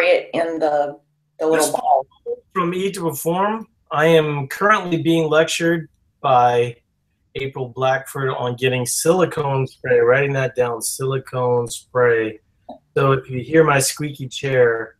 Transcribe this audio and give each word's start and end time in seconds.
it 0.00 0.30
in 0.32 0.58
the, 0.58 0.98
the 1.38 1.46
little 1.46 1.64
This- 1.64 1.70
ball. 1.70 2.06
From 2.54 2.74
Eat 2.74 2.94
to 2.94 3.08
Perform, 3.08 3.66
I 3.90 4.06
am 4.06 4.46
currently 4.46 5.02
being 5.02 5.28
lectured 5.28 5.88
by 6.20 6.76
April 7.34 7.68
Blackford 7.68 8.28
on 8.28 8.56
getting 8.56 8.84
silicone 8.84 9.66
spray. 9.66 10.00
Writing 10.00 10.34
that 10.34 10.54
down, 10.54 10.82
silicone 10.82 11.66
spray. 11.68 12.40
So 12.94 13.12
if 13.12 13.30
you 13.30 13.40
hear 13.40 13.64
my 13.64 13.78
squeaky 13.78 14.28
chair, 14.28 14.96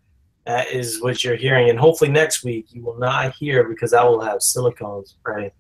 that 0.46 0.68
is 0.68 1.02
what 1.02 1.22
you're 1.22 1.36
hearing. 1.36 1.68
And 1.68 1.79
hopefully 1.79 2.11
next 2.11 2.43
week 2.43 2.68
you 2.70 2.82
will 2.82 2.98
not 2.98 3.34
hear 3.34 3.64
because 3.68 3.93
I 3.93 4.02
will 4.02 4.20
have 4.22 4.40
silicone 4.43 5.04
spray. 5.04 5.52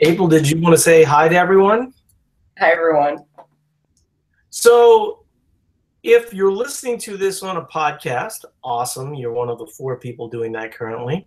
April, 0.00 0.26
did 0.26 0.50
you 0.50 0.60
want 0.60 0.74
to 0.74 0.80
say 0.80 1.04
hi 1.04 1.28
to 1.28 1.36
everyone? 1.36 1.92
Hi, 2.58 2.70
everyone. 2.72 3.18
So, 4.48 5.23
if 6.04 6.34
you're 6.34 6.52
listening 6.52 6.98
to 6.98 7.16
this 7.16 7.42
on 7.42 7.56
a 7.56 7.62
podcast, 7.62 8.44
awesome. 8.62 9.14
You're 9.14 9.32
one 9.32 9.48
of 9.48 9.58
the 9.58 9.66
four 9.66 9.98
people 9.98 10.28
doing 10.28 10.52
that 10.52 10.72
currently. 10.72 11.26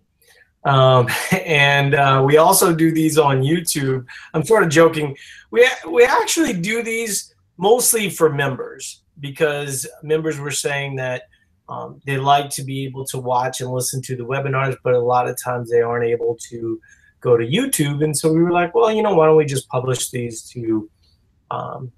Um, 0.64 1.08
and 1.44 1.96
uh, 1.96 2.22
we 2.24 2.36
also 2.36 2.72
do 2.72 2.92
these 2.92 3.18
on 3.18 3.42
YouTube. 3.42 4.06
I'm 4.32 4.44
sort 4.44 4.62
of 4.62 4.70
joking. 4.70 5.16
We, 5.50 5.68
we 5.90 6.04
actually 6.04 6.52
do 6.52 6.84
these 6.84 7.34
mostly 7.56 8.08
for 8.08 8.32
members 8.32 9.02
because 9.18 9.84
members 10.04 10.38
were 10.38 10.52
saying 10.52 10.94
that 10.96 11.24
um, 11.68 12.00
they 12.06 12.16
like 12.16 12.48
to 12.50 12.62
be 12.62 12.84
able 12.84 13.04
to 13.06 13.18
watch 13.18 13.60
and 13.60 13.70
listen 13.72 14.00
to 14.02 14.16
the 14.16 14.24
webinars, 14.24 14.76
but 14.84 14.94
a 14.94 15.00
lot 15.00 15.28
of 15.28 15.36
times 15.42 15.68
they 15.68 15.82
aren't 15.82 16.06
able 16.06 16.38
to 16.50 16.80
go 17.20 17.36
to 17.36 17.44
YouTube. 17.44 18.04
And 18.04 18.16
so 18.16 18.32
we 18.32 18.42
were 18.44 18.52
like, 18.52 18.76
well, 18.76 18.92
you 18.92 19.02
know, 19.02 19.14
why 19.14 19.26
don't 19.26 19.36
we 19.36 19.44
just 19.44 19.68
publish 19.68 20.10
these 20.10 20.42
to 20.50 20.88
um, 21.50 21.90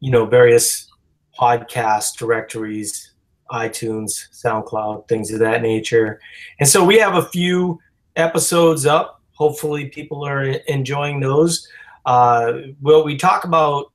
you 0.00 0.10
know, 0.10 0.24
various 0.24 0.90
podcast 1.38 2.16
directories, 2.16 3.12
iTunes, 3.50 4.28
SoundCloud, 4.32 5.08
things 5.08 5.32
of 5.32 5.40
that 5.40 5.62
nature. 5.62 6.20
And 6.60 6.68
so 6.68 6.84
we 6.84 6.98
have 6.98 7.14
a 7.14 7.26
few 7.26 7.78
episodes 8.16 8.86
up. 8.86 9.20
Hopefully, 9.32 9.86
people 9.86 10.24
are 10.24 10.44
enjoying 10.44 11.20
those. 11.20 11.68
Uh, 12.06 12.52
what 12.80 13.04
we 13.04 13.16
talk 13.16 13.44
about 13.44 13.92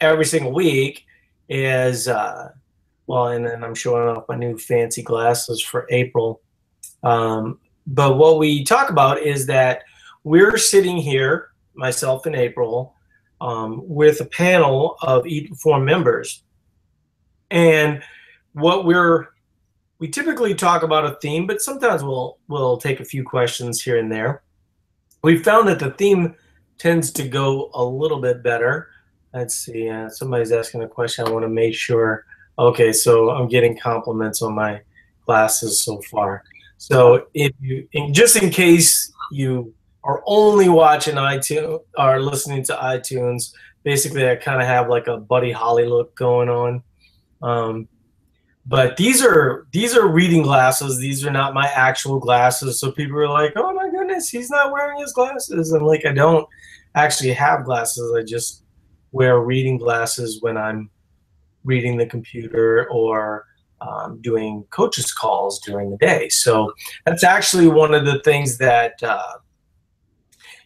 every 0.00 0.24
single 0.24 0.52
week 0.52 1.04
is, 1.48 2.08
uh, 2.08 2.50
well, 3.06 3.28
and 3.28 3.46
then 3.46 3.62
I'm 3.62 3.74
showing 3.74 4.08
off 4.08 4.24
my 4.28 4.36
new 4.36 4.58
fancy 4.58 5.02
glasses 5.02 5.62
for 5.62 5.86
April. 5.90 6.40
Um, 7.02 7.60
but 7.86 8.16
what 8.16 8.38
we 8.38 8.64
talk 8.64 8.90
about 8.90 9.20
is 9.20 9.46
that 9.46 9.82
we're 10.24 10.56
sitting 10.56 10.96
here, 10.96 11.50
myself 11.74 12.26
and 12.26 12.34
April, 12.34 12.94
um, 13.42 13.82
with 13.84 14.20
a 14.20 14.24
panel 14.24 14.96
of 15.02 15.24
Perform 15.48 15.84
members. 15.84 16.42
And 17.50 18.02
what 18.52 18.86
we're 18.86 19.28
we 19.98 20.08
typically 20.08 20.54
talk 20.54 20.82
about 20.82 21.04
a 21.04 21.16
theme, 21.20 21.46
but 21.46 21.60
sometimes 21.60 22.02
we'll 22.02 22.38
we'll 22.48 22.76
take 22.76 23.00
a 23.00 23.04
few 23.04 23.24
questions 23.24 23.82
here 23.82 23.98
and 23.98 24.10
there. 24.10 24.42
We 25.22 25.38
found 25.38 25.68
that 25.68 25.78
the 25.78 25.90
theme 25.90 26.34
tends 26.78 27.10
to 27.12 27.28
go 27.28 27.70
a 27.74 27.84
little 27.84 28.20
bit 28.20 28.42
better. 28.42 28.88
Let's 29.34 29.54
see. 29.54 29.88
Uh, 29.88 30.08
somebody's 30.08 30.52
asking 30.52 30.82
a 30.82 30.88
question. 30.88 31.26
I 31.26 31.30
want 31.30 31.44
to 31.44 31.48
make 31.48 31.74
sure. 31.74 32.24
Okay, 32.58 32.92
so 32.92 33.30
I'm 33.30 33.48
getting 33.48 33.78
compliments 33.78 34.42
on 34.42 34.54
my 34.54 34.80
glasses 35.26 35.80
so 35.80 36.00
far. 36.10 36.42
So 36.78 37.26
if 37.34 37.52
you, 37.60 37.88
just 38.12 38.36
in 38.36 38.50
case 38.50 39.12
you 39.30 39.72
are 40.04 40.22
only 40.26 40.68
watching 40.68 41.14
iTunes 41.14 41.80
or 41.96 42.20
listening 42.20 42.64
to 42.64 42.74
iTunes, 42.74 43.52
basically 43.84 44.28
I 44.28 44.36
kind 44.36 44.60
of 44.60 44.66
have 44.66 44.88
like 44.88 45.06
a 45.06 45.16
Buddy 45.16 45.52
Holly 45.52 45.86
look 45.86 46.14
going 46.14 46.48
on. 46.48 46.82
Um, 47.42 47.88
but 48.64 48.96
these 48.96 49.24
are 49.24 49.66
these 49.72 49.96
are 49.96 50.06
reading 50.06 50.42
glasses. 50.42 50.98
These 50.98 51.26
are 51.26 51.32
not 51.32 51.54
my 51.54 51.66
actual 51.66 52.20
glasses. 52.20 52.78
So 52.78 52.92
people 52.92 53.18
are 53.18 53.28
like, 53.28 53.52
"Oh 53.56 53.72
my 53.72 53.90
goodness, 53.90 54.30
he's 54.30 54.50
not 54.50 54.70
wearing 54.70 55.00
his 55.00 55.12
glasses." 55.12 55.72
And 55.72 55.84
like 55.84 56.06
I 56.06 56.12
don't 56.12 56.46
actually 56.94 57.32
have 57.32 57.64
glasses. 57.64 58.14
I 58.16 58.22
just 58.22 58.62
wear 59.10 59.40
reading 59.40 59.78
glasses 59.78 60.40
when 60.42 60.56
I'm 60.56 60.90
reading 61.64 61.96
the 61.96 62.06
computer 62.06 62.88
or 62.90 63.46
um, 63.80 64.20
doing 64.20 64.64
coaches 64.70 65.12
calls 65.12 65.60
during 65.60 65.90
the 65.90 65.96
day. 65.96 66.28
So 66.28 66.72
that's 67.04 67.24
actually 67.24 67.66
one 67.66 67.94
of 67.94 68.04
the 68.04 68.20
things 68.20 68.58
that 68.58 69.02
uh, 69.02 69.38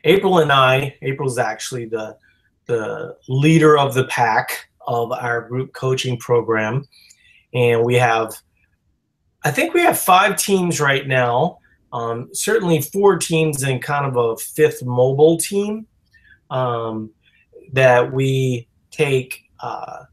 April 0.07 0.39
and 0.39 0.51
I. 0.51 0.97
April's 1.03 1.39
actually 1.39 1.87
the 1.87 2.17
the 2.67 3.17
leader 3.29 3.79
of 3.79 3.95
the 3.95 4.05
pack 4.05 4.69
of 4.87 5.13
our 5.13 5.49
group 5.49 5.73
coaching 5.73 6.17
program 6.19 6.87
and 7.55 7.83
we 7.83 7.95
have 7.95 8.35
i 9.45 9.51
think 9.51 9.75
we 9.75 9.81
have 9.81 9.99
five 9.99 10.37
teams 10.37 10.81
right 10.81 11.07
now 11.07 11.59
um, 11.93 12.29
certainly 12.33 12.83
four 12.83 13.17
teams 13.17 13.63
and 13.63 13.81
kind 13.81 14.05
of 14.05 14.17
a 14.17 14.37
fifth 14.37 14.85
mobile 14.85 15.39
team 15.39 15.87
um, 16.51 17.11
that 17.73 18.13
we 18.13 18.69
take 18.91 19.43
uh, 19.61 20.05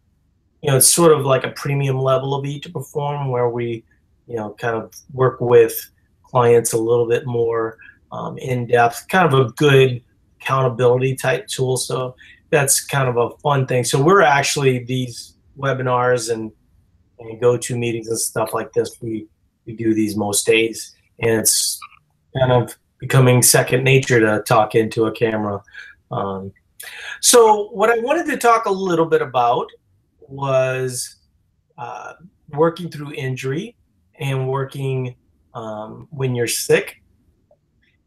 you 0.62 0.70
know 0.70 0.78
it's 0.78 0.88
sort 0.88 1.12
of 1.12 1.26
like 1.26 1.44
a 1.44 1.52
premium 1.52 2.00
level 2.00 2.36
of 2.36 2.46
eat 2.46 2.64
to 2.64 2.70
perform 2.70 3.30
where 3.30 3.50
we 3.50 3.84
you 4.28 4.36
know 4.36 4.56
kind 4.60 4.76
of 4.76 4.94
work 5.12 5.42
with 5.42 5.90
clients 6.24 6.74
a 6.74 6.78
little 6.78 7.08
bit 7.08 7.26
more 7.26 7.78
um, 8.14 8.38
in 8.38 8.68
depth 8.68 9.08
kind 9.10 9.32
of 9.32 9.34
a 9.34 9.52
good 9.54 10.02
accountability 10.40 11.16
type 11.16 11.48
tool. 11.48 11.76
So 11.76 12.16
that's 12.52 12.86
kind 12.86 13.10
of 13.10 13.18
a 13.18 13.36
fun 13.38 13.66
thing. 13.66 13.84
So 13.84 14.02
we're 14.02 14.22
actually 14.22 14.84
these 14.86 15.36
webinars 15.58 16.32
and 16.32 16.52
and 17.20 17.40
go 17.42 17.58
to 17.58 17.78
meetings 17.78 18.08
and 18.08 18.20
stuff 18.20 18.54
like 18.54 18.74
this 18.74 18.98
we 19.02 19.28
we 19.66 19.74
do 19.76 19.94
these 19.94 20.16
most 20.16 20.46
days. 20.46 20.96
And 21.20 21.42
it's 21.42 21.80
kind 22.38 22.52
of 22.52 22.78
becoming 23.00 23.42
second 23.42 23.84
nature 23.84 24.20
to 24.20 24.44
talk 24.44 24.76
into 24.76 25.06
a 25.06 25.12
camera. 25.12 25.62
Um, 26.12 26.54
so 27.22 27.70
what 27.70 27.90
i 27.90 27.98
wanted 28.00 28.26
to 28.26 28.38
talk 28.38 28.66
a 28.66 28.72
little 28.72 29.06
bit 29.06 29.22
about 29.22 29.68
was 30.20 31.16
uh, 31.78 32.14
working 32.50 32.90
through 32.90 33.14
injury 33.14 33.76
and 34.20 34.48
working 34.50 35.16
um, 35.54 36.08
when 36.12 36.36
you're 36.36 36.46
sick 36.46 37.03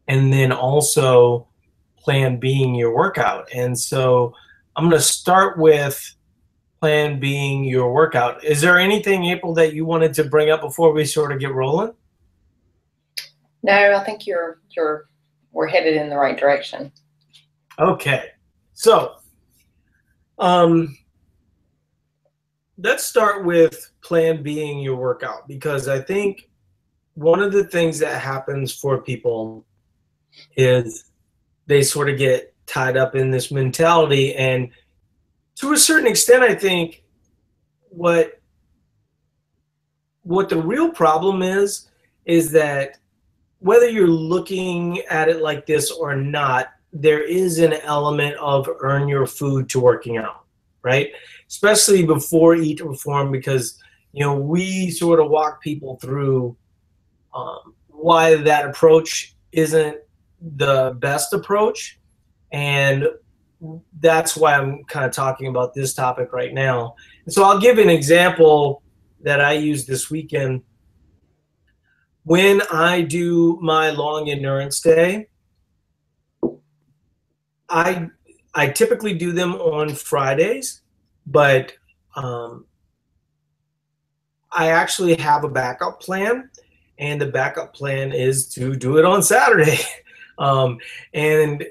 and 0.08 0.32
then 0.32 0.52
also 0.52 1.46
plan 1.98 2.38
being 2.38 2.74
your 2.74 2.94
workout 2.94 3.48
and 3.52 3.78
so 3.78 4.32
i'm 4.76 4.88
going 4.88 4.96
to 4.96 5.02
start 5.02 5.58
with 5.58 6.16
plan 6.80 7.18
being 7.18 7.64
your 7.64 7.92
workout. 7.92 8.44
Is 8.44 8.60
there 8.60 8.78
anything, 8.78 9.24
April, 9.26 9.54
that 9.54 9.74
you 9.74 9.84
wanted 9.84 10.14
to 10.14 10.24
bring 10.24 10.50
up 10.50 10.60
before 10.60 10.92
we 10.92 11.04
sort 11.04 11.32
of 11.32 11.40
get 11.40 11.52
rolling? 11.54 11.92
No, 13.62 13.96
I 13.96 14.04
think 14.04 14.26
you're 14.26 14.60
you're 14.76 15.08
we're 15.52 15.66
headed 15.66 15.96
in 15.96 16.08
the 16.10 16.16
right 16.16 16.38
direction. 16.38 16.92
Okay, 17.78 18.28
so 18.74 19.16
um, 20.38 20.96
let's 22.78 23.04
start 23.04 23.44
with 23.44 23.90
plan 24.02 24.42
being 24.42 24.78
your 24.78 24.96
workout 24.96 25.48
because 25.48 25.88
I 25.88 25.98
think 25.98 26.48
one 27.14 27.40
of 27.40 27.52
the 27.52 27.64
things 27.64 27.98
that 27.98 28.20
happens 28.20 28.72
for 28.72 29.02
people 29.02 29.66
is 30.56 31.04
they 31.66 31.82
sort 31.82 32.08
of 32.08 32.18
get 32.18 32.54
tied 32.66 32.96
up 32.96 33.14
in 33.14 33.30
this 33.30 33.50
mentality. 33.50 34.34
And 34.34 34.70
to 35.56 35.72
a 35.72 35.76
certain 35.78 36.06
extent 36.06 36.42
i 36.42 36.54
think 36.54 37.02
what 37.88 38.42
what 40.22 40.50
the 40.50 40.60
real 40.60 40.90
problem 40.90 41.40
is 41.42 41.88
is 42.26 42.52
that 42.52 42.98
whether 43.60 43.88
you're 43.88 44.06
looking 44.06 45.00
at 45.08 45.30
it 45.30 45.40
like 45.40 45.64
this 45.64 45.90
or 45.90 46.14
not 46.14 46.72
there 46.92 47.22
is 47.22 47.58
an 47.58 47.72
element 47.84 48.36
of 48.36 48.68
earn 48.80 49.08
your 49.08 49.26
food 49.26 49.66
to 49.70 49.80
working 49.80 50.18
out 50.18 50.46
right? 50.86 51.10
Especially 51.48 52.06
before 52.06 52.54
eat 52.54 52.78
to 52.78 52.86
perform 52.86 53.32
because 53.32 53.82
you 54.12 54.20
know 54.20 54.36
we 54.36 54.90
sort 54.92 55.18
of 55.18 55.28
walk 55.28 55.60
people 55.60 55.96
through 55.96 56.56
um, 57.34 57.74
why 57.88 58.36
that 58.36 58.66
approach 58.66 59.34
isn't 59.50 59.96
the 60.40 60.96
best 60.98 61.32
approach 61.32 61.98
and 62.52 63.06
that's 64.00 64.36
why 64.36 64.54
I'm 64.54 64.84
kind 64.84 65.04
of 65.04 65.12
talking 65.12 65.46
about 65.46 65.74
this 65.74 65.94
topic 65.94 66.32
right 66.32 66.52
now. 66.52 66.94
So 67.28 67.42
I'll 67.42 67.60
give 67.60 67.78
an 67.78 67.88
example 67.88 68.82
that 69.22 69.40
I 69.40 69.52
used 69.52 69.86
this 69.86 70.10
weekend. 70.10 70.62
When 72.24 72.62
I 72.72 73.02
do 73.02 73.58
my 73.62 73.90
long 73.90 74.28
endurance 74.28 74.80
day, 74.80 75.28
I 77.68 78.08
I 78.54 78.68
typically 78.68 79.14
do 79.14 79.32
them 79.32 79.54
on 79.54 79.94
Fridays, 79.94 80.82
but 81.26 81.74
um, 82.14 82.66
I 84.50 84.68
actually 84.68 85.16
have 85.16 85.44
a 85.44 85.48
backup 85.48 86.00
plan, 86.00 86.50
and 86.98 87.20
the 87.20 87.26
backup 87.26 87.74
plan 87.74 88.12
is 88.12 88.48
to 88.54 88.74
do 88.74 88.98
it 88.98 89.04
on 89.04 89.22
Saturday. 89.22 89.78
um, 90.38 90.78
and 91.14 91.64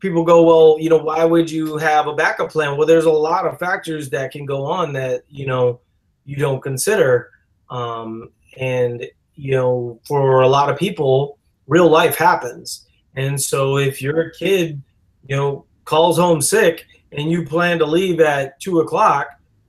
people 0.00 0.24
go, 0.24 0.42
well, 0.42 0.80
you 0.80 0.88
know, 0.88 0.98
why 0.98 1.24
would 1.24 1.50
you 1.50 1.76
have 1.76 2.06
a 2.06 2.14
backup 2.14 2.50
plan? 2.50 2.76
Well, 2.76 2.86
there's 2.86 3.04
a 3.04 3.10
lot 3.10 3.46
of 3.46 3.58
factors 3.58 4.10
that 4.10 4.30
can 4.30 4.46
go 4.46 4.64
on 4.64 4.92
that 4.94 5.22
you 5.28 5.46
know 5.46 5.80
you 6.24 6.36
don't 6.36 6.62
consider. 6.62 7.30
Um, 7.70 8.30
and 8.58 9.06
you 9.34 9.52
know, 9.52 10.00
for 10.06 10.40
a 10.40 10.48
lot 10.48 10.70
of 10.70 10.78
people, 10.78 11.38
real 11.66 11.88
life 11.88 12.16
happens. 12.16 12.86
And 13.14 13.40
so 13.40 13.78
if 13.78 14.02
your 14.02 14.30
kid, 14.30 14.82
you 15.26 15.36
know, 15.36 15.64
calls 15.84 16.18
home 16.18 16.42
sick 16.42 16.86
and 17.12 17.30
you 17.30 17.44
plan 17.44 17.78
to 17.78 17.86
leave 17.86 18.20
at 18.20 18.60
two 18.60 18.80
o'clock, 18.80 19.28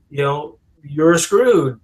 you 0.09 0.23
know, 0.23 0.57
you're 0.83 1.17
screwed. 1.17 1.79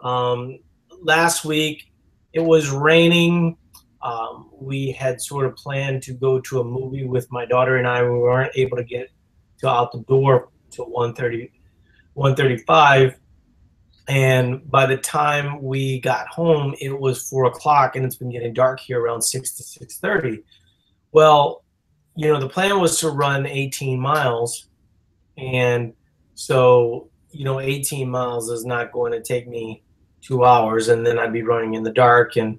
Um, 0.00 0.58
last 1.02 1.44
week 1.44 1.90
it 2.32 2.40
was 2.40 2.70
raining. 2.70 3.56
Um, 4.04 4.50
we 4.52 4.92
had 4.92 5.20
sort 5.20 5.46
of 5.46 5.56
planned 5.56 6.02
to 6.04 6.12
go 6.12 6.38
to 6.38 6.60
a 6.60 6.64
movie 6.64 7.04
with 7.04 7.26
my 7.32 7.46
daughter 7.46 7.78
and 7.78 7.88
I. 7.88 8.02
We 8.02 8.10
weren't 8.10 8.52
able 8.54 8.76
to 8.76 8.84
get 8.84 9.10
to 9.58 9.68
out 9.68 9.92
the 9.92 10.00
door 10.00 10.50
till 10.70 10.86
1.30, 10.86 11.50
1.35. 12.16 13.16
And 14.06 14.70
by 14.70 14.84
the 14.84 14.98
time 14.98 15.62
we 15.62 16.00
got 16.00 16.28
home, 16.28 16.74
it 16.78 16.98
was 16.98 17.26
four 17.26 17.46
o'clock, 17.46 17.96
and 17.96 18.04
it's 18.04 18.16
been 18.16 18.30
getting 18.30 18.52
dark 18.52 18.78
here 18.78 19.00
around 19.00 19.22
six 19.22 19.52
to 19.52 19.62
six 19.62 19.96
thirty. 19.96 20.44
Well, 21.12 21.64
you 22.14 22.30
know, 22.30 22.38
the 22.38 22.48
plan 22.48 22.80
was 22.80 23.00
to 23.00 23.08
run 23.08 23.46
18 23.46 23.98
miles, 23.98 24.68
and 25.38 25.94
so 26.34 27.08
you 27.34 27.44
know, 27.44 27.60
18 27.60 28.08
miles 28.08 28.48
is 28.48 28.64
not 28.64 28.92
going 28.92 29.12
to 29.12 29.22
take 29.22 29.48
me 29.48 29.82
two 30.20 30.44
hours, 30.44 30.88
and 30.88 31.04
then 31.04 31.18
I'd 31.18 31.32
be 31.32 31.42
running 31.42 31.74
in 31.74 31.82
the 31.82 31.92
dark. 31.92 32.36
And 32.36 32.58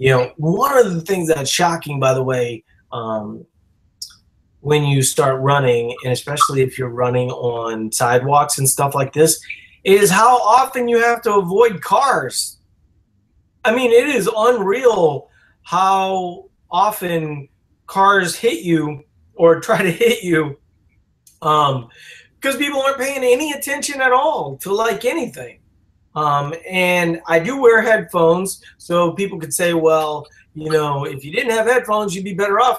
you 0.00 0.08
know, 0.08 0.32
one 0.38 0.78
of 0.78 0.94
the 0.94 1.02
things 1.02 1.28
that's 1.28 1.50
shocking, 1.50 2.00
by 2.00 2.14
the 2.14 2.22
way, 2.22 2.64
um, 2.90 3.44
when 4.60 4.84
you 4.84 5.02
start 5.02 5.38
running, 5.42 5.94
and 6.02 6.12
especially 6.14 6.62
if 6.62 6.78
you're 6.78 6.88
running 6.88 7.30
on 7.30 7.92
sidewalks 7.92 8.56
and 8.56 8.66
stuff 8.66 8.94
like 8.94 9.12
this, 9.12 9.38
is 9.84 10.10
how 10.10 10.38
often 10.38 10.88
you 10.88 11.02
have 11.02 11.20
to 11.20 11.34
avoid 11.34 11.82
cars. 11.82 12.56
I 13.62 13.74
mean, 13.74 13.92
it 13.92 14.08
is 14.08 14.26
unreal 14.34 15.28
how 15.64 16.46
often 16.70 17.50
cars 17.86 18.34
hit 18.34 18.62
you 18.62 19.04
or 19.34 19.60
try 19.60 19.82
to 19.82 19.90
hit 19.90 20.22
you 20.22 20.58
um, 21.42 21.88
because 22.40 22.56
people 22.56 22.80
aren't 22.80 22.96
paying 22.96 23.22
any 23.22 23.52
attention 23.52 24.00
at 24.00 24.12
all 24.12 24.56
to 24.62 24.72
like 24.72 25.04
anything. 25.04 25.59
Um, 26.20 26.54
and 26.68 27.20
I 27.26 27.38
do 27.38 27.60
wear 27.64 27.80
headphones, 27.80 28.62
so 28.76 29.12
people 29.12 29.38
could 29.38 29.54
say, 29.54 29.72
well, 29.72 30.26
you 30.54 30.70
know, 30.70 31.04
if 31.04 31.24
you 31.24 31.32
didn't 31.32 31.52
have 31.52 31.66
headphones, 31.66 32.14
you'd 32.14 32.24
be 32.24 32.34
better 32.34 32.60
off. 32.60 32.78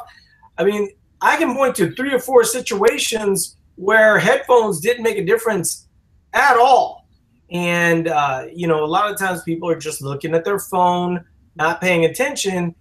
I 0.59 0.63
mean, 0.63 0.91
I 1.21 1.37
can 1.37 1.55
point 1.55 1.75
to 1.77 1.91
three 1.95 2.13
or 2.13 2.19
four 2.19 2.43
situations 2.43 3.57
where 3.77 4.19
headphones 4.19 4.79
didn't 4.79 5.01
make 5.01 5.17
a 5.17 5.25
difference 5.25 5.87
at 6.33 6.55
all. 6.57 7.07
And, 7.49 8.07
uh, 8.07 8.45
you 8.53 8.67
know, 8.67 8.83
a 8.83 8.91
lot 8.97 9.11
of 9.11 9.17
times 9.17 9.41
people 9.41 9.67
are 9.69 9.79
just 9.79 10.03
looking 10.03 10.35
at 10.35 10.45
their 10.45 10.59
phone, 10.59 11.25
not 11.55 11.81
paying 11.81 12.05
attention, 12.05 12.75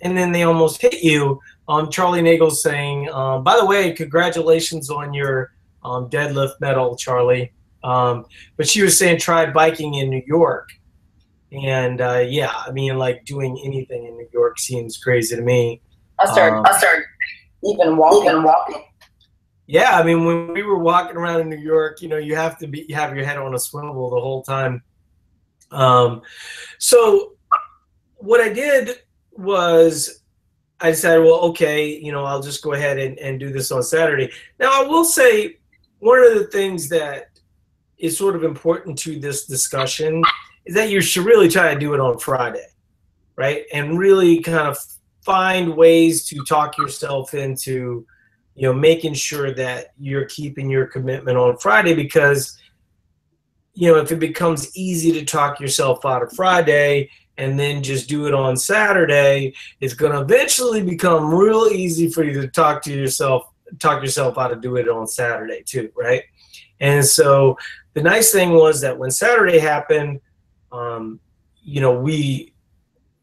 and 0.00 0.16
then 0.16 0.32
they 0.32 0.44
almost 0.44 0.80
hit 0.80 1.02
you. 1.02 1.40
Um, 1.68 1.90
Charlie 1.90 2.22
Nagel's 2.22 2.62
saying, 2.62 3.10
um, 3.10 3.44
by 3.44 3.56
the 3.56 3.66
way, 3.66 3.92
congratulations 3.92 4.88
on 4.88 5.12
your 5.12 5.52
um, 5.84 6.08
deadlift 6.08 6.60
medal, 6.60 6.96
Charlie. 6.96 7.52
Um, 7.86 8.26
but 8.56 8.68
she 8.68 8.82
was 8.82 8.98
saying 8.98 9.18
try 9.18 9.50
biking 9.50 9.94
in 9.94 10.10
New 10.10 10.22
York. 10.26 10.70
And 11.52 12.00
uh, 12.00 12.24
yeah, 12.26 12.52
I 12.54 12.72
mean, 12.72 12.98
like 12.98 13.24
doing 13.24 13.60
anything 13.64 14.06
in 14.06 14.16
New 14.16 14.28
York 14.32 14.58
seems 14.58 14.98
crazy 14.98 15.36
to 15.36 15.42
me. 15.42 15.80
I 16.18 16.26
started, 16.26 16.68
I 16.68 16.78
started 16.78 17.04
even 17.62 17.96
walking. 17.96 18.30
Even 18.30 18.42
walking 18.42 18.82
yeah, 19.66 19.98
I 19.98 20.04
mean, 20.04 20.24
when 20.24 20.52
we 20.52 20.62
were 20.62 20.78
walking 20.78 21.16
around 21.16 21.40
in 21.40 21.48
New 21.48 21.56
York, 21.56 22.00
you 22.00 22.08
know, 22.08 22.18
you 22.18 22.36
have 22.36 22.56
to 22.58 22.68
be 22.68 22.86
you 22.88 22.94
have 22.94 23.16
your 23.16 23.24
head 23.24 23.36
on 23.36 23.54
a 23.54 23.58
swivel 23.58 24.10
the 24.10 24.20
whole 24.20 24.42
time. 24.42 24.82
Um, 25.72 26.22
so 26.78 27.32
what 28.14 28.40
I 28.40 28.52
did 28.52 29.00
was 29.32 30.22
I 30.80 30.90
decided, 30.90 31.24
well, 31.24 31.40
okay, 31.50 31.98
you 31.98 32.12
know, 32.12 32.24
I'll 32.24 32.42
just 32.42 32.62
go 32.62 32.74
ahead 32.74 32.98
and, 32.98 33.18
and 33.18 33.40
do 33.40 33.50
this 33.50 33.72
on 33.72 33.82
Saturday. 33.82 34.30
Now, 34.60 34.82
I 34.82 34.86
will 34.86 35.04
say 35.04 35.58
one 35.98 36.22
of 36.22 36.34
the 36.34 36.46
things 36.46 36.88
that 36.90 37.30
is 37.98 38.16
sort 38.16 38.36
of 38.36 38.44
important 38.44 38.98
to 38.98 39.18
this 39.18 39.46
discussion 39.46 40.22
is 40.64 40.74
that 40.74 40.90
you 40.90 41.00
should 41.00 41.24
really 41.24 41.48
try 41.48 41.72
to 41.72 41.80
do 41.80 41.94
it 41.94 42.00
on 42.00 42.18
Friday, 42.18 42.66
right? 43.36 43.64
And 43.72 43.98
really 43.98 44.40
kind 44.40 44.68
of 44.68 44.78
find 45.24 45.76
ways 45.76 46.26
to 46.28 46.44
talk 46.44 46.76
yourself 46.78 47.34
into 47.34 48.06
you 48.56 48.62
know, 48.62 48.72
making 48.72 49.12
sure 49.12 49.52
that 49.52 49.92
you're 49.98 50.24
keeping 50.24 50.70
your 50.70 50.86
commitment 50.86 51.36
on 51.36 51.58
Friday 51.58 51.94
because, 51.94 52.58
you 53.74 53.92
know, 53.92 53.98
if 53.98 54.10
it 54.10 54.18
becomes 54.18 54.74
easy 54.74 55.12
to 55.12 55.26
talk 55.26 55.60
yourself 55.60 56.06
out 56.06 56.22
of 56.22 56.32
Friday 56.32 57.10
and 57.36 57.60
then 57.60 57.82
just 57.82 58.08
do 58.08 58.26
it 58.26 58.32
on 58.32 58.56
Saturday, 58.56 59.54
it's 59.82 59.92
going 59.92 60.12
to 60.12 60.22
eventually 60.22 60.82
become 60.82 61.34
real 61.34 61.68
easy 61.70 62.08
for 62.08 62.24
you 62.24 62.40
to 62.40 62.48
talk 62.48 62.82
to 62.82 62.92
yourself, 62.94 63.52
talk 63.78 64.02
yourself 64.02 64.38
out 64.38 64.52
of 64.52 64.62
do 64.62 64.76
it 64.76 64.88
on 64.88 65.06
Saturday 65.06 65.62
too, 65.62 65.92
right? 65.94 66.22
And 66.80 67.04
so 67.04 67.58
the 67.94 68.02
nice 68.02 68.32
thing 68.32 68.52
was 68.52 68.80
that 68.82 68.98
when 68.98 69.10
Saturday 69.10 69.58
happened, 69.58 70.20
um, 70.72 71.20
you 71.62 71.80
know, 71.80 71.98
we 71.98 72.52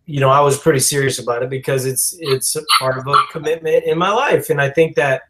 you 0.05 0.19
know, 0.19 0.29
I 0.29 0.41
was 0.41 0.57
pretty 0.57 0.79
serious 0.79 1.19
about 1.19 1.43
it 1.43 1.49
because 1.49 1.85
it's 1.85 2.15
it's 2.19 2.57
part 2.77 2.97
of 2.97 3.07
a 3.07 3.15
commitment 3.31 3.85
in 3.85 3.97
my 3.97 4.11
life, 4.11 4.49
and 4.49 4.59
I 4.59 4.69
think 4.69 4.95
that 4.95 5.23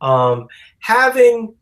um, 0.00 0.48
having 0.80 1.54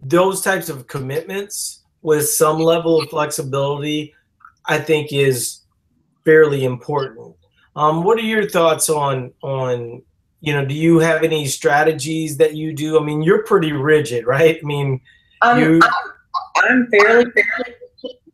those 0.00 0.40
types 0.40 0.68
of 0.68 0.86
commitments 0.86 1.84
with 2.02 2.28
some 2.28 2.58
level 2.58 3.00
of 3.00 3.10
flexibility, 3.10 4.14
I 4.66 4.78
think, 4.78 5.12
is 5.12 5.62
fairly 6.24 6.64
important. 6.64 7.34
Um, 7.74 8.02
what 8.02 8.18
are 8.18 8.22
your 8.22 8.48
thoughts 8.48 8.88
on 8.88 9.32
on 9.42 10.02
you 10.40 10.52
know? 10.52 10.64
Do 10.64 10.74
you 10.74 10.98
have 10.98 11.22
any 11.22 11.46
strategies 11.46 12.36
that 12.38 12.54
you 12.54 12.72
do? 12.72 12.98
I 12.98 13.02
mean, 13.02 13.22
you're 13.22 13.42
pretty 13.44 13.72
rigid, 13.72 14.26
right? 14.26 14.58
I 14.62 14.66
mean, 14.66 15.00
um, 15.42 15.58
you. 15.58 15.80
I'm, 15.82 16.64
I'm 16.64 16.86
fairly 16.90 17.24
fairly 17.32 17.74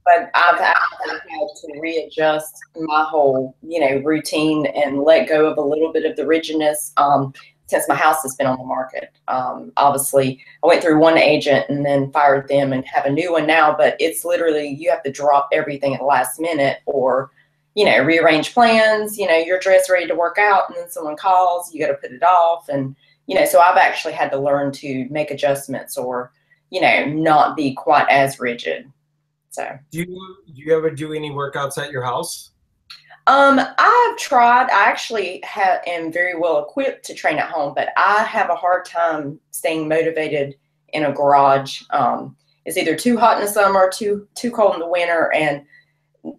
but 0.05 0.31
I've, 0.35 0.55
I've 0.55 0.59
had 0.59 1.49
to 1.55 1.81
readjust 1.81 2.59
my 2.77 3.05
whole, 3.05 3.57
you 3.63 3.81
know, 3.81 4.03
routine 4.03 4.67
and 4.67 5.03
let 5.03 5.29
go 5.29 5.47
of 5.47 5.59
a 5.59 5.63
little 5.63 5.93
bit 5.93 6.05
of 6.05 6.17
the 6.17 6.27
rigidness 6.27 6.93
um, 6.97 7.33
since 7.67 7.89
my 7.89 7.95
house 7.95 8.23
has 8.23 8.35
been 8.35 8.47
on 8.47 8.59
the 8.59 8.65
market. 8.65 9.13
Um, 9.29 9.73
obviously, 9.77 10.45
I 10.63 10.67
went 10.67 10.83
through 10.83 10.99
one 10.99 11.19
agent 11.19 11.67
and 11.69 11.85
then 11.85 12.11
fired 12.11 12.49
them 12.49 12.73
and 12.73 12.85
have 12.87 13.07
a 13.07 13.11
new 13.11 13.33
one 13.33 13.47
now, 13.47 13.75
but 13.77 13.97
it's 14.01 14.25
literally 14.25 14.69
you 14.69 14.91
have 14.91 15.03
to 15.05 15.13
drop 15.13 15.49
everything 15.53 15.95
at 15.95 16.01
the 16.01 16.07
last 16.07 16.41
minute 16.41 16.79
or, 16.87 17.31
you 17.75 17.85
know, 17.85 18.03
rearrange 18.03 18.53
plans. 18.53 19.19
You 19.19 19.27
know, 19.27 19.37
you're 19.37 19.59
dressed 19.59 19.91
ready 19.91 20.07
to 20.07 20.15
work 20.15 20.39
out 20.39 20.69
and 20.69 20.77
then 20.77 20.91
someone 20.91 21.17
calls, 21.17 21.73
you 21.73 21.81
got 21.81 21.89
to 21.89 21.95
put 21.95 22.13
it 22.13 22.23
off. 22.23 22.69
And, 22.69 22.95
you 23.27 23.35
know, 23.35 23.47
so 23.47 23.61
I've 23.61 23.77
actually 23.77 24.13
had 24.15 24.31
to 24.33 24.39
learn 24.39 24.73
to 24.73 25.07
make 25.11 25.31
adjustments 25.31 25.97
or, 25.97 26.33
you 26.71 26.81
know, 26.81 27.07
not 27.07 27.57
be 27.57 27.75
quite 27.75 28.09
as 28.09 28.41
rigid. 28.41 28.91
So 29.51 29.79
do 29.91 29.99
you 29.99 30.37
do 30.47 30.63
you 30.63 30.77
ever 30.77 30.91
do 30.91 31.13
any 31.13 31.31
workouts 31.31 31.77
at 31.77 31.91
your 31.91 32.03
house? 32.03 32.53
Um, 33.27 33.61
I've 33.79 34.17
tried. 34.17 34.69
I 34.71 34.85
actually 34.85 35.41
have, 35.45 35.81
am 35.87 36.11
very 36.11 36.37
well 36.37 36.65
equipped 36.65 37.05
to 37.07 37.15
train 37.15 37.39
at 37.39 37.51
home, 37.51 37.73
but 37.75 37.91
I 37.97 38.25
have 38.25 38.51
a 38.51 38.57
hard 38.57 38.85
time 38.85 39.39
staying 39.53 39.89
motivated 39.89 40.57
in 40.93 41.05
a 41.05 41.13
garage. 41.13 41.83
Um, 41.91 42.37
it's 42.65 42.77
either 42.77 42.97
too 42.97 43.17
hot 43.17 43.39
in 43.39 43.45
the 43.45 43.51
summer, 43.51 43.91
too 43.93 44.27
too 44.35 44.51
cold 44.51 44.75
in 44.75 44.81
the 44.81 44.89
winter, 44.89 45.33
and 45.35 45.65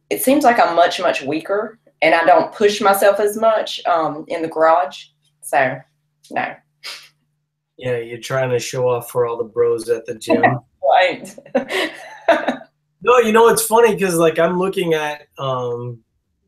it 0.09 0.21
seems 0.21 0.43
like 0.43 0.59
I'm 0.59 0.75
much 0.75 0.99
much 0.99 1.21
weaker, 1.21 1.79
and 2.01 2.15
I 2.15 2.25
don't 2.25 2.53
push 2.53 2.81
myself 2.81 3.19
as 3.19 3.37
much 3.37 3.83
um, 3.85 4.25
in 4.27 4.41
the 4.41 4.47
garage. 4.47 5.05
So, 5.41 5.77
no. 6.31 6.55
Yeah, 7.77 7.97
you're 7.97 8.19
trying 8.19 8.49
to 8.51 8.59
show 8.59 8.87
off 8.87 9.09
for 9.09 9.25
all 9.25 9.37
the 9.37 9.43
bros 9.43 9.89
at 9.89 10.05
the 10.05 10.15
gym. 10.15 10.43
right. 10.83 11.35
No, 13.03 13.17
you 13.17 13.33
know 13.33 13.49
it's 13.49 13.65
funny 13.65 13.93
because 13.93 14.15
like 14.15 14.39
I'm 14.39 14.57
looking 14.57 14.93
at 14.93 15.27
um, 15.37 15.99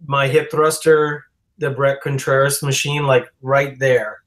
my 0.06 0.28
hip 0.28 0.50
thruster, 0.50 1.26
the 1.58 1.70
Bret 1.70 2.02
Contreras 2.02 2.64
machine, 2.64 3.06
like 3.06 3.26
right 3.42 3.78
there, 3.78 4.22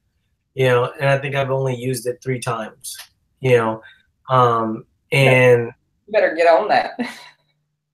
you 0.53 0.67
know, 0.67 0.93
and 0.99 1.09
I 1.09 1.17
think 1.17 1.33
I've 1.33 1.49
only 1.49 1.75
used 1.75 2.05
it 2.05 2.19
three 2.23 2.39
times, 2.39 2.95
you 3.39 3.57
know, 3.57 3.81
um, 4.29 4.85
and 5.11 5.71
you 6.05 6.13
better 6.13 6.35
get 6.35 6.45
on 6.45 6.67
that. 6.67 6.91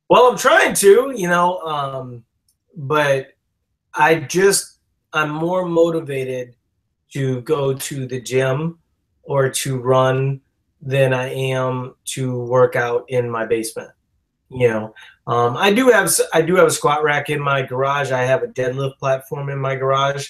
well, 0.10 0.32
I'm 0.32 0.38
trying 0.38 0.74
to, 0.76 1.14
you 1.16 1.28
know, 1.28 1.60
um, 1.60 2.24
but 2.76 3.34
I 3.94 4.16
just 4.16 4.80
I'm 5.14 5.30
more 5.30 5.66
motivated 5.66 6.56
to 7.14 7.42
go 7.42 7.74
to 7.74 8.06
the 8.06 8.20
gym 8.20 8.80
or 9.24 9.50
to 9.50 9.78
run 9.78 10.42
than 10.82 11.14
I 11.14 11.34
am 11.34 11.96
to 12.06 12.44
work 12.44 12.76
out 12.76 13.06
in 13.08 13.30
my 13.30 13.46
basement 13.46 13.92
you 14.50 14.68
know. 14.68 14.94
Um, 15.28 15.58
i 15.58 15.74
do 15.74 15.90
have 15.90 16.12
i 16.34 16.42
do 16.42 16.56
have 16.56 16.68
a 16.68 16.72
squat 16.72 17.04
rack 17.04 17.30
in 17.30 17.40
my 17.40 17.62
garage. 17.62 18.12
I 18.12 18.24
have 18.24 18.44
a 18.44 18.48
deadlift 18.48 18.98
platform 18.98 19.50
in 19.50 19.60
my 19.60 19.76
garage. 19.76 20.30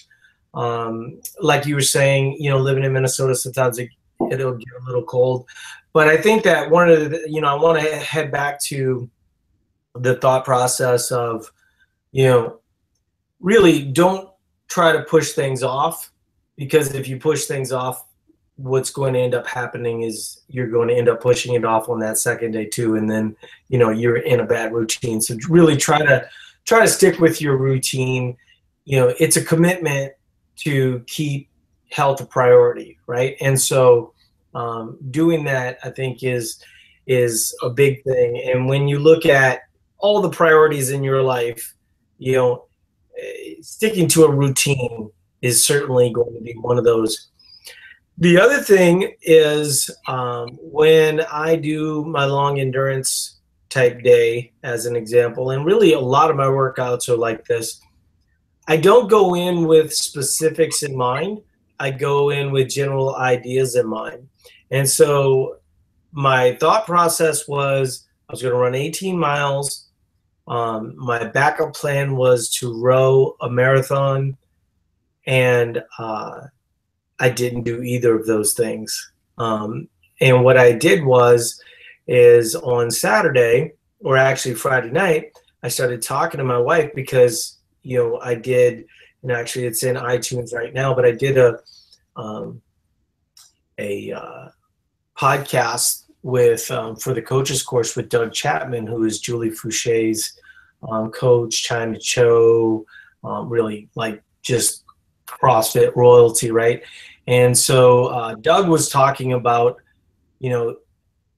Um, 0.53 1.19
like 1.41 1.65
you 1.65 1.75
were 1.75 1.81
saying 1.81 2.37
you 2.39 2.49
know 2.49 2.57
living 2.57 2.83
in 2.83 2.93
minnesota 2.93 3.35
sometimes 3.35 3.77
it, 3.77 3.89
it'll 4.31 4.55
get 4.55 4.67
a 4.81 4.85
little 4.85 5.03
cold. 5.03 5.47
But 5.93 6.07
i 6.07 6.17
think 6.17 6.43
that 6.43 6.69
one 6.69 6.89
of 6.89 7.11
the 7.11 7.25
you 7.27 7.41
know 7.41 7.47
i 7.47 7.61
want 7.61 7.79
to 7.81 7.95
head 7.97 8.31
back 8.31 8.61
to 8.63 9.09
the 9.95 10.15
thought 10.17 10.45
process 10.45 11.11
of, 11.11 11.51
you 12.11 12.25
know, 12.25 12.59
really 13.39 13.81
don't 13.83 14.29
try 14.67 14.91
to 14.91 15.03
push 15.03 15.31
things 15.31 15.63
off 15.63 16.11
because 16.57 16.93
if 16.93 17.07
you 17.07 17.17
push 17.17 17.45
things 17.45 17.71
off, 17.71 18.05
what's 18.57 18.89
going 18.89 19.13
to 19.13 19.19
end 19.19 19.35
up 19.35 19.45
happening 19.45 20.03
is 20.03 20.41
you're 20.47 20.67
going 20.67 20.87
to 20.87 20.95
end 20.95 21.09
up 21.09 21.21
pushing 21.21 21.55
it 21.55 21.65
off 21.65 21.89
on 21.89 21.99
that 21.99 22.17
second 22.17 22.51
day 22.51 22.65
too, 22.65 22.95
and 22.95 23.09
then 23.09 23.35
you 23.67 23.77
know 23.77 23.89
you're 23.89 24.17
in 24.17 24.39
a 24.39 24.45
bad 24.45 24.73
routine. 24.73 25.21
So 25.21 25.35
really 25.49 25.75
try 25.75 25.99
to 25.99 26.27
try 26.65 26.81
to 26.81 26.87
stick 26.87 27.19
with 27.19 27.41
your 27.41 27.57
routine. 27.57 28.37
You 28.85 28.99
know, 28.99 29.13
it's 29.19 29.35
a 29.35 29.43
commitment 29.43 30.13
to 30.57 31.03
keep 31.07 31.49
health 31.91 32.21
a 32.21 32.25
priority, 32.25 32.97
right? 33.07 33.35
And 33.41 33.59
so 33.59 34.13
um, 34.53 34.97
doing 35.11 35.43
that, 35.45 35.79
I 35.83 35.89
think, 35.89 36.23
is 36.23 36.63
is 37.07 37.55
a 37.61 37.69
big 37.69 38.03
thing. 38.03 38.41
And 38.45 38.67
when 38.67 38.87
you 38.87 38.99
look 38.99 39.25
at 39.25 39.61
all 39.97 40.21
the 40.21 40.29
priorities 40.29 40.89
in 40.89 41.03
your 41.03 41.21
life, 41.21 41.73
you 42.17 42.33
know, 42.33 42.65
sticking 43.61 44.07
to 44.09 44.23
a 44.23 44.31
routine 44.31 45.09
is 45.41 45.65
certainly 45.65 46.11
going 46.11 46.33
to 46.33 46.41
be 46.41 46.53
one 46.53 46.77
of 46.77 46.83
those. 46.83 47.29
The 48.17 48.39
other 48.39 48.59
thing 48.59 49.13
is 49.21 49.89
um, 50.07 50.57
when 50.61 51.21
I 51.31 51.55
do 51.55 52.05
my 52.05 52.25
long 52.25 52.59
endurance 52.59 53.39
type 53.69 54.01
day, 54.03 54.53
as 54.63 54.85
an 54.85 54.95
example, 54.95 55.51
and 55.51 55.65
really 55.65 55.93
a 55.93 55.99
lot 55.99 56.29
of 56.29 56.37
my 56.37 56.45
workouts 56.45 57.09
are 57.09 57.17
like 57.17 57.45
this. 57.45 57.81
I 58.67 58.77
don't 58.77 59.09
go 59.09 59.35
in 59.35 59.67
with 59.67 59.93
specifics 59.93 60.81
in 60.81 60.95
mind. 60.95 61.41
I 61.79 61.91
go 61.91 62.29
in 62.29 62.51
with 62.51 62.69
general 62.69 63.15
ideas 63.17 63.75
in 63.75 63.87
mind. 63.87 64.29
And 64.71 64.89
so 64.89 65.57
my 66.13 66.55
thought 66.55 66.85
process 66.85 67.47
was 67.47 68.07
I 68.29 68.33
was 68.33 68.41
going 68.41 68.53
to 68.53 68.59
run 68.59 68.75
18 68.75 69.19
miles. 69.19 69.84
Um, 70.47 70.93
my 70.97 71.25
backup 71.25 71.73
plan 71.73 72.15
was 72.15 72.49
to 72.55 72.79
row 72.79 73.35
a 73.41 73.49
marathon, 73.49 74.37
and 75.25 75.83
uh, 75.97 76.41
I 77.19 77.29
didn't 77.29 77.63
do 77.63 77.81
either 77.81 78.15
of 78.15 78.27
those 78.27 78.53
things. 78.53 79.11
Um, 79.37 79.87
and 80.21 80.43
what 80.43 80.57
I 80.57 80.71
did 80.71 81.03
was, 81.03 81.59
is 82.07 82.55
on 82.55 82.91
Saturday 82.91 83.73
or 83.99 84.17
actually 84.17 84.55
Friday 84.55 84.91
night, 84.91 85.31
I 85.63 85.67
started 85.67 86.01
talking 86.01 86.37
to 86.37 86.43
my 86.43 86.59
wife 86.59 86.91
because 86.93 87.57
you 87.81 87.97
know 87.97 88.19
I 88.19 88.35
did, 88.35 88.85
and 89.23 89.31
actually 89.31 89.65
it's 89.65 89.83
in 89.83 89.95
iTunes 89.95 90.53
right 90.53 90.73
now, 90.73 90.93
but 90.93 91.05
I 91.05 91.11
did 91.11 91.37
a 91.37 91.59
um, 92.15 92.61
a 93.79 94.11
uh, 94.11 94.49
podcast 95.17 96.04
with 96.25 96.71
um, 96.71 96.95
for 96.95 97.13
the 97.13 97.21
coaches 97.21 97.61
course 97.61 97.95
with 97.95 98.09
Doug 98.09 98.33
Chapman, 98.33 98.87
who 98.87 99.03
is 99.03 99.19
Julie 99.19 99.51
Foucher's 99.51 100.33
um, 100.89 101.11
coach, 101.11 101.63
Chyna 101.69 102.01
Cho, 102.01 102.83
um, 103.23 103.47
really 103.47 103.89
like 103.93 104.23
just 104.41 104.85
CrossFit 105.27 105.95
royalty, 105.95 106.49
right? 106.49 106.81
And 107.27 107.55
so 107.55 108.07
uh, 108.07 108.33
Doug 108.33 108.67
was 108.67 108.89
talking 108.89 109.33
about, 109.33 109.77
you 110.39 110.49
know, 110.49 110.77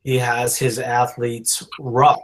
he 0.06 0.18
has 0.20 0.58
his 0.58 0.80
athletes 0.80 1.68
ruck, 1.80 2.24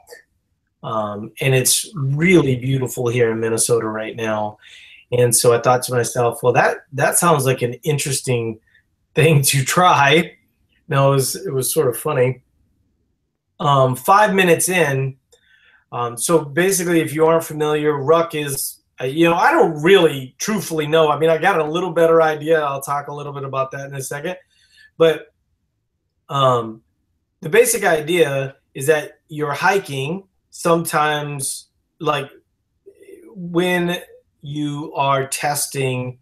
um, 0.84 1.34
and 1.42 1.54
it's 1.54 1.92
really 1.94 2.56
beautiful 2.56 3.10
here 3.10 3.32
in 3.32 3.42
Minnesota 3.42 3.88
right 3.88 4.16
now. 4.16 4.58
And 5.12 5.36
so 5.36 5.54
I 5.54 5.60
thought 5.60 5.84
to 5.84 5.94
myself, 5.94 6.42
well, 6.42 6.54
that 6.54 6.86
that 6.94 7.18
sounds 7.18 7.46
like 7.46 7.62
an 7.62 7.74
interesting 7.84 8.62
thing 9.16 9.42
to 9.42 9.66
try. 9.66 10.38
Now 10.90 11.14
it 11.14 11.16
was 11.16 11.36
it 11.38 11.54
was 11.54 11.74
sort 11.74 11.88
of 11.88 11.98
funny. 11.98 12.43
Um, 13.60 13.96
five 13.96 14.34
minutes 14.34 14.68
in, 14.68 15.18
um, 15.92 16.18
so 16.18 16.44
basically, 16.44 17.02
if 17.02 17.14
you 17.14 17.26
aren't 17.26 17.44
familiar, 17.44 17.96
ruck 17.96 18.34
is 18.34 18.82
uh, 19.00 19.06
you 19.06 19.30
know 19.30 19.36
I 19.36 19.52
don't 19.52 19.82
really 19.82 20.36
truthfully 20.40 20.88
know. 20.88 21.10
I 21.10 21.20
mean, 21.20 21.30
I 21.30 21.38
got 21.38 21.60
a 21.60 21.64
little 21.64 21.92
better 21.92 22.22
idea. 22.22 22.62
I'll 22.62 22.82
talk 22.82 23.08
a 23.08 23.14
little 23.14 23.32
bit 23.32 23.44
about 23.44 23.72
that 23.72 23.88
in 23.88 23.94
a 23.94 24.02
second, 24.02 24.38
but 24.98 25.34
um, 26.30 26.82
the 27.42 27.50
basic 27.50 27.84
idea 27.84 28.56
is 28.74 28.88
that 28.88 29.20
you're 29.28 29.54
hiking. 29.54 30.24
Sometimes, 30.50 31.68
like 32.00 32.30
when 33.36 33.98
you 34.42 34.94
are 34.96 35.28
testing 35.28 36.20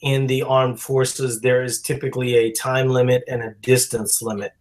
in 0.00 0.26
the 0.26 0.42
armed 0.42 0.80
forces, 0.80 1.40
there 1.40 1.62
is 1.62 1.80
typically 1.80 2.34
a 2.34 2.52
time 2.52 2.88
limit 2.88 3.22
and 3.28 3.42
a 3.42 3.54
distance 3.60 4.20
limit. 4.20 4.52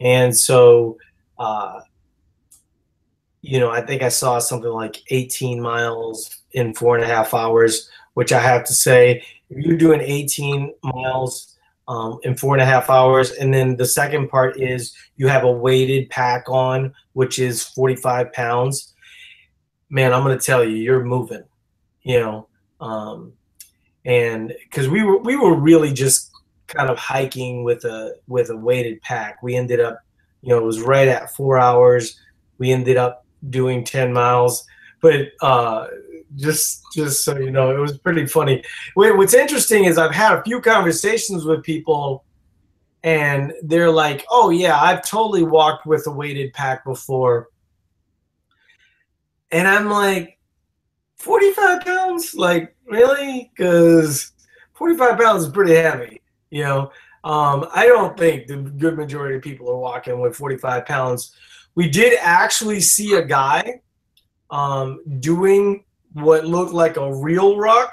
And 0.00 0.36
so, 0.36 0.96
uh, 1.38 1.80
you 3.42 3.60
know, 3.60 3.70
I 3.70 3.82
think 3.82 4.02
I 4.02 4.08
saw 4.08 4.38
something 4.38 4.70
like 4.70 5.02
18 5.08 5.60
miles 5.60 6.42
in 6.52 6.74
four 6.74 6.96
and 6.96 7.04
a 7.04 7.08
half 7.08 7.34
hours, 7.34 7.90
which 8.14 8.32
I 8.32 8.40
have 8.40 8.64
to 8.64 8.72
say, 8.72 9.22
if 9.50 9.64
you're 9.64 9.76
doing 9.76 10.00
18 10.00 10.72
miles 10.82 11.56
um, 11.88 12.18
in 12.22 12.36
four 12.36 12.54
and 12.54 12.62
a 12.62 12.66
half 12.66 12.88
hours, 12.88 13.32
and 13.32 13.52
then 13.52 13.76
the 13.76 13.84
second 13.84 14.28
part 14.28 14.60
is 14.60 14.94
you 15.16 15.28
have 15.28 15.44
a 15.44 15.52
weighted 15.52 16.08
pack 16.08 16.48
on, 16.48 16.94
which 17.12 17.38
is 17.38 17.62
45 17.62 18.32
pounds, 18.32 18.94
man, 19.90 20.14
I'm 20.14 20.24
going 20.24 20.38
to 20.38 20.44
tell 20.44 20.64
you, 20.64 20.76
you're 20.76 21.04
moving 21.04 21.44
you 22.04 22.20
know, 22.20 22.46
um, 22.80 23.32
and 24.04 24.54
because 24.64 24.88
we 24.88 25.02
were 25.02 25.18
we 25.18 25.36
were 25.36 25.54
really 25.54 25.92
just 25.92 26.30
kind 26.66 26.88
of 26.88 26.98
hiking 26.98 27.64
with 27.64 27.84
a 27.84 28.14
with 28.28 28.50
a 28.50 28.56
weighted 28.56 29.00
pack. 29.02 29.42
We 29.42 29.56
ended 29.56 29.80
up, 29.80 29.98
you 30.44 30.50
know, 30.50 30.58
it 30.58 30.64
was 30.64 30.80
right 30.80 31.08
at 31.08 31.34
four 31.34 31.58
hours. 31.58 32.20
We 32.58 32.70
ended 32.70 32.96
up 32.96 33.24
doing 33.50 33.84
ten 33.84 34.12
miles, 34.12 34.66
but 35.00 35.28
uh, 35.40 35.86
just 36.36 36.82
just 36.94 37.24
so 37.24 37.38
you 37.38 37.50
know, 37.50 37.74
it 37.74 37.78
was 37.78 37.98
pretty 37.98 38.26
funny. 38.26 38.62
What's 38.94 39.34
interesting 39.34 39.84
is 39.84 39.98
I've 39.98 40.14
had 40.14 40.38
a 40.38 40.42
few 40.42 40.60
conversations 40.60 41.44
with 41.44 41.62
people, 41.62 42.24
and 43.02 43.52
they're 43.62 43.90
like, 43.90 44.24
"Oh 44.30 44.50
yeah, 44.50 44.80
I've 44.80 45.04
totally 45.08 45.42
walked 45.42 45.86
with 45.86 46.06
a 46.06 46.10
weighted 46.10 46.52
pack 46.52 46.84
before," 46.84 47.48
and 49.50 49.66
I'm 49.66 49.88
like 49.88 50.34
45 51.16 51.80
pounds? 51.84 52.34
Like, 52.34 52.76
really? 52.86 53.50
Because 53.56 54.32
45 54.74 55.18
pounds 55.18 55.44
is 55.44 55.50
pretty 55.50 55.74
heavy, 55.74 56.20
you 56.50 56.62
know? 56.62 56.90
Um, 57.24 57.66
I 57.74 57.86
don't 57.86 58.16
think 58.16 58.46
the 58.46 58.56
good 58.56 58.96
majority 58.96 59.36
of 59.36 59.42
people 59.42 59.68
are 59.70 59.78
walking 59.78 60.20
with 60.20 60.36
45 60.36 60.86
pounds. 60.86 61.34
We 61.74 61.88
did 61.88 62.18
actually 62.20 62.80
see 62.80 63.14
a 63.14 63.24
guy 63.24 63.80
um, 64.50 65.02
doing 65.20 65.84
what 66.12 66.44
looked 66.44 66.72
like 66.72 66.96
a 66.96 67.14
real 67.14 67.56
ruck, 67.56 67.92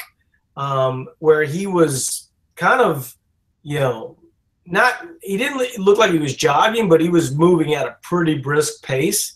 um, 0.58 1.08
where 1.20 1.44
he 1.44 1.66
was 1.66 2.30
kind 2.56 2.82
of, 2.82 3.16
you 3.64 3.80
know, 3.80 4.18
not, 4.66 5.08
he 5.22 5.38
didn't 5.38 5.80
look 5.80 5.98
like 5.98 6.12
he 6.12 6.20
was 6.20 6.36
jogging, 6.36 6.88
but 6.88 7.02
he 7.02 7.10
was 7.10 7.36
moving 7.36 7.74
at 7.74 7.88
a 7.88 7.98
pretty 8.04 8.38
brisk 8.38 8.84
pace 8.84 9.34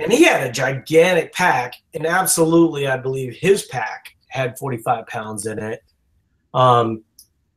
and 0.00 0.10
he 0.10 0.24
had 0.24 0.46
a 0.46 0.52
gigantic 0.52 1.32
pack, 1.34 1.74
and 1.92 2.06
absolutely, 2.06 2.86
I 2.86 2.96
believe 2.96 3.34
his 3.34 3.66
pack 3.66 4.16
had 4.28 4.58
45 4.58 5.06
pounds 5.06 5.44
in 5.44 5.58
it. 5.58 5.82
Um, 6.54 7.02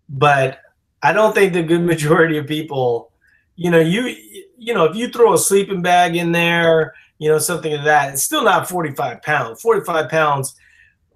but 0.10 0.60
I 1.04 1.14
don't 1.14 1.34
think 1.36 1.54
the 1.54 1.62
good 1.62 1.82
majority 1.82 2.38
of 2.38 2.48
people, 2.48 3.12
you 3.56 3.70
know, 3.70 3.80
you 3.80 4.16
you 4.58 4.74
know, 4.74 4.86
if 4.86 4.96
you 4.96 5.10
throw 5.10 5.34
a 5.34 5.38
sleeping 5.38 5.82
bag 5.82 6.16
in 6.16 6.32
there, 6.32 6.94
you 7.20 7.30
know, 7.30 7.38
something 7.38 7.74
of 7.74 7.84
that, 7.84 8.14
it's 8.14 8.24
still 8.24 8.44
not 8.44 8.68
45 8.68 9.22
pounds. 9.22 9.62
45 9.62 10.10
pounds 10.10 10.56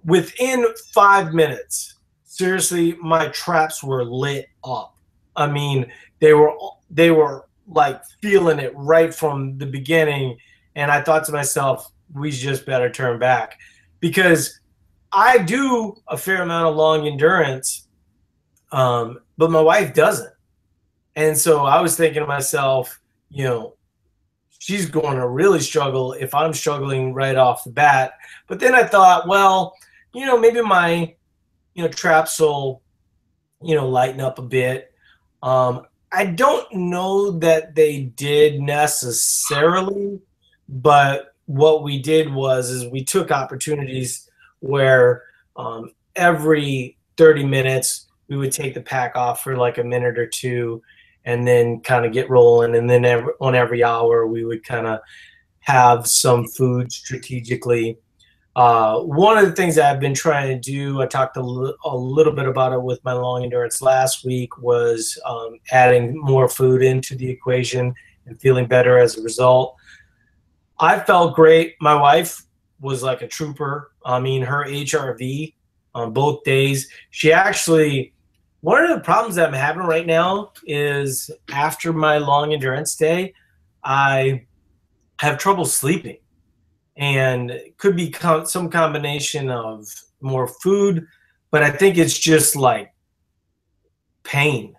within 0.04 0.66
five 0.92 1.32
minutes. 1.32 1.94
Seriously, 2.24 2.96
my 3.02 3.28
traps 3.28 3.82
were 3.82 4.04
lit 4.04 4.46
up. 4.62 4.94
I 5.34 5.46
mean, 5.46 5.90
they 6.20 6.34
were 6.34 6.52
they 6.90 7.10
were 7.10 7.46
like 7.66 8.00
feeling 8.22 8.58
it 8.58 8.72
right 8.76 9.12
from 9.12 9.58
the 9.58 9.66
beginning 9.66 10.38
and 10.78 10.92
I 10.92 11.02
thought 11.02 11.24
to 11.24 11.32
myself, 11.32 11.90
we 12.14 12.30
just 12.30 12.64
better 12.64 12.88
turn 12.88 13.18
back 13.18 13.58
because 13.98 14.60
I 15.12 15.38
do 15.38 15.96
a 16.06 16.16
fair 16.16 16.42
amount 16.42 16.68
of 16.68 16.76
long 16.76 17.08
endurance, 17.08 17.87
um, 18.72 19.18
but 19.36 19.50
my 19.50 19.60
wife 19.60 19.94
doesn't. 19.94 20.32
And 21.16 21.36
so 21.36 21.64
I 21.64 21.80
was 21.80 21.96
thinking 21.96 22.22
to 22.22 22.26
myself, 22.26 23.00
you 23.30 23.44
know, 23.44 23.74
she's 24.58 24.86
going 24.86 25.16
to 25.16 25.28
really 25.28 25.60
struggle 25.60 26.12
if 26.12 26.34
I'm 26.34 26.54
struggling 26.54 27.12
right 27.12 27.36
off 27.36 27.64
the 27.64 27.70
bat. 27.70 28.12
But 28.46 28.60
then 28.60 28.74
I 28.74 28.84
thought, 28.84 29.26
well, 29.26 29.74
you 30.14 30.26
know, 30.26 30.38
maybe 30.38 30.62
my, 30.62 31.14
you 31.74 31.82
know, 31.82 31.88
traps 31.88 32.38
will, 32.40 32.82
you 33.62 33.74
know, 33.74 33.88
lighten 33.88 34.20
up 34.20 34.38
a 34.38 34.42
bit. 34.42 34.92
Um, 35.42 35.82
I 36.12 36.26
don't 36.26 36.72
know 36.72 37.32
that 37.32 37.74
they 37.74 38.02
did 38.02 38.60
necessarily 38.60 40.20
but 40.68 41.34
what 41.46 41.82
we 41.82 42.00
did 42.00 42.32
was 42.32 42.70
is 42.70 42.86
we 42.86 43.02
took 43.02 43.30
opportunities 43.30 44.30
where 44.60 45.24
um, 45.56 45.92
every 46.14 46.96
30 47.16 47.44
minutes 47.44 48.06
we 48.28 48.36
would 48.36 48.52
take 48.52 48.74
the 48.74 48.80
pack 48.80 49.16
off 49.16 49.42
for 49.42 49.56
like 49.56 49.78
a 49.78 49.84
minute 49.84 50.18
or 50.18 50.26
two 50.26 50.82
and 51.24 51.46
then 51.46 51.80
kind 51.80 52.04
of 52.04 52.12
get 52.12 52.30
rolling 52.30 52.76
and 52.76 52.88
then 52.88 53.04
every, 53.04 53.32
on 53.40 53.54
every 53.54 53.82
hour 53.82 54.26
we 54.26 54.44
would 54.44 54.64
kind 54.64 54.86
of 54.86 55.00
have 55.60 56.06
some 56.06 56.46
food 56.46 56.90
strategically. 56.92 57.98
Uh, 58.56 59.00
one 59.00 59.38
of 59.38 59.46
the 59.46 59.52
things 59.52 59.78
I've 59.78 60.00
been 60.00 60.14
trying 60.14 60.48
to 60.48 60.58
do, 60.58 61.00
I 61.00 61.06
talked 61.06 61.36
a, 61.36 61.40
l- 61.40 61.76
a 61.84 61.96
little 61.96 62.32
bit 62.32 62.46
about 62.46 62.72
it 62.72 62.82
with 62.82 63.02
my 63.04 63.12
long 63.12 63.44
endurance 63.44 63.80
last 63.80 64.24
week, 64.24 64.58
was 64.58 65.16
um, 65.24 65.58
adding 65.70 66.18
more 66.18 66.48
food 66.48 66.82
into 66.82 67.14
the 67.14 67.28
equation 67.28 67.94
and 68.26 68.40
feeling 68.40 68.66
better 68.66 68.98
as 68.98 69.16
a 69.16 69.22
result. 69.22 69.76
I 70.80 70.98
felt 70.98 71.36
great. 71.36 71.74
My 71.80 71.94
wife 71.94 72.42
was 72.80 73.02
like 73.02 73.22
a 73.22 73.28
trooper. 73.28 73.92
I 74.04 74.18
mean, 74.18 74.42
her 74.42 74.64
HRV 74.64 75.54
on 75.94 76.12
both 76.12 76.42
days. 76.44 76.88
She 77.10 77.32
actually, 77.32 78.12
one 78.60 78.82
of 78.82 78.90
the 78.90 79.04
problems 79.04 79.36
that 79.36 79.48
I'm 79.48 79.54
having 79.54 79.82
right 79.82 80.06
now 80.06 80.52
is 80.64 81.30
after 81.50 81.92
my 81.92 82.18
long 82.18 82.52
endurance 82.52 82.96
day, 82.96 83.34
I 83.84 84.46
have 85.20 85.38
trouble 85.38 85.64
sleeping. 85.64 86.18
And 86.96 87.52
it 87.52 87.78
could 87.78 87.94
be 87.94 88.10
com- 88.10 88.46
some 88.46 88.68
combination 88.68 89.50
of 89.50 89.86
more 90.20 90.48
food, 90.48 91.06
but 91.52 91.62
I 91.62 91.70
think 91.70 91.96
it's 91.96 92.18
just 92.18 92.56
like 92.56 92.92
pain. 94.24 94.74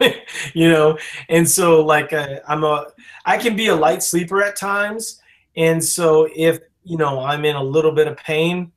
you 0.54 0.68
know 0.68 0.98
and 1.28 1.48
so 1.48 1.84
like 1.84 2.12
uh, 2.12 2.40
i'm 2.48 2.64
a 2.64 2.86
i 3.26 3.36
can 3.36 3.54
be 3.54 3.68
a 3.68 3.74
light 3.76 4.02
sleeper 4.02 4.42
at 4.42 4.56
times 4.56 5.22
and 5.56 5.82
so 5.82 6.28
if 6.34 6.58
you 6.82 6.96
know 6.96 7.20
i'm 7.20 7.44
in 7.44 7.54
a 7.54 7.62
little 7.62 7.92
bit 7.92 8.08
of 8.08 8.16
pain 8.16 8.72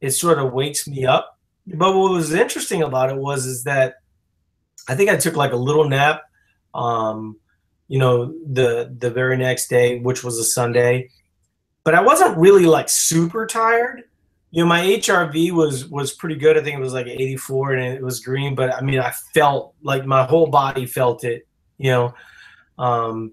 it 0.00 0.12
sort 0.12 0.38
of 0.38 0.52
wakes 0.52 0.86
me 0.86 1.04
up 1.04 1.33
but 1.66 1.94
what 1.94 2.12
was 2.12 2.32
interesting 2.32 2.82
about 2.82 3.10
it 3.10 3.16
was 3.16 3.46
is 3.46 3.64
that 3.64 3.96
i 4.88 4.94
think 4.94 5.10
i 5.10 5.16
took 5.16 5.36
like 5.36 5.52
a 5.52 5.56
little 5.56 5.88
nap 5.88 6.22
um 6.74 7.36
you 7.88 7.98
know 7.98 8.34
the 8.50 8.94
the 8.98 9.10
very 9.10 9.36
next 9.36 9.68
day 9.68 9.98
which 10.00 10.24
was 10.24 10.38
a 10.38 10.44
sunday. 10.44 11.10
But 11.84 11.94
i 11.94 12.00
wasn't 12.00 12.38
really 12.38 12.66
like 12.66 12.88
super 12.88 13.46
tired. 13.46 14.04
You 14.50 14.62
know 14.62 14.68
my 14.68 14.82
hrv 14.82 15.52
was 15.52 15.88
was 15.88 16.12
pretty 16.12 16.36
good. 16.36 16.56
I 16.56 16.62
think 16.62 16.76
it 16.76 16.80
was 16.80 16.94
like 16.94 17.06
84 17.06 17.72
and 17.72 17.94
it 17.94 18.02
was 18.02 18.20
green 18.20 18.54
but 18.54 18.74
i 18.74 18.80
mean 18.80 19.00
i 19.00 19.12
felt 19.34 19.74
like 19.82 20.06
my 20.06 20.24
whole 20.24 20.46
body 20.46 20.86
felt 20.86 21.24
it 21.24 21.46
you 21.78 21.90
know? 21.90 22.14
Um 22.78 23.32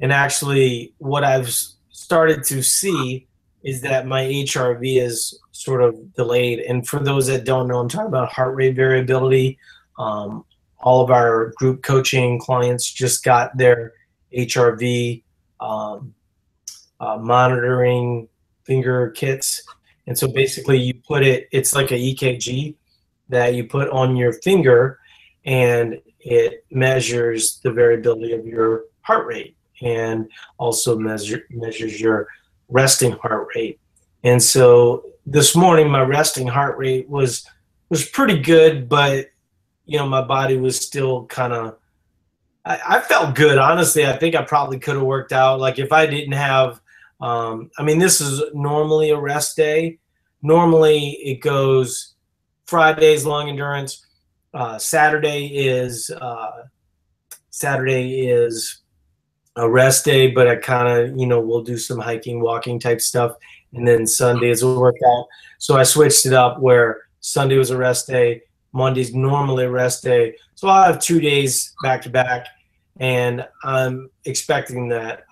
and 0.00 0.12
actually 0.12 0.94
what 0.98 1.24
i've 1.24 1.50
started 1.90 2.44
to 2.44 2.62
see 2.62 3.26
is 3.62 3.82
that 3.82 4.06
my 4.06 4.24
hrv 4.24 4.80
is 4.82 5.38
sort 5.64 5.82
of 5.82 6.14
delayed. 6.14 6.60
And 6.60 6.86
for 6.86 7.00
those 7.00 7.26
that 7.28 7.44
don't 7.44 7.68
know 7.68 7.78
i'm 7.78 7.88
talking 7.88 8.06
about 8.06 8.32
heart 8.32 8.54
rate 8.54 8.76
variability. 8.76 9.58
Um, 9.98 10.44
all 10.78 11.02
of 11.02 11.10
our 11.10 11.52
group 11.56 11.82
coaching 11.82 12.40
clients 12.40 12.90
just 12.90 13.24
got 13.24 13.56
their 13.56 13.92
hrv 14.34 15.22
um, 15.60 16.14
uh, 17.00 17.18
monitoring 17.18 18.28
finger 18.64 19.10
kits. 19.10 19.62
And 20.06 20.18
so 20.18 20.28
basically, 20.28 20.80
you 20.80 20.94
put 20.94 21.22
it, 21.22 21.48
it's 21.52 21.74
like 21.74 21.90
a 21.90 21.94
EKG 21.94 22.74
that 23.28 23.54
you 23.54 23.64
put 23.64 23.88
on 23.90 24.16
your 24.16 24.32
finger 24.34 24.98
and 25.44 26.00
it 26.20 26.64
measures 26.70 27.60
the 27.62 27.72
variability 27.72 28.32
of 28.32 28.46
your 28.46 28.84
heart 29.00 29.26
rate 29.26 29.56
and 29.80 30.28
also 30.58 30.98
measure, 30.98 31.44
measures 31.50 32.00
your 32.00 32.28
resting 32.68 33.12
heart 33.12 33.48
rate. 33.54 33.80
And 34.22 34.42
so 34.42 35.04
this 35.26 35.54
morning, 35.54 35.90
my 35.90 36.02
resting 36.02 36.46
heart 36.46 36.78
rate 36.78 37.08
was 37.08 37.46
was 37.88 38.08
pretty 38.08 38.40
good, 38.40 38.88
but 38.88 39.26
you 39.84 39.98
know, 39.98 40.08
my 40.08 40.22
body 40.22 40.56
was 40.56 40.76
still 40.76 41.26
kind 41.26 41.52
of. 41.52 41.78
I, 42.64 42.80
I, 42.88 43.00
felt 43.00 43.34
good, 43.34 43.58
honestly. 43.58 44.06
I 44.06 44.16
think 44.16 44.36
I 44.36 44.42
probably 44.42 44.78
could 44.78 44.94
have 44.94 45.02
worked 45.02 45.32
out. 45.32 45.58
Like 45.58 45.80
if 45.80 45.90
I 45.90 46.06
didn't 46.06 46.34
have 46.34 46.80
um, 47.22 47.70
I 47.78 47.84
mean, 47.84 48.00
this 48.00 48.20
is 48.20 48.42
normally 48.52 49.10
a 49.10 49.18
rest 49.18 49.56
day. 49.56 49.98
Normally, 50.42 51.10
it 51.22 51.40
goes 51.40 52.14
Friday's 52.66 53.24
long 53.24 53.48
endurance. 53.48 54.04
Uh, 54.52 54.76
Saturday 54.76 55.46
is 55.46 56.10
uh, 56.10 56.64
Saturday 57.50 58.26
is 58.28 58.80
a 59.54 59.70
rest 59.70 60.04
day, 60.04 60.32
but 60.32 60.48
I 60.48 60.56
kind 60.56 60.88
of 60.88 61.16
you 61.16 61.26
know 61.26 61.40
we'll 61.40 61.62
do 61.62 61.78
some 61.78 62.00
hiking, 62.00 62.40
walking 62.40 62.80
type 62.80 63.00
stuff, 63.00 63.36
and 63.72 63.86
then 63.86 64.06
Sunday 64.06 64.50
is 64.50 64.62
a 64.62 64.78
workout. 64.78 65.26
So 65.58 65.76
I 65.76 65.82
switched 65.82 66.26
it 66.26 66.32
up 66.32 66.60
where 66.60 67.02
Sunday 67.20 67.56
was 67.56 67.70
a 67.70 67.76
rest 67.76 68.06
day, 68.06 68.42
Monday's 68.72 69.14
normally 69.14 69.64
a 69.64 69.70
rest 69.70 70.02
day. 70.02 70.34
So 70.54 70.68
I'll 70.68 70.84
have 70.84 71.00
two 71.00 71.20
days 71.20 71.74
back 71.82 72.02
to 72.02 72.10
back, 72.10 72.46
and 72.98 73.46
I'm 73.64 74.10
expecting 74.24 74.88
that 74.88 75.24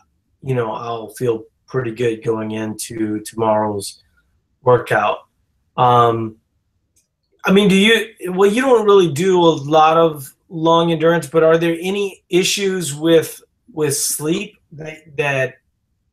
you 0.42 0.54
know 0.54 0.72
I'll 0.72 1.10
feel 1.10 1.44
pretty 1.66 1.92
good 1.92 2.24
going 2.24 2.52
into 2.52 3.20
tomorrow's 3.20 4.02
workout. 4.62 5.26
Um, 5.76 6.36
I 7.44 7.52
mean, 7.52 7.68
do 7.68 7.76
you? 7.76 8.32
Well, 8.32 8.50
you 8.50 8.62
don't 8.62 8.84
really 8.84 9.12
do 9.12 9.40
a 9.40 9.54
lot 9.54 9.96
of 9.96 10.34
long 10.48 10.92
endurance, 10.92 11.26
but 11.26 11.42
are 11.42 11.56
there 11.56 11.76
any 11.80 12.22
issues 12.28 12.94
with 12.94 13.40
with 13.72 13.96
sleep 13.96 14.56
that 14.72 15.16
that 15.16 15.54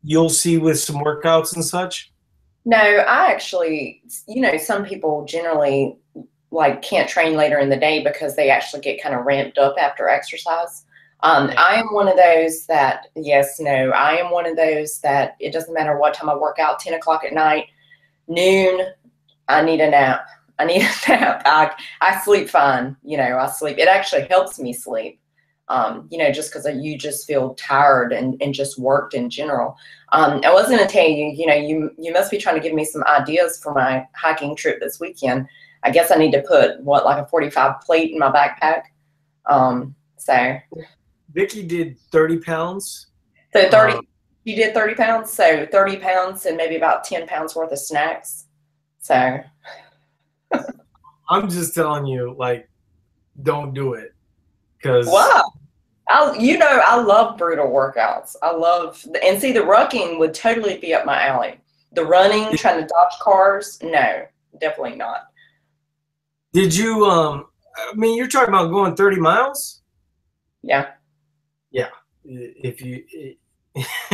you'll 0.04 0.30
see 0.30 0.58
with 0.58 0.80
some 0.80 0.98
workouts 0.98 1.56
and 1.56 1.66
such? 1.66 2.12
No, 2.68 2.78
I 2.78 3.32
actually, 3.32 4.02
you 4.28 4.42
know, 4.42 4.58
some 4.58 4.84
people 4.84 5.24
generally 5.24 5.96
like 6.52 6.82
can't 6.82 7.08
train 7.08 7.38
later 7.38 7.60
in 7.60 7.70
the 7.70 7.78
day 7.78 8.04
because 8.04 8.36
they 8.36 8.50
actually 8.50 8.82
get 8.82 9.02
kind 9.02 9.16
of 9.16 9.26
ramped 9.26 9.58
up 9.58 9.76
after 9.80 10.10
exercise. 10.10 10.84
Um, 11.22 11.50
I 11.56 11.76
am 11.76 11.94
one 11.94 12.10
of 12.10 12.18
those 12.18 12.66
that, 12.66 13.08
yes, 13.16 13.58
no, 13.62 13.92
I 13.92 14.18
am 14.18 14.32
one 14.32 14.46
of 14.46 14.58
those 14.58 15.00
that 15.00 15.38
it 15.40 15.54
doesn't 15.54 15.74
matter 15.74 15.98
what 15.98 16.14
time 16.14 16.30
I 16.30 16.36
work 16.36 16.60
out, 16.60 16.82
10 16.82 16.94
o'clock 16.96 17.24
at 17.24 17.32
night, 17.32 17.68
noon, 18.28 18.82
I 19.48 19.62
need 19.62 19.80
a 19.80 19.90
nap. 19.90 20.28
I 20.60 20.66
need 20.66 20.82
a 21.08 21.10
nap. 21.10 21.44
I, 21.46 21.72
I 22.02 22.20
sleep 22.20 22.50
fine. 22.50 22.98
You 23.02 23.16
know, 23.16 23.38
I 23.38 23.50
sleep. 23.50 23.78
It 23.78 23.88
actually 23.88 24.28
helps 24.28 24.60
me 24.60 24.74
sleep. 24.74 25.22
Um, 25.70 26.08
you 26.10 26.18
know, 26.18 26.32
just 26.32 26.52
because 26.52 26.66
you 26.78 26.98
just 26.98 27.28
feel 27.28 27.54
tired 27.56 28.14
and, 28.14 28.42
and 28.42 28.54
just 28.54 28.80
worked 28.80 29.14
in 29.14 29.30
general. 29.30 29.76
Um, 30.14 30.40
I 30.46 30.54
was 30.54 30.68
going 30.68 30.80
to 30.80 30.88
tell 30.88 31.06
you, 31.06 31.34
you 31.36 31.46
know, 31.46 31.56
you 31.56 31.92
you 31.98 32.14
must 32.14 32.32
be 32.32 32.38
trying 32.38 32.56
to 32.56 32.62
give 32.62 32.74
me 32.74 32.86
some 32.86 33.04
ideas 33.04 33.60
for 33.62 33.74
my 33.74 34.06
hiking 34.16 34.56
trip 34.56 34.80
this 34.80 35.00
weekend. 35.00 35.46
I 35.84 35.92
guess 35.92 36.12
I 36.12 36.16
need 36.16 36.32
to 36.32 36.42
put 36.42 36.82
what 36.82 37.06
like 37.06 37.24
a 37.24 37.28
45 37.28 37.82
plate 37.82 38.12
in 38.12 38.20
my 38.20 38.32
backpack. 38.32 38.84
Um, 39.46 39.96
so 40.18 40.58
Vicky 41.34 41.64
did 41.64 41.98
30 42.12 42.40
pounds. 42.40 43.08
So 43.54 43.70
30, 43.70 43.94
um, 43.94 44.08
you 44.44 44.56
did 44.56 44.74
30 44.74 44.96
pounds. 44.96 45.32
So 45.32 45.66
30 45.72 45.98
pounds 45.98 46.46
and 46.46 46.58
maybe 46.58 46.76
about 46.76 47.04
10 47.04 47.28
pounds 47.28 47.56
worth 47.56 47.72
of 47.72 47.80
snacks. 47.80 48.46
So 49.00 49.40
I'm 51.30 51.50
just 51.50 51.76
telling 51.76 52.06
you, 52.06 52.36
like, 52.38 52.70
don't 53.44 53.74
do 53.74 53.94
it. 53.94 54.14
Cause 54.82 55.08
wow. 55.08 55.44
I, 56.10 56.38
you 56.38 56.58
know, 56.58 56.82
I 56.86 57.02
love 57.02 57.38
brutal 57.38 57.68
workouts. 57.68 58.36
I 58.42 58.52
love, 58.52 59.06
and 59.24 59.40
see, 59.42 59.52
the 59.52 59.60
rucking 59.60 60.20
would 60.20 60.34
totally 60.34 60.78
be 60.78 60.94
up 60.94 61.06
my 61.06 61.28
alley. 61.28 61.60
The 61.94 62.06
running, 62.06 62.56
trying 62.58 62.82
to 62.82 62.88
dodge 62.88 63.14
cars, 63.22 63.80
no, 63.82 64.26
definitely 64.60 64.96
not. 64.96 65.28
Did 66.54 66.76
you, 66.76 67.06
um, 67.06 67.48
I 67.78 67.94
mean, 67.96 68.18
you're 68.18 68.28
talking 68.28 68.54
about 68.54 68.72
going 68.72 68.96
30 68.96 69.18
miles? 69.18 69.82
Yeah. 70.62 70.92
Yeah. 71.72 71.90
If 72.24 72.82
you, 72.82 73.04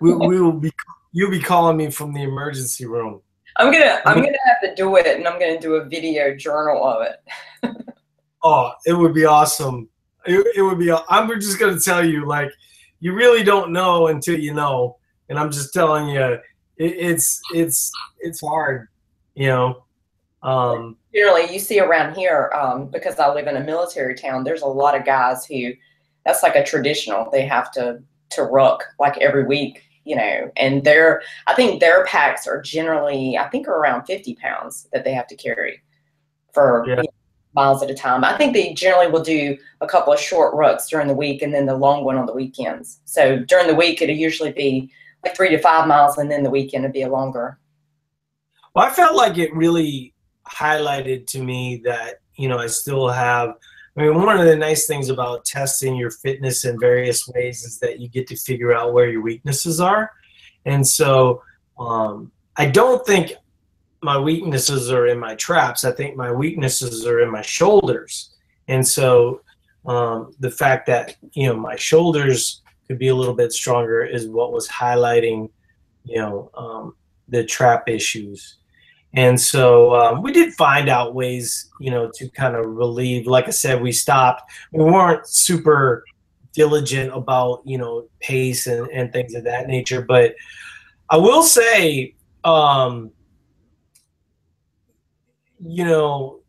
we, 0.00 0.14
we 0.14 0.40
will 0.40 0.52
be, 0.52 0.70
you'll 1.12 1.30
be 1.30 1.40
calling 1.40 1.76
me 1.76 1.90
from 1.90 2.12
the 2.12 2.22
emergency 2.22 2.86
room. 2.86 3.20
I'm 3.56 3.72
gonna 3.72 4.00
I'm 4.04 4.16
gonna 4.22 4.36
have 4.46 4.60
to 4.68 4.74
do 4.74 4.96
it, 4.96 5.06
and 5.06 5.26
I'm 5.26 5.38
gonna 5.38 5.60
do 5.60 5.74
a 5.74 5.84
video 5.84 6.34
journal 6.34 6.84
of 6.84 7.06
it. 7.06 7.86
oh, 8.44 8.72
it 8.86 8.92
would 8.92 9.14
be 9.14 9.24
awesome. 9.24 9.88
It, 10.26 10.46
it 10.56 10.62
would 10.62 10.78
be. 10.78 10.92
I'm 11.08 11.28
just 11.40 11.58
gonna 11.58 11.80
tell 11.80 12.04
you, 12.04 12.26
like, 12.26 12.50
you 13.00 13.14
really 13.14 13.42
don't 13.42 13.72
know 13.72 14.06
until 14.08 14.38
you 14.38 14.54
know, 14.54 14.98
and 15.28 15.38
I'm 15.38 15.50
just 15.50 15.74
telling 15.74 16.08
you, 16.08 16.22
it, 16.22 16.42
it's 16.76 17.40
it's 17.52 17.90
it's 18.20 18.40
hard, 18.40 18.88
you 19.34 19.48
know. 19.48 19.84
Um, 20.42 20.96
Generally, 21.14 21.52
you 21.52 21.58
see 21.58 21.80
around 21.80 22.14
here 22.14 22.52
um, 22.54 22.86
because 22.88 23.18
I 23.18 23.32
live 23.32 23.46
in 23.46 23.56
a 23.56 23.64
military 23.64 24.14
town. 24.14 24.44
There's 24.44 24.62
a 24.62 24.66
lot 24.66 24.96
of 24.96 25.04
guys 25.04 25.44
who 25.46 25.72
that's 26.24 26.42
like 26.42 26.54
a 26.54 26.64
traditional. 26.64 27.30
They 27.30 27.46
have 27.46 27.72
to 27.72 28.02
to 28.30 28.42
ruck 28.44 28.84
like 28.98 29.18
every 29.18 29.44
week 29.44 29.82
you 30.04 30.14
know, 30.16 30.50
and 30.56 30.84
their 30.84 31.22
I 31.46 31.54
think 31.54 31.80
their 31.80 32.04
packs 32.04 32.46
are 32.46 32.60
generally 32.60 33.38
I 33.38 33.48
think 33.48 33.66
are 33.66 33.76
around 33.76 34.04
50 34.04 34.34
pounds 34.36 34.86
that 34.92 35.02
they 35.02 35.14
have 35.14 35.26
to 35.28 35.36
carry 35.36 35.82
for 36.52 36.84
yeah. 36.86 36.96
you 36.96 37.02
know, 37.02 37.23
miles 37.54 37.82
at 37.82 37.90
a 37.90 37.94
time. 37.94 38.24
I 38.24 38.36
think 38.36 38.52
they 38.52 38.74
generally 38.74 39.10
will 39.10 39.22
do 39.22 39.56
a 39.80 39.86
couple 39.86 40.12
of 40.12 40.20
short 40.20 40.54
rucks 40.54 40.88
during 40.88 41.08
the 41.08 41.14
week 41.14 41.42
and 41.42 41.54
then 41.54 41.66
the 41.66 41.76
long 41.76 42.04
one 42.04 42.16
on 42.16 42.26
the 42.26 42.32
weekends. 42.32 43.00
So 43.04 43.38
during 43.38 43.66
the 43.66 43.74
week 43.74 44.02
it'll 44.02 44.14
usually 44.14 44.52
be 44.52 44.90
like 45.24 45.36
three 45.36 45.50
to 45.50 45.58
five 45.58 45.86
miles 45.86 46.18
and 46.18 46.30
then 46.30 46.42
the 46.42 46.50
weekend 46.50 46.84
would 46.84 46.92
be 46.92 47.02
a 47.02 47.08
longer. 47.08 47.58
Well, 48.74 48.86
I 48.86 48.90
felt 48.90 49.14
like 49.14 49.38
it 49.38 49.54
really 49.54 50.14
highlighted 50.46 51.26
to 51.28 51.42
me 51.42 51.80
that, 51.84 52.20
you 52.36 52.48
know, 52.48 52.58
I 52.58 52.66
still 52.66 53.08
have 53.08 53.54
I 53.96 54.02
mean, 54.02 54.14
one 54.14 54.40
of 54.40 54.44
the 54.44 54.56
nice 54.56 54.86
things 54.86 55.08
about 55.08 55.44
testing 55.44 55.94
your 55.94 56.10
fitness 56.10 56.64
in 56.64 56.80
various 56.80 57.28
ways 57.28 57.62
is 57.62 57.78
that 57.78 58.00
you 58.00 58.08
get 58.08 58.26
to 58.28 58.36
figure 58.36 58.74
out 58.74 58.92
where 58.92 59.08
your 59.08 59.22
weaknesses 59.22 59.80
are. 59.80 60.10
And 60.64 60.84
so 60.84 61.42
um, 61.78 62.32
I 62.56 62.66
don't 62.66 63.06
think 63.06 63.34
my 64.04 64.18
weaknesses 64.18 64.92
are 64.92 65.06
in 65.06 65.18
my 65.18 65.34
traps. 65.34 65.84
I 65.84 65.90
think 65.90 66.14
my 66.14 66.30
weaknesses 66.30 67.06
are 67.06 67.20
in 67.20 67.30
my 67.30 67.42
shoulders. 67.42 68.34
And 68.68 68.86
so 68.86 69.40
um, 69.86 70.34
the 70.40 70.50
fact 70.50 70.86
that, 70.86 71.16
you 71.32 71.48
know, 71.48 71.56
my 71.56 71.76
shoulders 71.76 72.62
could 72.86 72.98
be 72.98 73.08
a 73.08 73.14
little 73.14 73.34
bit 73.34 73.52
stronger 73.52 74.04
is 74.04 74.28
what 74.28 74.52
was 74.52 74.68
highlighting, 74.68 75.48
you 76.04 76.18
know, 76.18 76.50
um, 76.54 76.94
the 77.28 77.42
trap 77.44 77.88
issues. 77.88 78.58
And 79.14 79.40
so 79.40 79.94
um, 79.94 80.22
we 80.22 80.32
did 80.32 80.52
find 80.52 80.88
out 80.90 81.14
ways, 81.14 81.70
you 81.80 81.90
know, 81.90 82.10
to 82.16 82.28
kind 82.30 82.54
of 82.56 82.66
relieve. 82.66 83.26
Like 83.26 83.46
I 83.46 83.52
said, 83.52 83.80
we 83.80 83.92
stopped. 83.92 84.42
We 84.72 84.84
weren't 84.84 85.26
super 85.26 86.04
diligent 86.52 87.10
about, 87.14 87.62
you 87.64 87.78
know, 87.78 88.06
pace 88.20 88.66
and, 88.66 88.86
and 88.90 89.12
things 89.12 89.34
of 89.34 89.44
that 89.44 89.66
nature. 89.66 90.02
But 90.02 90.34
I 91.08 91.16
will 91.16 91.42
say, 91.42 92.14
um, 92.44 93.10
you 95.64 95.84
know, 95.84 96.40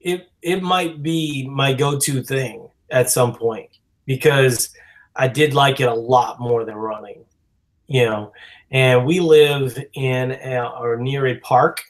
it 0.00 0.28
it 0.42 0.62
might 0.62 1.02
be 1.02 1.48
my 1.48 1.72
go-to 1.72 2.22
thing 2.22 2.68
at 2.90 3.10
some 3.10 3.34
point 3.34 3.70
because 4.04 4.70
I 5.16 5.28
did 5.28 5.54
like 5.54 5.80
it 5.80 5.88
a 5.88 5.94
lot 5.94 6.40
more 6.40 6.64
than 6.64 6.74
running, 6.74 7.24
you 7.86 8.04
know. 8.04 8.32
And 8.70 9.06
we 9.06 9.20
live 9.20 9.78
in 9.94 10.32
a, 10.32 10.66
or 10.78 10.96
near 10.96 11.26
a 11.28 11.38
park 11.38 11.82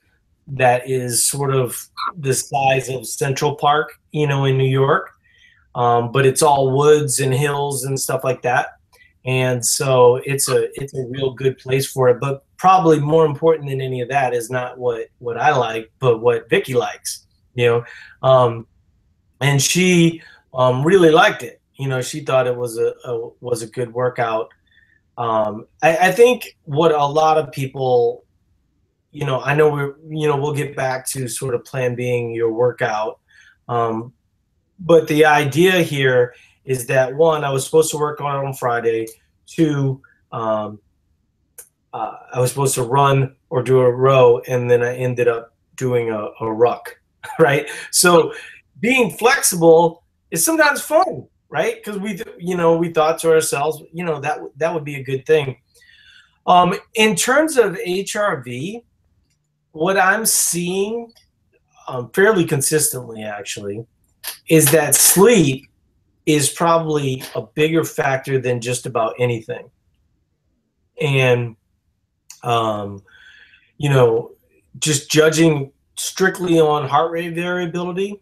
that 0.46 0.88
is 0.88 1.26
sort 1.26 1.54
of 1.54 1.88
the 2.18 2.34
size 2.34 2.90
of 2.90 3.06
Central 3.06 3.56
Park, 3.56 3.98
you 4.12 4.26
know, 4.26 4.44
in 4.44 4.58
New 4.58 4.68
York. 4.68 5.10
Um, 5.74 6.12
but 6.12 6.26
it's 6.26 6.42
all 6.42 6.76
woods 6.76 7.18
and 7.18 7.34
hills 7.34 7.84
and 7.84 7.98
stuff 7.98 8.22
like 8.22 8.42
that. 8.42 8.76
And 9.24 9.64
so 9.64 10.16
it's 10.24 10.48
a 10.48 10.68
it's 10.80 10.94
a 10.94 11.06
real 11.06 11.32
good 11.32 11.58
place 11.58 11.86
for 11.86 12.10
it. 12.10 12.20
But 12.20 12.44
probably 12.64 12.98
more 12.98 13.26
important 13.26 13.68
than 13.68 13.82
any 13.82 14.00
of 14.00 14.08
that 14.08 14.32
is 14.32 14.48
not 14.48 14.78
what 14.78 15.08
what 15.18 15.36
I 15.36 15.54
like, 15.54 15.92
but 15.98 16.22
what 16.22 16.48
Vicky 16.48 16.72
likes. 16.72 17.26
You 17.54 17.66
know, 17.66 17.84
um, 18.22 18.66
and 19.42 19.60
she 19.60 20.22
um, 20.54 20.82
really 20.82 21.10
liked 21.10 21.42
it. 21.42 21.60
You 21.74 21.88
know, 21.88 22.00
she 22.00 22.20
thought 22.20 22.46
it 22.46 22.56
was 22.56 22.78
a, 22.78 22.94
a 23.04 23.28
was 23.42 23.60
a 23.60 23.66
good 23.66 23.92
workout. 23.92 24.48
Um, 25.18 25.66
I, 25.82 26.08
I 26.08 26.12
think 26.12 26.56
what 26.64 26.92
a 26.92 27.04
lot 27.04 27.36
of 27.36 27.52
people 27.52 28.24
you 29.12 29.26
know, 29.26 29.42
I 29.42 29.54
know 29.54 29.68
we're, 29.70 29.94
you 30.08 30.26
know, 30.26 30.38
we'll 30.38 30.54
get 30.54 30.74
back 30.74 31.06
to 31.10 31.28
sort 31.28 31.54
of 31.54 31.66
plan 31.66 31.94
being 31.94 32.34
your 32.34 32.50
workout. 32.50 33.20
Um, 33.68 34.14
but 34.80 35.06
the 35.06 35.26
idea 35.26 35.82
here 35.82 36.34
is 36.64 36.86
that 36.86 37.14
one, 37.14 37.44
I 37.44 37.50
was 37.50 37.66
supposed 37.66 37.90
to 37.90 37.98
work 37.98 38.22
on 38.22 38.42
it 38.42 38.48
on 38.48 38.54
Friday. 38.54 39.06
Two, 39.46 40.00
um, 40.32 40.80
uh, 41.94 42.18
I 42.34 42.40
was 42.40 42.50
supposed 42.50 42.74
to 42.74 42.82
run 42.82 43.36
or 43.50 43.62
do 43.62 43.78
a 43.78 43.90
row, 43.90 44.40
and 44.48 44.68
then 44.68 44.82
I 44.82 44.96
ended 44.96 45.28
up 45.28 45.54
doing 45.76 46.10
a, 46.10 46.28
a 46.40 46.52
ruck, 46.52 47.00
right? 47.38 47.70
So 47.92 48.34
being 48.80 49.12
flexible 49.12 50.02
is 50.32 50.44
sometimes 50.44 50.82
fun, 50.82 51.26
right? 51.48 51.76
Because 51.76 52.00
we, 52.00 52.20
you 52.36 52.56
know, 52.56 52.76
we 52.76 52.92
thought 52.92 53.20
to 53.20 53.30
ourselves, 53.30 53.80
you 53.92 54.04
know, 54.04 54.20
that 54.20 54.40
that 54.56 54.74
would 54.74 54.84
be 54.84 54.96
a 54.96 55.04
good 55.04 55.24
thing. 55.24 55.56
Um, 56.48 56.74
in 56.94 57.14
terms 57.14 57.56
of 57.56 57.76
HRV, 57.76 58.82
what 59.70 59.96
I'm 59.96 60.26
seeing 60.26 61.12
um, 61.86 62.10
fairly 62.10 62.44
consistently, 62.44 63.22
actually, 63.22 63.86
is 64.48 64.70
that 64.72 64.96
sleep 64.96 65.68
is 66.26 66.50
probably 66.50 67.22
a 67.36 67.42
bigger 67.42 67.84
factor 67.84 68.40
than 68.40 68.60
just 68.60 68.84
about 68.84 69.14
anything. 69.20 69.70
And, 71.00 71.56
um, 72.44 73.02
you 73.78 73.88
know, 73.88 74.32
just 74.78 75.10
judging 75.10 75.72
strictly 75.96 76.60
on 76.60 76.88
heart 76.88 77.10
rate 77.10 77.34
variability 77.34 78.20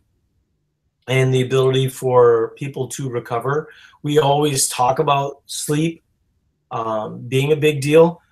and 1.09 1.35
the 1.35 1.43
ability 1.43 1.89
for 1.89 2.55
people 2.57 2.89
to 2.89 3.09
recover, 3.11 3.69
we 4.03 4.19
always 4.19 4.69
talk 4.69 4.99
about 4.99 5.43
sleep 5.47 6.03
um, 6.71 7.21
being 7.29 7.53
a 7.53 7.57
big 7.57 7.81
deal 7.81 8.23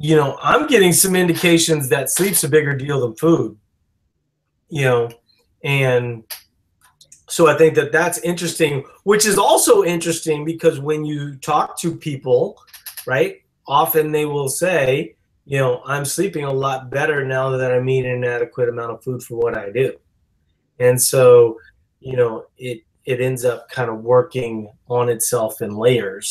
you 0.00 0.14
know, 0.14 0.38
I'm 0.40 0.68
getting 0.68 0.92
some 0.92 1.16
indications 1.16 1.88
that 1.88 2.08
sleep's 2.08 2.44
a 2.44 2.48
bigger 2.48 2.74
deal 2.74 3.00
than 3.00 3.16
food. 3.16 3.58
You 4.70 4.82
know, 4.82 5.08
and 5.64 6.22
so 7.28 7.48
I 7.48 7.56
think 7.56 7.74
that 7.74 7.90
that's 7.90 8.18
interesting, 8.18 8.84
which 9.02 9.26
is 9.26 9.38
also 9.38 9.82
interesting 9.82 10.44
because 10.44 10.78
when 10.78 11.04
you 11.04 11.36
talk 11.36 11.80
to 11.80 11.96
people, 11.96 12.62
right, 13.06 13.42
often 13.68 14.10
they 14.10 14.24
will 14.24 14.48
say, 14.48 15.14
you 15.44 15.58
know, 15.58 15.82
I'm 15.86 16.04
sleeping 16.04 16.44
a 16.44 16.52
lot 16.52 16.90
better 16.90 17.24
now 17.24 17.50
that 17.50 17.72
I'm 17.72 17.88
eating 17.88 18.12
an 18.12 18.24
adequate 18.24 18.68
amount 18.68 18.92
of 18.92 19.04
food 19.04 19.22
for 19.22 19.36
what 19.36 19.56
I 19.56 19.70
do. 19.70 19.94
And 20.80 21.00
so, 21.00 21.58
you 22.00 22.16
know, 22.16 22.46
it 22.56 22.82
it 23.04 23.20
ends 23.20 23.44
up 23.44 23.68
kind 23.70 23.88
of 23.90 24.00
working 24.00 24.70
on 24.88 25.08
itself 25.08 25.62
in 25.62 25.74
layers 25.74 26.30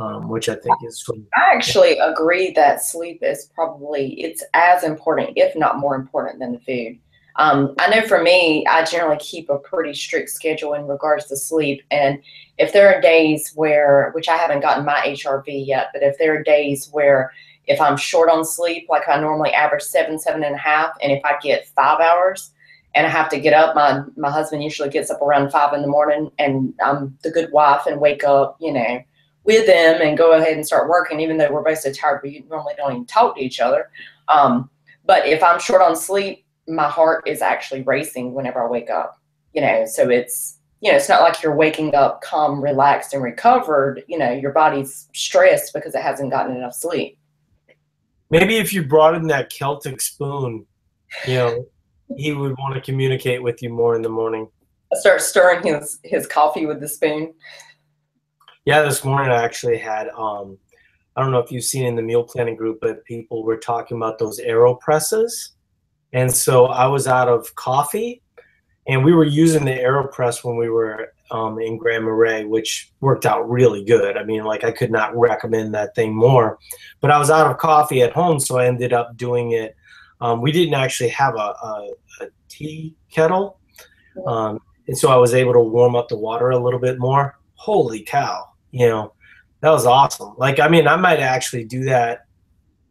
um, 0.00 0.28
which 0.28 0.48
I 0.48 0.54
think 0.54 0.76
is. 0.84 1.04
I 1.36 1.54
actually 1.54 1.98
agree 1.98 2.52
that 2.52 2.82
sleep 2.82 3.20
is 3.22 3.50
probably 3.54 4.20
it's 4.20 4.42
as 4.54 4.82
important, 4.82 5.32
if 5.36 5.54
not 5.56 5.78
more 5.78 5.94
important, 5.94 6.40
than 6.40 6.52
the 6.52 6.60
food. 6.60 6.98
Um, 7.36 7.74
I 7.78 7.88
know 7.88 8.06
for 8.06 8.22
me, 8.22 8.66
I 8.66 8.84
generally 8.84 9.18
keep 9.18 9.48
a 9.50 9.58
pretty 9.58 9.94
strict 9.94 10.30
schedule 10.30 10.74
in 10.74 10.86
regards 10.86 11.26
to 11.26 11.36
sleep, 11.36 11.82
and 11.90 12.20
if 12.60 12.74
there 12.74 12.94
are 12.94 13.00
days 13.00 13.52
where, 13.54 14.10
which 14.14 14.28
I 14.28 14.36
haven't 14.36 14.60
gotten 14.60 14.84
my 14.84 15.00
HRV 15.06 15.66
yet, 15.66 15.88
but 15.94 16.02
if 16.02 16.18
there 16.18 16.38
are 16.38 16.42
days 16.42 16.90
where 16.92 17.32
if 17.66 17.80
I'm 17.80 17.96
short 17.96 18.28
on 18.28 18.44
sleep, 18.44 18.86
like 18.90 19.08
I 19.08 19.18
normally 19.18 19.50
average 19.52 19.82
seven, 19.82 20.18
seven 20.18 20.44
and 20.44 20.54
a 20.54 20.58
half, 20.58 20.90
and 21.02 21.10
if 21.10 21.24
I 21.24 21.38
get 21.42 21.68
five 21.68 22.00
hours, 22.00 22.52
and 22.94 23.06
I 23.06 23.10
have 23.10 23.28
to 23.30 23.40
get 23.40 23.54
up. 23.54 23.74
My 23.74 24.02
my 24.16 24.30
husband 24.30 24.62
usually 24.64 24.90
gets 24.90 25.10
up 25.10 25.22
around 25.22 25.50
five 25.50 25.72
in 25.74 25.80
the 25.82 25.88
morning, 25.88 26.30
and 26.38 26.74
I'm 26.84 27.16
the 27.22 27.30
good 27.30 27.50
wife 27.52 27.86
and 27.86 28.00
wake 28.00 28.24
up, 28.24 28.56
you 28.60 28.72
know, 28.72 29.00
with 29.44 29.66
them 29.66 30.02
and 30.02 30.18
go 30.18 30.32
ahead 30.32 30.54
and 30.54 30.66
start 30.66 30.88
working, 30.88 31.20
even 31.20 31.38
though 31.38 31.50
we're 31.52 31.62
both 31.62 31.78
so 31.78 31.92
tired, 31.92 32.20
we 32.22 32.44
normally 32.50 32.74
don't 32.76 32.92
even 32.92 33.06
talk 33.06 33.36
to 33.36 33.42
each 33.42 33.60
other. 33.60 33.90
Um, 34.28 34.68
but 35.06 35.26
if 35.26 35.42
I'm 35.42 35.60
short 35.60 35.82
on 35.82 35.96
sleep, 35.96 36.44
my 36.68 36.88
heart 36.88 37.26
is 37.26 37.42
actually 37.42 37.82
racing 37.82 38.34
whenever 38.34 38.62
I 38.62 38.68
wake 38.68 38.90
up, 38.90 39.18
you 39.54 39.62
know, 39.62 39.84
so 39.86 40.10
it's, 40.10 40.58
you 40.80 40.90
know, 40.90 40.96
it's 40.96 41.08
not 41.08 41.22
like 41.22 41.42
you're 41.42 41.54
waking 41.54 41.94
up 41.94 42.22
calm, 42.22 42.62
relaxed, 42.62 43.12
and 43.12 43.22
recovered. 43.22 44.02
You 44.08 44.18
know, 44.18 44.32
your 44.32 44.52
body's 44.52 45.08
stressed 45.14 45.74
because 45.74 45.94
it 45.94 46.02
hasn't 46.02 46.30
gotten 46.30 46.56
enough 46.56 46.74
sleep. 46.74 47.18
Maybe 48.30 48.56
if 48.56 48.72
you 48.72 48.84
brought 48.84 49.14
in 49.14 49.26
that 49.26 49.50
Celtic 49.50 50.00
spoon, 50.00 50.66
you 51.26 51.34
know, 51.34 51.66
he 52.16 52.32
would 52.32 52.56
want 52.58 52.74
to 52.74 52.80
communicate 52.80 53.42
with 53.42 53.62
you 53.62 53.70
more 53.70 53.94
in 53.94 54.02
the 54.02 54.08
morning. 54.08 54.48
Start 54.94 55.20
stirring 55.20 55.62
his 55.62 56.00
his 56.02 56.26
coffee 56.26 56.66
with 56.66 56.80
the 56.80 56.88
spoon. 56.88 57.34
Yeah, 58.64 58.82
this 58.82 59.04
morning 59.04 59.30
I 59.30 59.42
actually 59.42 59.78
had 59.78 60.08
um, 60.16 60.58
I 61.16 61.22
don't 61.22 61.32
know 61.32 61.38
if 61.38 61.52
you've 61.52 61.64
seen 61.64 61.86
in 61.86 61.96
the 61.96 62.02
meal 62.02 62.24
planning 62.24 62.56
group, 62.56 62.78
but 62.80 63.04
people 63.04 63.44
were 63.44 63.58
talking 63.58 63.96
about 63.96 64.18
those 64.18 64.40
AeroPresses. 64.40 65.50
And 66.12 66.32
so 66.32 66.66
I 66.66 66.86
was 66.86 67.06
out 67.06 67.28
of 67.28 67.54
coffee 67.54 68.22
and 68.90 69.04
we 69.04 69.12
were 69.12 69.24
using 69.24 69.64
the 69.64 69.70
AeroPress 69.70 70.42
when 70.44 70.56
we 70.56 70.68
were 70.68 71.12
um, 71.30 71.60
in 71.60 71.78
Grand 71.78 72.04
Marais, 72.04 72.44
which 72.44 72.92
worked 73.00 73.24
out 73.24 73.48
really 73.48 73.84
good. 73.84 74.16
I 74.16 74.24
mean, 74.24 74.44
like 74.44 74.64
I 74.64 74.72
could 74.72 74.90
not 74.90 75.16
recommend 75.16 75.72
that 75.74 75.94
thing 75.94 76.14
more. 76.14 76.58
But 77.00 77.12
I 77.12 77.18
was 77.18 77.30
out 77.30 77.50
of 77.50 77.58
coffee 77.58 78.02
at 78.02 78.12
home, 78.12 78.40
so 78.40 78.58
I 78.58 78.66
ended 78.66 78.92
up 78.92 79.16
doing 79.16 79.52
it. 79.52 79.76
Um, 80.20 80.42
we 80.42 80.50
didn't 80.52 80.74
actually 80.74 81.10
have 81.10 81.36
a, 81.36 81.54
a, 81.62 81.90
a 82.20 82.26
tea 82.48 82.94
kettle, 83.10 83.60
um, 84.26 84.58
and 84.86 84.98
so 84.98 85.08
I 85.10 85.16
was 85.16 85.34
able 85.34 85.52
to 85.52 85.60
warm 85.60 85.94
up 85.94 86.08
the 86.08 86.18
water 86.18 86.50
a 86.50 86.58
little 86.58 86.80
bit 86.80 86.98
more. 86.98 87.38
Holy 87.54 88.02
cow! 88.02 88.50
you 88.72 88.88
know, 88.88 89.12
that 89.60 89.70
was 89.70 89.86
awesome. 89.86 90.34
Like, 90.36 90.60
I 90.60 90.68
mean, 90.68 90.86
I 90.86 90.96
might 90.96 91.20
actually 91.20 91.64
do 91.64 91.84
that 91.84 92.26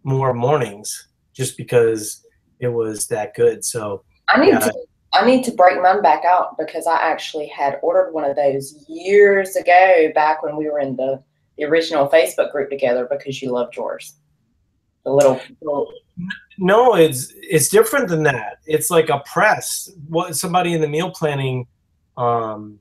more 0.03 0.33
mornings 0.33 1.07
just 1.33 1.57
because 1.57 2.25
it 2.59 2.67
was 2.67 3.07
that 3.07 3.33
good. 3.35 3.63
So 3.63 4.03
I 4.27 4.39
need 4.39 4.49
yeah. 4.49 4.59
to 4.59 4.73
I 5.13 5.25
need 5.25 5.43
to 5.45 5.51
break 5.51 5.81
mine 5.81 6.01
back 6.01 6.23
out 6.23 6.57
because 6.57 6.85
I 6.85 6.97
actually 6.97 7.47
had 7.47 7.79
ordered 7.81 8.11
one 8.11 8.29
of 8.29 8.35
those 8.35 8.85
years 8.87 9.55
ago 9.55 10.11
back 10.13 10.43
when 10.43 10.55
we 10.55 10.69
were 10.69 10.79
in 10.79 10.95
the, 10.95 11.23
the 11.57 11.65
original 11.65 12.07
Facebook 12.07 12.51
group 12.51 12.69
together 12.69 13.07
because 13.09 13.41
you 13.41 13.51
loved 13.51 13.75
yours. 13.75 14.15
The 15.05 15.11
little, 15.11 15.41
little 15.61 15.91
No, 16.57 16.95
it's 16.95 17.33
it's 17.37 17.69
different 17.69 18.09
than 18.09 18.23
that. 18.23 18.57
It's 18.65 18.89
like 18.89 19.09
a 19.09 19.23
press. 19.25 19.89
What 20.07 20.35
somebody 20.35 20.73
in 20.73 20.81
the 20.81 20.87
meal 20.87 21.09
planning 21.11 21.65
um 22.17 22.79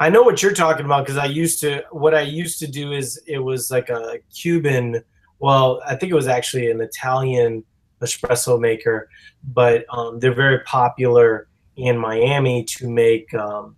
I 0.00 0.10
know 0.10 0.22
what 0.22 0.42
you're 0.42 0.52
talking 0.52 0.84
about 0.84 1.04
because 1.04 1.18
I 1.18 1.26
used 1.26 1.60
to. 1.60 1.82
What 1.90 2.14
I 2.14 2.20
used 2.20 2.60
to 2.60 2.68
do 2.68 2.92
is 2.92 3.20
it 3.26 3.38
was 3.38 3.70
like 3.70 3.88
a 3.88 4.18
Cuban. 4.32 5.02
Well, 5.40 5.80
I 5.86 5.96
think 5.96 6.12
it 6.12 6.14
was 6.14 6.28
actually 6.28 6.70
an 6.70 6.80
Italian 6.80 7.64
espresso 8.00 8.60
maker, 8.60 9.08
but 9.42 9.84
um, 9.90 10.20
they're 10.20 10.34
very 10.34 10.60
popular 10.60 11.47
in 11.78 11.96
Miami 11.96 12.64
to 12.64 12.90
make 12.90 13.32
um, 13.34 13.76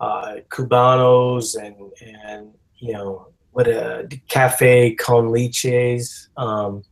uh, 0.00 0.36
cubanos 0.48 1.56
and 1.56 1.92
and 2.02 2.52
you 2.78 2.92
know 2.92 3.28
what 3.52 3.68
a 3.68 4.08
cafe 4.28 4.94
con 4.94 5.28
leches. 5.28 6.28
Um, 6.36 6.82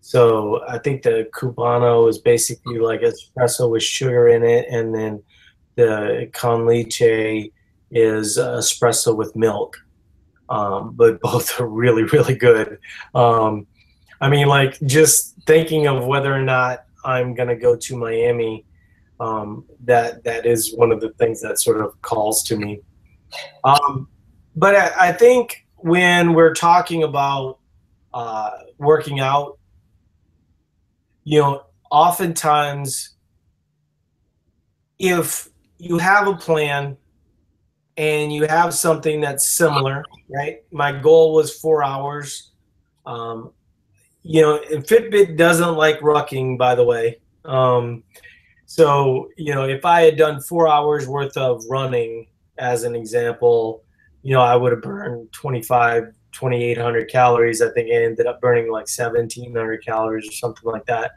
so 0.00 0.62
I 0.68 0.78
think 0.78 1.02
the 1.02 1.28
cubano 1.34 2.08
is 2.08 2.18
basically 2.18 2.78
like 2.78 3.00
espresso 3.00 3.70
with 3.70 3.82
sugar 3.82 4.28
in 4.28 4.42
it, 4.44 4.66
and 4.70 4.94
then 4.94 5.22
the 5.76 6.30
con 6.32 6.66
leche 6.66 7.50
is 7.90 8.38
espresso 8.38 9.16
with 9.16 9.34
milk. 9.34 9.78
Um, 10.48 10.94
but 10.94 11.20
both 11.20 11.60
are 11.60 11.68
really, 11.68 12.04
really 12.04 12.34
good. 12.34 12.78
Um, 13.14 13.66
I 14.20 14.28
mean, 14.28 14.48
like 14.48 14.78
just 14.80 15.36
thinking 15.46 15.86
of 15.86 16.04
whether 16.04 16.34
or 16.34 16.42
not 16.42 16.84
I'm 17.04 17.34
gonna 17.34 17.56
go 17.56 17.76
to 17.76 17.96
Miami, 17.96 18.66
um, 19.20 19.66
that 19.84 20.24
that 20.24 20.46
is 20.46 20.74
one 20.74 20.90
of 20.90 21.00
the 21.00 21.10
things 21.10 21.40
that 21.42 21.60
sort 21.60 21.80
of 21.80 22.00
calls 22.02 22.42
to 22.44 22.56
me. 22.56 22.80
Um, 23.62 24.08
but 24.56 24.74
I, 24.74 25.10
I, 25.10 25.12
think 25.12 25.66
when 25.76 26.32
we're 26.32 26.54
talking 26.54 27.04
about 27.04 27.58
uh, 28.12 28.50
working 28.78 29.20
out, 29.20 29.58
you 31.22 31.38
know, 31.38 31.62
oftentimes 31.90 33.10
if 34.98 35.48
you 35.78 35.98
have 35.98 36.26
a 36.26 36.34
plan 36.34 36.96
and 37.96 38.32
you 38.32 38.46
have 38.46 38.74
something 38.74 39.20
that's 39.20 39.48
similar, 39.48 40.04
right? 40.28 40.62
My 40.72 40.92
goal 40.92 41.34
was 41.34 41.54
four 41.54 41.84
hours. 41.84 42.50
Um, 43.06 43.52
you 44.22 44.42
know, 44.42 44.60
Fitbit 44.70 45.36
doesn't 45.36 45.74
like 45.74 46.00
rucking, 46.00 46.58
by 46.58 46.74
the 46.74 46.84
way. 46.84 47.20
Um, 47.44 48.02
so, 48.70 49.30
you 49.36 49.52
know, 49.52 49.64
if 49.64 49.84
I 49.84 50.02
had 50.02 50.16
done 50.16 50.40
four 50.40 50.68
hours 50.68 51.08
worth 51.08 51.36
of 51.36 51.60
running, 51.68 52.28
as 52.56 52.84
an 52.84 52.94
example, 52.94 53.82
you 54.22 54.32
know, 54.32 54.42
I 54.42 54.54
would 54.54 54.70
have 54.70 54.80
burned 54.80 55.32
25, 55.32 56.04
2,800 56.30 57.10
calories. 57.10 57.60
I 57.60 57.70
think 57.70 57.90
I 57.90 58.04
ended 58.04 58.28
up 58.28 58.40
burning 58.40 58.70
like 58.70 58.86
1,700 58.86 59.84
calories 59.84 60.28
or 60.28 60.30
something 60.30 60.70
like 60.70 60.86
that. 60.86 61.10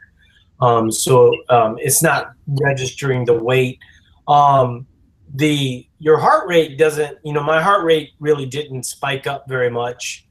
Um, 0.60 0.90
so 0.90 1.32
um, 1.48 1.76
it's 1.78 2.02
not 2.02 2.32
registering 2.48 3.24
the 3.24 3.34
weight. 3.34 3.78
Um, 4.26 4.84
the 5.32 5.86
your 6.00 6.18
heart 6.18 6.48
rate 6.48 6.76
doesn't, 6.76 7.18
you 7.22 7.32
know, 7.32 7.44
my 7.44 7.62
heart 7.62 7.84
rate 7.84 8.14
really 8.18 8.46
didn't 8.46 8.82
spike 8.82 9.28
up 9.28 9.44
very 9.48 9.70
much. 9.70 10.23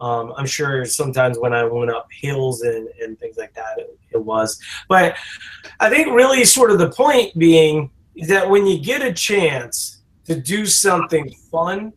Um, 0.00 0.32
I'm 0.36 0.46
sure 0.46 0.84
sometimes 0.84 1.38
when 1.38 1.52
I 1.52 1.64
went 1.64 1.90
up 1.90 2.08
hills 2.10 2.62
and, 2.62 2.88
and 3.00 3.18
things 3.18 3.36
like 3.36 3.54
that, 3.54 3.78
it, 3.78 3.98
it 4.12 4.24
was. 4.24 4.58
But 4.88 5.16
I 5.78 5.90
think 5.90 6.08
really 6.08 6.44
sort 6.44 6.70
of 6.70 6.78
the 6.78 6.90
point 6.90 7.38
being 7.38 7.90
that 8.28 8.48
when 8.48 8.66
you 8.66 8.78
get 8.78 9.02
a 9.02 9.12
chance 9.12 10.02
to 10.24 10.40
do 10.40 10.64
something 10.66 11.30
fun 11.50 11.92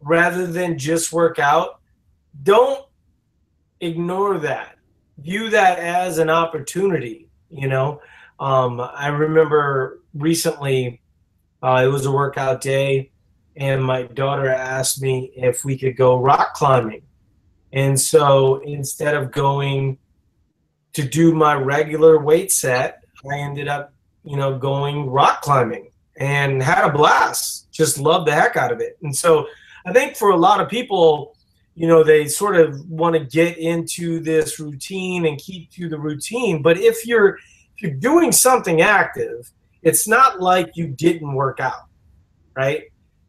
rather 0.00 0.46
than 0.46 0.78
just 0.78 1.12
work 1.12 1.38
out, 1.38 1.80
don't 2.42 2.84
ignore 3.80 4.38
that. 4.38 4.76
View 5.18 5.48
that 5.50 5.78
as 5.78 6.18
an 6.18 6.28
opportunity. 6.28 7.28
You 7.50 7.68
know, 7.68 8.00
um, 8.38 8.80
I 8.80 9.08
remember 9.08 10.00
recently 10.14 11.00
uh, 11.62 11.82
it 11.84 11.88
was 11.88 12.06
a 12.06 12.12
workout 12.12 12.60
day, 12.60 13.10
and 13.56 13.82
my 13.82 14.02
daughter 14.02 14.48
asked 14.48 15.00
me 15.00 15.32
if 15.34 15.64
we 15.64 15.78
could 15.78 15.96
go 15.96 16.18
rock 16.18 16.54
climbing. 16.54 17.02
And 17.72 17.98
so 17.98 18.56
instead 18.62 19.14
of 19.14 19.32
going 19.32 19.98
to 20.92 21.02
do 21.02 21.34
my 21.34 21.54
regular 21.54 22.18
weight 22.18 22.52
set, 22.52 23.04
I 23.30 23.38
ended 23.38 23.68
up, 23.68 23.92
you 24.24 24.36
know, 24.36 24.58
going 24.58 25.10
rock 25.10 25.42
climbing 25.42 25.90
and 26.18 26.62
had 26.62 26.84
a 26.84 26.92
blast. 26.92 27.70
Just 27.72 27.98
loved 27.98 28.26
the 28.28 28.32
heck 28.32 28.56
out 28.56 28.72
of 28.72 28.80
it. 28.80 28.98
And 29.02 29.14
so 29.14 29.46
I 29.84 29.92
think 29.92 30.16
for 30.16 30.30
a 30.30 30.36
lot 30.36 30.60
of 30.60 30.68
people, 30.68 31.36
you 31.74 31.86
know, 31.86 32.02
they 32.02 32.26
sort 32.26 32.56
of 32.56 32.88
want 32.88 33.14
to 33.14 33.24
get 33.24 33.58
into 33.58 34.20
this 34.20 34.58
routine 34.58 35.26
and 35.26 35.38
keep 35.38 35.70
to 35.72 35.88
the 35.88 35.98
routine. 35.98 36.62
But 36.62 36.78
if 36.78 37.06
you're 37.06 37.36
if 37.76 37.82
you're 37.82 37.92
doing 37.92 38.32
something 38.32 38.80
active, 38.80 39.50
it's 39.82 40.08
not 40.08 40.40
like 40.40 40.70
you 40.74 40.88
didn't 40.88 41.34
work 41.34 41.60
out, 41.60 41.84
right? 42.56 42.84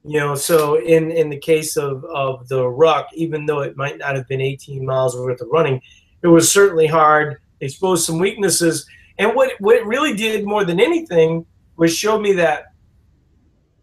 You 0.07 0.19
know, 0.19 0.35
so 0.35 0.75
in 0.75 1.11
in 1.11 1.29
the 1.29 1.37
case 1.37 1.75
of 1.75 2.03
of 2.05 2.47
the 2.47 2.67
ruck, 2.67 3.07
even 3.13 3.45
though 3.45 3.59
it 3.59 3.75
might 3.75 3.97
not 3.97 4.15
have 4.15 4.27
been 4.27 4.41
18 4.41 4.85
miles 4.85 5.17
worth 5.17 5.41
of 5.41 5.49
running, 5.51 5.81
it 6.21 6.27
was 6.27 6.51
certainly 6.51 6.87
hard. 6.87 7.37
Exposed 7.59 8.05
some 8.05 8.19
weaknesses, 8.19 8.87
and 9.17 9.35
what 9.35 9.51
what 9.59 9.75
it 9.75 9.85
really 9.85 10.15
did 10.15 10.45
more 10.45 10.63
than 10.63 10.79
anything 10.79 11.45
was 11.75 11.95
show 11.95 12.19
me 12.19 12.33
that 12.33 12.67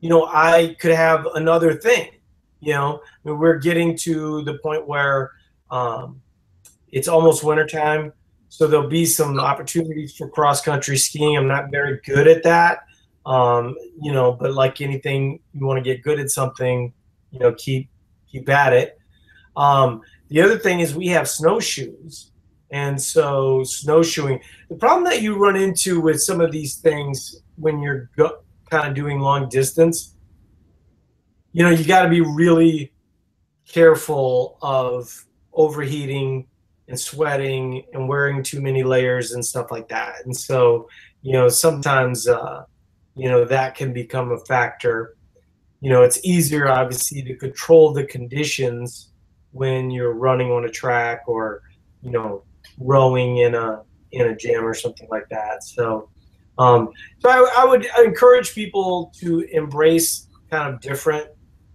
you 0.04 0.10
know, 0.10 0.26
I 0.26 0.76
could 0.80 0.94
have 0.94 1.24
another 1.34 1.72
thing. 1.72 2.10
You 2.60 2.74
know, 2.74 3.00
I 3.02 3.28
mean, 3.28 3.38
we're 3.38 3.56
getting 3.56 3.96
to 4.00 4.42
the 4.42 4.58
point 4.58 4.86
where 4.86 5.30
um, 5.70 6.20
it's 6.92 7.08
almost 7.08 7.42
wintertime, 7.42 8.12
so 8.50 8.66
there'll 8.66 8.90
be 8.90 9.06
some 9.06 9.40
opportunities 9.40 10.14
for 10.14 10.28
cross 10.28 10.60
country 10.60 10.98
skiing. 10.98 11.38
I'm 11.38 11.48
not 11.48 11.70
very 11.70 12.00
good 12.04 12.28
at 12.28 12.42
that, 12.42 12.80
um, 13.26 13.76
you 14.00 14.12
know, 14.12 14.32
but 14.32 14.52
like 14.52 14.80
anything, 14.80 15.40
you 15.52 15.66
want 15.66 15.78
to 15.78 15.82
get 15.82 16.02
good 16.02 16.20
at 16.20 16.30
something, 16.30 16.92
you 17.30 17.38
know, 17.38 17.54
keep 17.54 17.88
keep 18.30 18.48
at 18.48 18.72
it. 18.72 18.98
Um, 19.56 20.02
the 20.28 20.40
other 20.40 20.58
thing 20.58 20.80
is 20.80 20.94
we 20.94 21.08
have 21.08 21.28
snowshoes. 21.28 22.30
And 22.70 23.00
so 23.00 23.62
snowshoeing, 23.62 24.40
the 24.68 24.74
problem 24.74 25.04
that 25.04 25.22
you 25.22 25.36
run 25.36 25.54
into 25.54 26.00
with 26.00 26.20
some 26.20 26.40
of 26.40 26.50
these 26.50 26.76
things 26.76 27.42
when 27.56 27.80
you're 27.80 28.10
go- 28.16 28.38
kind 28.68 28.88
of 28.88 28.94
doing 28.94 29.20
long 29.20 29.48
distance, 29.48 30.16
you 31.52 31.62
know, 31.62 31.70
you 31.70 31.84
got 31.84 32.02
to 32.02 32.08
be 32.08 32.20
really 32.20 32.92
careful 33.68 34.58
of 34.60 35.24
overheating 35.52 36.48
and 36.88 36.98
sweating 36.98 37.84
and 37.92 38.08
wearing 38.08 38.42
too 38.42 38.60
many 38.60 38.82
layers 38.82 39.32
and 39.32 39.44
stuff 39.44 39.70
like 39.70 39.88
that. 39.88 40.16
And 40.24 40.36
so, 40.36 40.88
you 41.22 41.32
know, 41.32 41.48
sometimes, 41.48 42.26
uh, 42.26 42.64
you 43.14 43.28
know, 43.28 43.44
that 43.44 43.74
can 43.74 43.92
become 43.92 44.32
a 44.32 44.38
factor. 44.38 45.16
You 45.80 45.90
know, 45.90 46.02
it's 46.02 46.24
easier, 46.24 46.68
obviously, 46.68 47.22
to 47.22 47.36
control 47.36 47.92
the 47.92 48.04
conditions 48.04 49.10
when 49.52 49.90
you're 49.90 50.14
running 50.14 50.50
on 50.50 50.64
a 50.64 50.68
track 50.68 51.22
or, 51.26 51.62
you 52.02 52.10
know, 52.10 52.42
rowing 52.78 53.38
in 53.38 53.54
a 53.54 53.82
in 54.12 54.28
a 54.28 54.36
gym 54.36 54.64
or 54.64 54.74
something 54.74 55.08
like 55.10 55.28
that. 55.28 55.62
So, 55.64 56.08
um, 56.58 56.90
so 57.18 57.28
I, 57.28 57.62
I 57.62 57.64
would 57.64 57.86
encourage 58.04 58.54
people 58.54 59.12
to 59.20 59.40
embrace 59.52 60.28
kind 60.50 60.72
of 60.72 60.80
different 60.80 61.28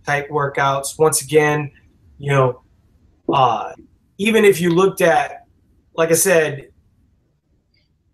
type 0.06 0.30
workouts. 0.30 0.97
Once 0.97 1.21
again, 1.21 1.71
you 2.17 2.32
know, 2.32 2.62
uh, 3.32 3.73
even 4.17 4.45
if 4.45 4.60
you 4.60 4.71
looked 4.71 5.02
at, 5.02 5.45
like 5.95 6.12
I 6.12 6.15
said, 6.15 6.69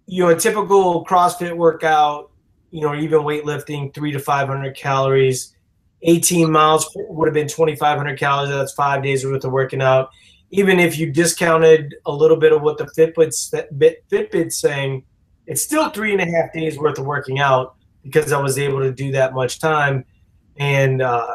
you 0.08 0.24
know, 0.24 0.30
a 0.30 0.36
typical 0.36 1.06
CrossFit 1.06 1.56
workout, 1.56 2.32
you 2.76 2.82
know, 2.82 2.94
even 2.94 3.22
weightlifting, 3.22 3.94
three 3.94 4.12
to 4.12 4.20
500 4.20 4.76
calories, 4.76 5.56
18 6.02 6.52
miles 6.52 6.86
would 7.08 7.26
have 7.26 7.34
been 7.34 7.48
2,500 7.48 8.20
calories. 8.20 8.50
That's 8.50 8.74
five 8.74 9.02
days 9.02 9.26
worth 9.26 9.46
of 9.46 9.54
working 9.54 9.82
out. 9.82 10.10
Even 10.52 10.78
if 10.78 11.00
you 11.00 11.10
discounted 11.10 11.96
a 12.06 12.12
little 12.12 12.36
bit 12.36 12.52
of 12.52 12.62
what 12.64 12.78
the 12.78 12.84
Fitbit's, 12.88 13.50
Fitbit's 13.50 14.60
saying, 14.60 15.06
it's 15.48 15.62
still 15.62 15.90
three 15.90 16.12
and 16.12 16.20
a 16.20 16.26
half 16.26 16.52
days 16.52 16.78
worth 16.78 17.00
of 17.00 17.06
working 17.06 17.40
out 17.40 17.76
because 18.04 18.34
I 18.34 18.42
was 18.42 18.60
able 18.60 18.82
to 18.82 18.92
do 18.92 19.10
that 19.14 19.34
much 19.34 19.60
time. 19.60 20.04
And, 20.58 21.02
uh, 21.02 21.34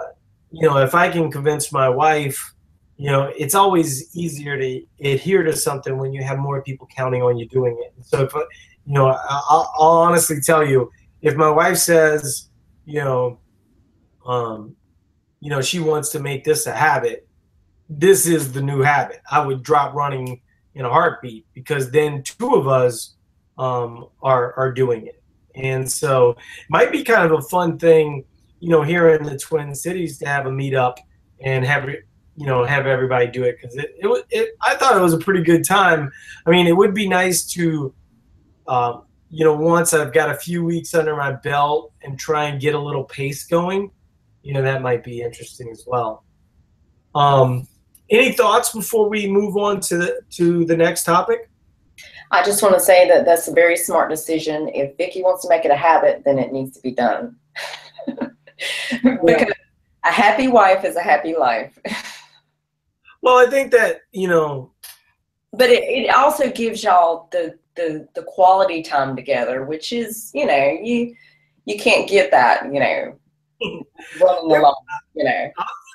you 0.51 0.69
know, 0.69 0.77
if 0.77 0.95
I 0.95 1.09
can 1.09 1.31
convince 1.31 1.73
my 1.73 1.89
wife, 1.89 2.55
you 2.99 3.11
know, 3.11 3.33
it's 3.35 3.55
always 3.55 4.15
easier 4.15 4.59
to 4.59 4.83
adhere 5.03 5.43
to 5.45 5.57
something 5.57 5.97
when 5.97 6.13
you 6.13 6.23
have 6.23 6.39
more 6.39 6.63
people 6.63 6.87
counting 6.95 7.23
on 7.23 7.39
you 7.39 7.49
doing 7.49 7.83
it. 7.83 7.95
So, 8.05 8.25
if, 8.25 8.35
you 8.35 8.93
know, 8.93 9.07
I'll, 9.07 9.73
I'll 9.79 9.99
honestly 9.99 10.39
tell 10.43 10.67
you, 10.67 10.91
if 11.23 11.37
my 11.37 11.51
wife 11.51 11.79
says, 11.79 12.49
you 12.85 13.01
know, 13.01 13.39
um, 14.27 14.75
you 15.41 15.51
know, 15.51 15.61
she 15.61 15.81
wants 15.81 16.11
to 16.11 16.21
make 16.21 16.45
this 16.45 16.67
a 16.67 16.73
habit, 16.73 17.27
this 17.89 18.27
is 18.27 18.53
the 18.53 18.63
new 18.63 18.81
habit. 18.81 19.21
I 19.31 19.45
would 19.45 19.63
drop 19.63 19.95
running 19.95 20.41
in 20.75 20.85
a 20.85 20.89
heartbeat 20.89 21.47
because 21.55 21.91
then 21.91 22.23
two 22.23 22.55
of 22.55 22.69
us 22.69 23.17
um, 23.59 24.07
are 24.23 24.55
are 24.55 24.73
doing 24.73 25.07
it. 25.07 25.23
And 25.55 25.91
so, 25.91 26.31
it 26.31 26.71
might 26.71 26.93
be 26.93 27.03
kind 27.03 27.31
of 27.31 27.39
a 27.39 27.43
fun 27.43 27.79
thing, 27.79 28.25
you 28.61 28.71
know, 28.71 28.83
here 28.83 29.11
in 29.11 29.25
the 29.25 29.37
Twin 29.37 29.75
Cities 29.75 30.19
to 30.19 30.27
have 30.27 30.47
a 30.47 30.51
meetup 30.51 30.99
and 31.41 31.65
have 31.65 31.89
you 31.89 32.47
know 32.47 32.65
have 32.65 32.87
everybody 32.87 33.27
do 33.27 33.43
it 33.43 33.57
because 33.61 33.77
it, 33.77 33.95
it, 33.99 34.25
it 34.31 34.51
I 34.63 34.75
thought 34.77 34.97
it 34.97 35.01
was 35.01 35.13
a 35.13 35.19
pretty 35.19 35.43
good 35.43 35.65
time. 35.65 36.11
I 36.47 36.51
mean, 36.51 36.67
it 36.67 36.77
would 36.77 36.95
be 36.95 37.09
nice 37.09 37.45
to. 37.53 37.95
Um, 38.69 39.03
you 39.31 39.45
know, 39.45 39.55
once 39.55 39.95
I've 39.95 40.13
got 40.13 40.31
a 40.31 40.35
few 40.35 40.65
weeks 40.65 40.93
under 40.93 41.15
my 41.17 41.33
belt 41.33 41.93
and 42.03 42.19
try 42.19 42.47
and 42.47 42.61
get 42.61 42.75
a 42.75 42.79
little 42.79 43.05
pace 43.05 43.47
going, 43.47 43.93
you 44.43 44.53
know, 44.53 44.63
that 44.63 44.83
might 44.83 45.05
be 45.05 45.23
interesting 45.23 45.71
as 45.71 45.85
well. 45.87 46.25
Um, 47.15 47.69
any 48.11 48.33
thoughts 48.33 48.73
before 48.73 49.09
we 49.09 49.29
move 49.29 49.57
on 49.57 49.81
to 49.83 49.99
the 49.99 50.21
to 50.31 50.65
the 50.65 50.77
next 50.77 51.05
topic? 51.05 51.49
I 52.33 52.45
just 52.45 52.63
want 52.63 52.75
to 52.75 52.81
say 52.81 53.09
that 53.09 53.25
that's 53.25 53.49
a 53.49 53.53
very 53.53 53.77
smart 53.77 54.11
decision. 54.11 54.69
If 54.69 54.97
Vicki 54.97 55.23
wants 55.23 55.43
to 55.43 55.49
make 55.49 55.65
it 55.65 55.71
a 55.71 55.77
habit, 55.77 56.23
then 56.25 56.39
it 56.39 56.53
needs 56.53 56.77
to 56.77 56.83
be 56.83 56.93
done. 56.93 57.37
because 58.07 59.53
a 60.05 60.11
happy 60.11 60.49
wife 60.49 60.85
is 60.85 60.97
a 60.97 61.03
happy 61.03 61.37
life. 61.37 61.79
Well, 63.23 63.37
I 63.37 63.51
think 63.51 63.71
that 63.73 64.01
you 64.13 64.29
know, 64.29 64.73
but 65.53 65.71
it, 65.71 65.85
it 65.85 66.15
also 66.15 66.51
gives 66.51 66.83
y'all 66.83 67.29
the 67.31 67.59
the 67.81 68.09
the 68.15 68.23
quality 68.23 68.83
time 68.83 69.17
together, 69.17 69.65
which 69.65 69.93
is 69.93 70.31
you 70.35 70.47
know 70.47 70.79
you 70.83 71.15
you 71.65 71.79
can't 71.79 72.09
get 72.09 72.31
that 72.31 72.65
you 72.73 72.81
know 72.81 73.19
running 74.21 74.57
along 74.57 74.75
you 75.15 75.25
know 75.25 75.51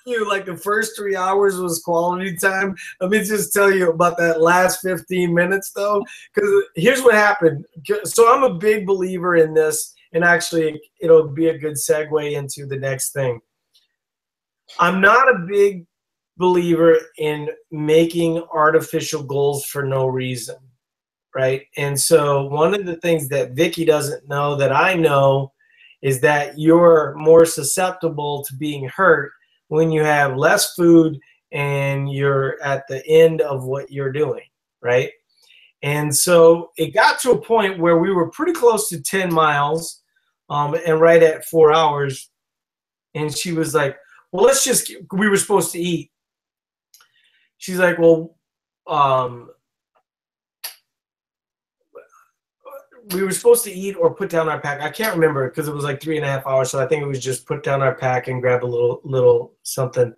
you 0.05 0.27
like 0.27 0.45
the 0.45 0.57
first 0.57 0.95
three 0.95 1.15
hours 1.15 1.57
was 1.57 1.81
quality 1.81 2.35
time. 2.35 2.75
Let 3.01 3.09
me 3.09 3.23
just 3.23 3.53
tell 3.53 3.71
you 3.71 3.89
about 3.89 4.17
that 4.17 4.41
last 4.41 4.81
15 4.81 5.33
minutes 5.33 5.71
though, 5.71 6.03
because 6.33 6.49
here's 6.75 7.01
what 7.01 7.15
happened. 7.15 7.65
So 8.03 8.33
I'm 8.33 8.43
a 8.43 8.53
big 8.53 8.85
believer 8.85 9.35
in 9.35 9.53
this, 9.53 9.93
and 10.13 10.23
actually, 10.23 10.79
it'll 11.01 11.27
be 11.27 11.47
a 11.47 11.57
good 11.57 11.73
segue 11.73 12.33
into 12.33 12.65
the 12.65 12.77
next 12.77 13.13
thing. 13.13 13.39
I'm 14.79 15.01
not 15.01 15.33
a 15.33 15.45
big 15.47 15.85
believer 16.37 16.97
in 17.17 17.49
making 17.71 18.43
artificial 18.53 19.23
goals 19.23 19.65
for 19.65 19.83
no 19.83 20.05
reason, 20.05 20.57
right? 21.35 21.63
And 21.75 21.99
so 21.99 22.45
one 22.45 22.73
of 22.73 22.85
the 22.85 22.95
things 22.95 23.27
that 23.27 23.51
Vicky 23.51 23.83
doesn't 23.83 24.27
know 24.29 24.55
that 24.55 24.71
I 24.71 24.95
know 24.95 25.51
is 26.01 26.21
that 26.21 26.57
you're 26.57 27.13
more 27.17 27.45
susceptible 27.45 28.43
to 28.45 28.55
being 28.55 28.87
hurt 28.87 29.33
when 29.67 29.91
you 29.91 30.01
have 30.01 30.37
less 30.37 30.73
food 30.73 31.19
and 31.51 32.09
you're 32.09 32.61
at 32.63 32.87
the 32.87 33.05
end 33.05 33.41
of 33.41 33.65
what 33.65 33.91
you're 33.91 34.11
doing, 34.11 34.43
right? 34.81 35.11
And 35.83 36.15
so 36.15 36.71
it 36.77 36.93
got 36.93 37.19
to 37.19 37.31
a 37.31 37.41
point 37.41 37.79
where 37.79 37.97
we 37.97 38.11
were 38.11 38.29
pretty 38.31 38.53
close 38.53 38.87
to 38.89 39.01
10 39.01 39.33
miles 39.33 40.01
um, 40.49 40.75
and 40.87 41.01
right 41.01 41.21
at 41.21 41.45
four 41.45 41.73
hours. 41.73 42.29
And 43.13 43.35
she 43.35 43.51
was 43.51 43.75
like, 43.75 43.97
Well, 44.31 44.45
let's 44.45 44.63
just, 44.63 44.91
we 45.11 45.29
were 45.29 45.37
supposed 45.37 45.71
to 45.73 45.79
eat. 45.79 46.11
She's 47.57 47.79
like, 47.79 47.99
Well, 47.99 48.37
um, 48.87 49.49
we 53.13 53.23
were 53.23 53.31
supposed 53.31 53.63
to 53.65 53.71
eat 53.71 53.95
or 53.95 54.13
put 54.13 54.29
down 54.29 54.49
our 54.49 54.59
pack. 54.59 54.81
I 54.81 54.89
can't 54.89 55.13
remember 55.15 55.49
because 55.49 55.67
it 55.67 55.73
was 55.73 55.83
like 55.83 56.01
three 56.01 56.17
and 56.17 56.25
a 56.25 56.29
half 56.29 56.47
hours. 56.47 56.71
So 56.71 56.81
I 56.81 56.87
think 56.87 57.03
it 57.03 57.07
was 57.07 57.23
just 57.23 57.45
put 57.45 57.63
down 57.63 57.81
our 57.81 57.93
pack 57.93 58.27
and 58.27 58.41
grab 58.41 58.63
a 58.63 58.65
little 58.65 59.01
little 59.03 59.53
something. 59.63 60.13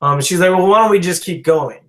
Um, 0.00 0.20
she's 0.20 0.40
like, 0.40 0.50
well, 0.50 0.66
why 0.66 0.78
don't 0.78 0.90
we 0.90 1.00
just 1.00 1.24
keep 1.24 1.44
going? 1.44 1.80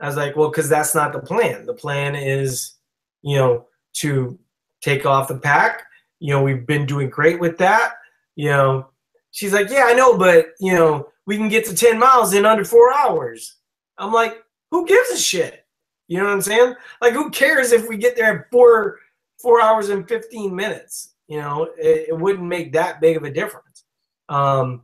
I 0.00 0.06
was 0.06 0.16
like, 0.16 0.36
well, 0.36 0.50
because 0.50 0.68
that's 0.68 0.94
not 0.94 1.12
the 1.12 1.20
plan. 1.20 1.66
The 1.66 1.74
plan 1.74 2.14
is, 2.14 2.74
you 3.22 3.36
know, 3.36 3.66
to 3.94 4.38
take 4.80 5.06
off 5.06 5.28
the 5.28 5.38
pack. 5.38 5.82
You 6.20 6.34
know, 6.34 6.42
we've 6.42 6.66
been 6.66 6.86
doing 6.86 7.10
great 7.10 7.40
with 7.40 7.58
that. 7.58 7.94
You 8.36 8.50
know, 8.50 8.90
she's 9.30 9.52
like, 9.52 9.70
yeah, 9.70 9.84
I 9.86 9.94
know, 9.94 10.18
but 10.18 10.48
you 10.60 10.74
know, 10.74 11.08
we 11.26 11.36
can 11.36 11.48
get 11.48 11.64
to 11.66 11.74
ten 11.74 11.98
miles 11.98 12.34
in 12.34 12.44
under 12.44 12.64
four 12.64 12.92
hours. 12.92 13.56
I'm 13.96 14.12
like, 14.12 14.42
who 14.70 14.86
gives 14.86 15.10
a 15.10 15.16
shit? 15.16 15.64
You 16.06 16.18
know 16.18 16.24
what 16.24 16.32
I'm 16.32 16.42
saying? 16.42 16.74
Like, 17.00 17.12
who 17.12 17.30
cares 17.30 17.72
if 17.72 17.88
we 17.88 17.96
get 17.96 18.16
there 18.16 18.40
at 18.40 18.50
four 18.50 18.98
four 19.40 19.60
hours 19.60 19.88
and 19.88 20.08
15 20.08 20.54
minutes. 20.54 21.14
You 21.28 21.40
know, 21.40 21.64
it, 21.78 22.08
it 22.08 22.18
wouldn't 22.18 22.46
make 22.46 22.72
that 22.72 23.00
big 23.00 23.16
of 23.16 23.24
a 23.24 23.30
difference. 23.30 23.84
Um, 24.28 24.82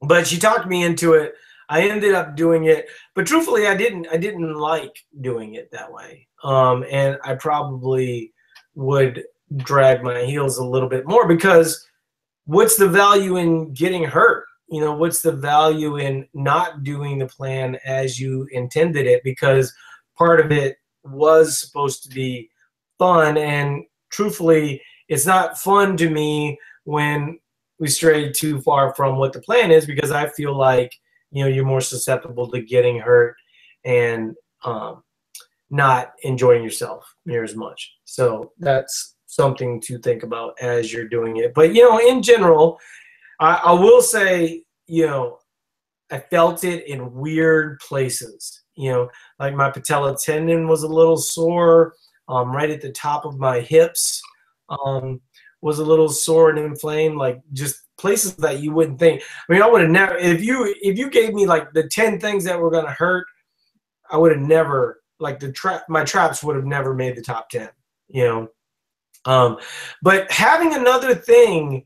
but 0.00 0.26
she 0.26 0.38
talked 0.38 0.66
me 0.66 0.84
into 0.84 1.14
it. 1.14 1.34
I 1.68 1.82
ended 1.88 2.14
up 2.14 2.34
doing 2.34 2.64
it, 2.64 2.88
but 3.14 3.26
truthfully, 3.26 3.68
I 3.68 3.76
didn't. 3.76 4.08
I 4.10 4.16
didn't 4.16 4.54
like 4.54 5.04
doing 5.20 5.54
it 5.54 5.70
that 5.70 5.92
way, 5.92 6.26
um, 6.42 6.84
and 6.90 7.16
I 7.22 7.36
probably 7.36 8.32
would 8.74 9.22
drag 9.56 10.02
my 10.02 10.24
heels 10.24 10.58
a 10.58 10.64
little 10.64 10.88
bit 10.88 11.06
more 11.06 11.28
because 11.28 11.86
what's 12.46 12.76
the 12.76 12.88
value 12.88 13.36
in 13.36 13.72
getting 13.72 14.02
hurt? 14.02 14.46
You 14.68 14.80
know, 14.80 14.94
what's 14.94 15.22
the 15.22 15.32
value 15.32 15.98
in 15.98 16.26
not 16.34 16.82
doing 16.82 17.18
the 17.18 17.26
plan 17.26 17.78
as 17.84 18.18
you 18.18 18.48
intended 18.50 19.06
it? 19.06 19.22
Because 19.22 19.72
part 20.18 20.40
of 20.40 20.50
it 20.50 20.76
was 21.04 21.60
supposed 21.60 22.02
to 22.02 22.08
be 22.08 22.50
fun. 23.00 23.38
And 23.38 23.84
truthfully, 24.10 24.80
it's 25.08 25.26
not 25.26 25.58
fun 25.58 25.96
to 25.96 26.08
me 26.08 26.56
when 26.84 27.40
we 27.80 27.88
stray 27.88 28.30
too 28.30 28.60
far 28.60 28.94
from 28.94 29.16
what 29.16 29.32
the 29.32 29.40
plan 29.40 29.72
is 29.72 29.86
because 29.86 30.12
I 30.12 30.28
feel 30.28 30.56
like 30.56 30.92
you 31.32 31.42
know 31.42 31.48
you're 31.48 31.64
more 31.64 31.80
susceptible 31.80 32.48
to 32.50 32.60
getting 32.60 32.98
hurt 33.00 33.34
and 33.84 34.36
um, 34.64 35.02
not 35.70 36.12
enjoying 36.22 36.62
yourself 36.62 37.12
near 37.24 37.42
as 37.42 37.56
much. 37.56 37.92
So 38.04 38.52
that's 38.58 39.16
something 39.26 39.80
to 39.82 39.98
think 39.98 40.22
about 40.22 40.54
as 40.60 40.92
you're 40.92 41.08
doing 41.08 41.38
it. 41.38 41.54
But 41.54 41.74
you 41.74 41.82
know, 41.82 41.98
in 41.98 42.22
general, 42.22 42.78
I, 43.40 43.54
I 43.64 43.72
will 43.72 44.02
say, 44.02 44.64
you 44.86 45.06
know, 45.06 45.38
I 46.12 46.18
felt 46.18 46.64
it 46.64 46.86
in 46.86 47.14
weird 47.14 47.80
places. 47.80 48.62
You 48.76 48.92
know, 48.92 49.10
like 49.38 49.54
my 49.54 49.70
patella 49.70 50.16
tendon 50.16 50.68
was 50.68 50.82
a 50.82 50.88
little 50.88 51.16
sore 51.16 51.94
um, 52.30 52.52
right 52.52 52.70
at 52.70 52.80
the 52.80 52.92
top 52.92 53.24
of 53.24 53.38
my 53.38 53.60
hips 53.60 54.22
um, 54.68 55.20
was 55.62 55.80
a 55.80 55.84
little 55.84 56.08
sore 56.08 56.50
and 56.50 56.58
inflamed, 56.58 57.16
like 57.16 57.40
just 57.52 57.82
places 57.98 58.36
that 58.36 58.60
you 58.60 58.72
wouldn't 58.72 58.98
think. 58.98 59.22
I 59.48 59.52
mean, 59.52 59.62
I 59.62 59.68
would 59.68 59.82
have 59.82 59.90
never 59.90 60.16
if 60.16 60.42
you 60.42 60.74
if 60.80 60.96
you 60.96 61.10
gave 61.10 61.34
me 61.34 61.46
like 61.46 61.72
the 61.72 61.88
ten 61.88 62.20
things 62.20 62.44
that 62.44 62.58
were 62.58 62.70
gonna 62.70 62.92
hurt, 62.92 63.26
I 64.10 64.16
would 64.16 64.32
have 64.32 64.40
never 64.40 65.02
like 65.18 65.40
the 65.40 65.52
trap 65.52 65.82
my 65.88 66.04
traps 66.04 66.42
would 66.42 66.56
have 66.56 66.64
never 66.64 66.94
made 66.94 67.16
the 67.16 67.22
top 67.22 67.50
ten. 67.50 67.68
You 68.08 68.24
know, 68.24 68.48
um, 69.24 69.58
but 70.02 70.30
having 70.30 70.74
another 70.74 71.14
thing 71.14 71.84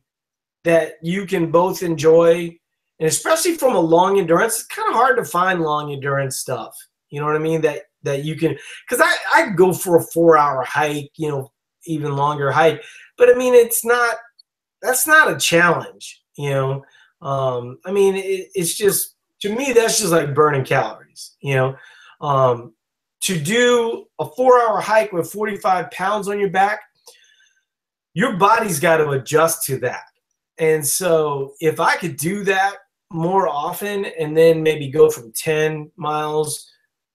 that 0.64 0.94
you 1.02 1.26
can 1.26 1.50
both 1.50 1.82
enjoy, 1.82 2.56
and 3.00 3.08
especially 3.08 3.56
from 3.56 3.74
a 3.74 3.80
long 3.80 4.18
endurance, 4.18 4.60
it's 4.60 4.66
kind 4.66 4.88
of 4.88 4.94
hard 4.94 5.16
to 5.16 5.24
find 5.24 5.62
long 5.62 5.92
endurance 5.92 6.36
stuff. 6.36 6.76
You 7.10 7.20
know 7.20 7.26
what 7.26 7.36
I 7.36 7.40
mean? 7.40 7.60
That 7.62 7.82
that 8.04 8.24
you 8.24 8.36
can 8.36 8.56
because 8.88 9.04
I 9.04 9.14
I 9.34 9.50
go 9.50 9.72
for 9.72 9.96
a 9.96 10.02
four 10.02 10.36
hour 10.36 10.62
hike, 10.62 11.12
you 11.16 11.28
know, 11.28 11.52
even 11.86 12.16
longer 12.16 12.50
hike, 12.50 12.82
but 13.18 13.28
I 13.28 13.34
mean 13.34 13.54
it's 13.54 13.84
not 13.84 14.16
that's 14.82 15.06
not 15.06 15.32
a 15.32 15.38
challenge, 15.38 16.22
you 16.36 16.50
know. 16.50 16.84
Um, 17.20 17.78
I 17.84 17.92
mean 17.92 18.16
it, 18.16 18.48
it's 18.54 18.74
just 18.74 19.16
to 19.40 19.54
me 19.54 19.72
that's 19.72 19.98
just 19.98 20.12
like 20.12 20.34
burning 20.34 20.64
calories, 20.64 21.36
you 21.40 21.54
know. 21.54 21.76
Um, 22.20 22.74
to 23.22 23.38
do 23.38 24.04
a 24.18 24.26
four 24.36 24.60
hour 24.60 24.80
hike 24.80 25.12
with 25.12 25.30
45 25.32 25.90
pounds 25.90 26.28
on 26.28 26.38
your 26.38 26.50
back, 26.50 26.80
your 28.12 28.36
body's 28.36 28.78
got 28.78 28.98
to 28.98 29.10
adjust 29.10 29.64
to 29.66 29.78
that. 29.78 30.04
And 30.58 30.86
so 30.86 31.54
if 31.60 31.80
I 31.80 31.96
could 31.96 32.16
do 32.16 32.44
that 32.44 32.76
more 33.10 33.48
often 33.48 34.06
and 34.18 34.36
then 34.36 34.62
maybe 34.62 34.88
go 34.88 35.08
from 35.08 35.32
10 35.32 35.90
miles 35.96 36.70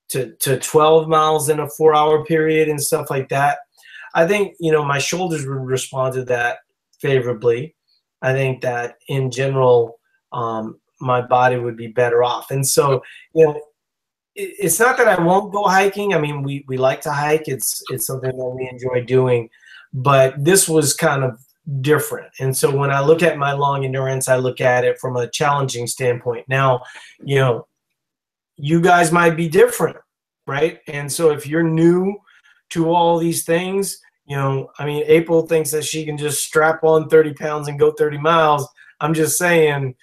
to, 0.09 0.33
to 0.35 0.59
12 0.59 1.07
miles 1.07 1.49
in 1.49 1.59
a 1.59 1.69
four 1.69 1.95
hour 1.95 2.25
period 2.25 2.67
and 2.67 2.81
stuff 2.81 3.09
like 3.09 3.29
that. 3.29 3.59
I 4.15 4.27
think, 4.27 4.55
you 4.59 4.71
know, 4.71 4.83
my 4.83 4.99
shoulders 4.99 5.45
would 5.45 5.53
respond 5.53 6.15
to 6.15 6.25
that 6.25 6.59
favorably. 6.99 7.75
I 8.21 8.33
think 8.33 8.61
that 8.61 8.95
in 9.07 9.31
general, 9.31 9.99
um, 10.31 10.79
my 10.99 11.21
body 11.21 11.57
would 11.57 11.77
be 11.77 11.87
better 11.87 12.23
off. 12.23 12.51
And 12.51 12.67
so, 12.67 13.01
you 13.33 13.45
know, 13.45 13.55
it, 14.35 14.55
it's 14.59 14.79
not 14.79 14.97
that 14.97 15.07
I 15.07 15.21
won't 15.21 15.53
go 15.53 15.63
hiking. 15.63 16.13
I 16.13 16.19
mean, 16.19 16.43
we, 16.43 16.65
we 16.67 16.77
like 16.77 17.01
to 17.01 17.11
hike. 17.11 17.47
It's, 17.47 17.81
it's 17.89 18.07
something 18.07 18.35
that 18.35 18.45
we 18.45 18.67
enjoy 18.69 19.05
doing, 19.05 19.49
but 19.93 20.33
this 20.43 20.67
was 20.67 20.93
kind 20.93 21.23
of 21.23 21.39
different. 21.81 22.31
And 22.39 22.55
so 22.57 22.75
when 22.75 22.91
I 22.91 22.99
look 23.01 23.21
at 23.21 23.37
my 23.37 23.53
long 23.53 23.85
endurance, 23.85 24.27
I 24.27 24.37
look 24.37 24.59
at 24.59 24.83
it 24.83 24.99
from 24.99 25.15
a 25.15 25.29
challenging 25.29 25.87
standpoint. 25.87 26.49
Now, 26.49 26.81
you 27.23 27.35
know, 27.35 27.67
you 28.59 28.81
guys 28.81 29.11
might 29.11 29.37
be 29.37 29.47
different, 29.47 29.97
right? 30.45 30.79
And 30.87 31.11
so 31.11 31.31
if 31.31 31.47
you're 31.47 31.63
new 31.63 32.17
to 32.71 32.89
all 32.89 33.17
these 33.17 33.45
things, 33.45 33.99
you 34.25 34.35
know, 34.35 34.69
I 34.77 34.85
mean, 34.85 35.03
April 35.07 35.47
thinks 35.47 35.71
that 35.71 35.85
she 35.85 36.05
can 36.05 36.17
just 36.17 36.43
strap 36.43 36.83
on 36.83 37.09
30 37.09 37.33
pounds 37.33 37.67
and 37.67 37.79
go 37.79 37.91
30 37.91 38.17
miles. 38.17 38.67
I'm 38.99 39.13
just 39.13 39.37
saying, 39.37 39.95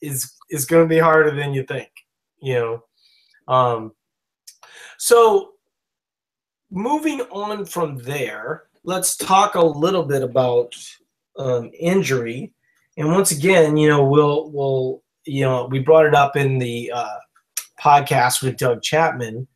is 0.00 0.32
it's 0.48 0.64
going 0.64 0.84
to 0.84 0.92
be 0.92 0.98
harder 0.98 1.30
than 1.30 1.52
you 1.52 1.62
think, 1.62 1.90
you 2.40 2.54
know. 2.54 2.84
Um, 3.54 3.92
so 4.98 5.52
moving 6.70 7.20
on 7.30 7.66
from 7.66 7.98
there, 7.98 8.64
let's 8.82 9.16
talk 9.16 9.54
a 9.54 9.64
little 9.64 10.04
bit 10.04 10.22
about 10.22 10.74
um, 11.38 11.70
injury. 11.78 12.52
And 12.96 13.12
once 13.12 13.30
again, 13.30 13.76
you 13.76 13.88
know, 13.88 14.04
we'll 14.04 14.50
we'll 14.50 15.02
you 15.24 15.44
know 15.44 15.68
we 15.70 15.78
brought 15.78 16.06
it 16.06 16.14
up 16.14 16.36
in 16.36 16.58
the 16.58 16.90
uh, 16.92 17.18
podcast 17.82 18.42
with 18.42 18.56
Doug 18.56 18.82
Chapman 18.82 19.48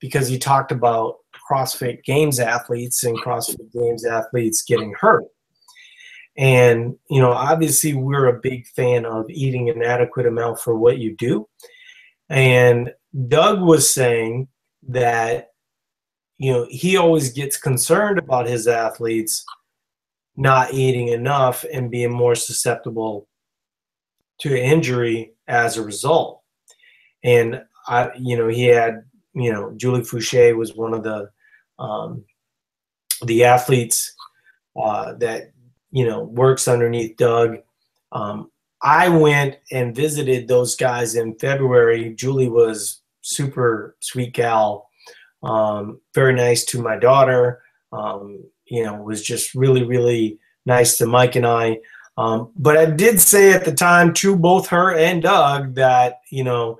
because 0.00 0.28
he 0.28 0.38
talked 0.38 0.72
about 0.72 1.16
CrossFit 1.50 2.02
Games 2.04 2.40
athletes 2.40 3.04
and 3.04 3.18
CrossFit 3.18 3.72
Games 3.72 4.04
athletes 4.04 4.62
getting 4.62 4.94
hurt. 4.98 5.24
And, 6.36 6.96
you 7.10 7.20
know, 7.20 7.32
obviously 7.32 7.94
we're 7.94 8.26
a 8.26 8.40
big 8.40 8.66
fan 8.68 9.04
of 9.04 9.26
eating 9.28 9.68
an 9.68 9.82
adequate 9.82 10.26
amount 10.26 10.60
for 10.60 10.76
what 10.76 10.98
you 10.98 11.14
do. 11.16 11.48
And 12.28 12.92
Doug 13.28 13.60
was 13.60 13.92
saying 13.92 14.48
that, 14.88 15.50
you 16.38 16.52
know, 16.52 16.66
he 16.70 16.96
always 16.96 17.32
gets 17.32 17.56
concerned 17.56 18.18
about 18.18 18.48
his 18.48 18.66
athletes 18.66 19.44
not 20.36 20.72
eating 20.72 21.08
enough 21.08 21.64
and 21.72 21.90
being 21.90 22.10
more 22.10 22.34
susceptible 22.34 23.28
to 24.40 24.58
injury 24.58 25.34
as 25.46 25.76
a 25.76 25.84
result. 25.84 26.41
And 27.22 27.62
I, 27.86 28.10
you 28.18 28.36
know, 28.36 28.48
he 28.48 28.64
had, 28.64 29.04
you 29.34 29.52
know, 29.52 29.72
Julie 29.76 30.02
Foucher 30.02 30.56
was 30.56 30.74
one 30.74 30.94
of 30.94 31.02
the 31.02 31.30
um, 31.78 32.24
the 33.24 33.44
athletes 33.44 34.14
uh, 34.80 35.14
that 35.14 35.52
you 35.90 36.06
know 36.06 36.24
works 36.24 36.68
underneath 36.68 37.16
Doug. 37.16 37.58
Um, 38.12 38.50
I 38.82 39.08
went 39.08 39.58
and 39.70 39.94
visited 39.94 40.48
those 40.48 40.74
guys 40.74 41.14
in 41.14 41.38
February. 41.38 42.14
Julie 42.14 42.48
was 42.48 43.00
super 43.20 43.96
sweet 44.00 44.34
gal, 44.34 44.88
um, 45.42 46.00
very 46.14 46.34
nice 46.34 46.64
to 46.66 46.82
my 46.82 46.96
daughter. 46.96 47.62
Um, 47.92 48.44
you 48.66 48.84
know, 48.84 49.02
was 49.02 49.22
just 49.22 49.54
really, 49.54 49.84
really 49.84 50.38
nice 50.64 50.96
to 50.98 51.06
Mike 51.06 51.36
and 51.36 51.46
I. 51.46 51.78
Um, 52.16 52.52
but 52.56 52.76
I 52.76 52.86
did 52.86 53.20
say 53.20 53.52
at 53.52 53.64
the 53.64 53.72
time 53.72 54.12
to 54.14 54.36
both 54.36 54.68
her 54.68 54.94
and 54.94 55.22
Doug 55.22 55.74
that, 55.74 56.20
you 56.30 56.44
know, 56.44 56.78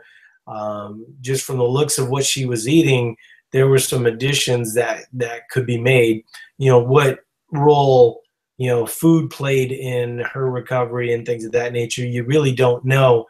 um, 0.52 1.06
just 1.20 1.44
from 1.44 1.58
the 1.58 1.64
looks 1.64 1.98
of 1.98 2.08
what 2.08 2.24
she 2.24 2.44
was 2.44 2.68
eating, 2.68 3.16
there 3.52 3.68
were 3.68 3.78
some 3.78 4.06
additions 4.06 4.74
that, 4.74 5.04
that 5.12 5.48
could 5.50 5.66
be 5.66 5.78
made. 5.78 6.24
You 6.58 6.70
know, 6.70 6.78
what 6.78 7.20
role, 7.52 8.20
you 8.58 8.68
know, 8.68 8.86
food 8.86 9.30
played 9.30 9.72
in 9.72 10.20
her 10.20 10.50
recovery 10.50 11.12
and 11.12 11.24
things 11.24 11.44
of 11.44 11.52
that 11.52 11.72
nature, 11.72 12.04
you 12.04 12.24
really 12.24 12.52
don't 12.52 12.84
know. 12.84 13.26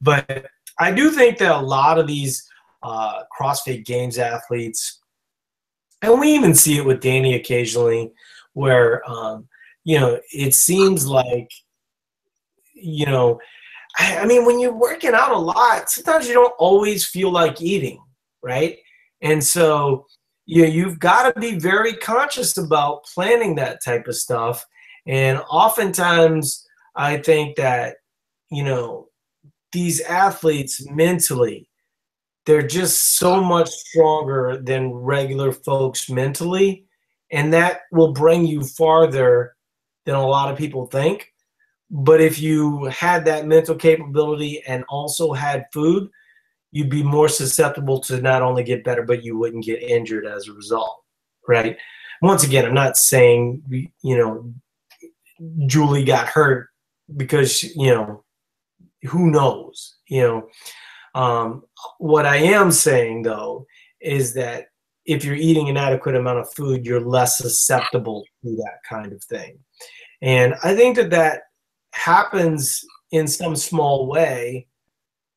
But 0.00 0.46
I 0.78 0.92
do 0.92 1.10
think 1.10 1.38
that 1.38 1.52
a 1.52 1.60
lot 1.60 1.98
of 1.98 2.06
these 2.06 2.48
uh, 2.82 3.22
CrossFit 3.38 3.84
Games 3.84 4.18
athletes, 4.18 5.00
and 6.00 6.18
we 6.18 6.34
even 6.34 6.54
see 6.54 6.78
it 6.78 6.84
with 6.84 7.00
Danny 7.00 7.34
occasionally, 7.34 8.10
where 8.54 9.08
um, 9.08 9.46
you 9.84 10.00
know 10.00 10.18
it 10.32 10.54
seems 10.54 11.06
like 11.06 11.48
you 12.82 13.06
know, 13.06 13.40
I, 13.96 14.24
mean, 14.26 14.46
when 14.46 14.58
you're 14.58 14.76
working 14.76 15.14
out 15.14 15.32
a 15.32 15.38
lot, 15.38 15.90
sometimes 15.90 16.26
you 16.26 16.34
don't 16.34 16.54
always 16.58 17.04
feel 17.04 17.30
like 17.30 17.60
eating, 17.60 18.02
right? 18.42 18.78
And 19.20 19.42
so 19.42 20.06
you 20.46 20.62
know, 20.62 20.68
you've 20.68 20.98
got 20.98 21.32
to 21.32 21.40
be 21.40 21.58
very 21.58 21.94
conscious 21.94 22.56
about 22.56 23.04
planning 23.04 23.54
that 23.56 23.84
type 23.84 24.08
of 24.08 24.16
stuff. 24.16 24.64
And 25.06 25.38
oftentimes, 25.50 26.66
I 26.94 27.18
think 27.18 27.56
that 27.56 27.96
you 28.50 28.62
know 28.62 29.08
these 29.72 30.00
athletes 30.02 30.86
mentally 30.90 31.68
they're 32.44 32.66
just 32.66 33.16
so 33.16 33.42
much 33.42 33.70
stronger 33.70 34.60
than 34.62 34.92
regular 34.92 35.52
folks 35.52 36.10
mentally 36.10 36.84
and 37.30 37.52
that 37.52 37.80
will 37.90 38.12
bring 38.12 38.46
you 38.46 38.62
farther 38.62 39.54
than 40.04 40.14
a 40.14 40.26
lot 40.26 40.52
of 40.52 40.58
people 40.58 40.86
think 40.86 41.31
but 41.92 42.20
if 42.20 42.40
you 42.40 42.84
had 42.86 43.24
that 43.24 43.46
mental 43.46 43.74
capability 43.74 44.62
and 44.66 44.84
also 44.88 45.32
had 45.32 45.66
food 45.72 46.08
you'd 46.70 46.88
be 46.88 47.02
more 47.02 47.28
susceptible 47.28 48.00
to 48.00 48.20
not 48.20 48.42
only 48.42 48.64
get 48.64 48.84
better 48.84 49.02
but 49.02 49.22
you 49.22 49.38
wouldn't 49.38 49.64
get 49.64 49.82
injured 49.82 50.26
as 50.26 50.48
a 50.48 50.52
result 50.52 51.02
right 51.46 51.76
once 52.22 52.44
again 52.44 52.64
i'm 52.64 52.74
not 52.74 52.96
saying 52.96 53.62
you 54.02 54.16
know 54.16 54.52
julie 55.66 56.04
got 56.04 56.26
hurt 56.26 56.68
because 57.16 57.62
you 57.62 57.88
know 57.88 58.24
who 59.04 59.30
knows 59.30 59.96
you 60.08 60.22
know 60.22 60.48
um, 61.14 61.64
what 61.98 62.26
I 62.26 62.36
am 62.36 62.72
saying 62.72 63.22
though 63.22 63.66
is 64.00 64.34
that 64.34 64.66
if 65.04 65.24
you're 65.24 65.34
eating 65.34 65.68
an 65.68 65.76
adequate 65.76 66.14
amount 66.14 66.38
of 66.38 66.52
food, 66.54 66.86
you're 66.86 67.00
less 67.00 67.38
susceptible 67.38 68.24
to 68.44 68.56
that 68.56 68.78
kind 68.88 69.12
of 69.12 69.22
thing. 69.24 69.58
And 70.20 70.54
I 70.62 70.74
think 70.74 70.96
that 70.96 71.10
that 71.10 71.42
happens 71.92 72.84
in 73.12 73.26
some 73.26 73.56
small 73.56 74.06
way 74.06 74.66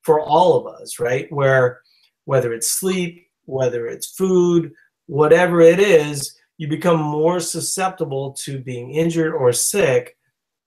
for 0.01 0.21
all 0.21 0.55
of 0.57 0.73
us, 0.73 0.99
right? 0.99 1.31
Where 1.31 1.81
whether 2.25 2.53
it's 2.53 2.71
sleep, 2.71 3.27
whether 3.45 3.87
it's 3.87 4.07
food, 4.07 4.71
whatever 5.05 5.61
it 5.61 5.79
is, 5.79 6.35
you 6.57 6.67
become 6.67 6.99
more 6.99 7.39
susceptible 7.39 8.33
to 8.33 8.59
being 8.59 8.91
injured 8.91 9.33
or 9.33 9.51
sick 9.51 10.17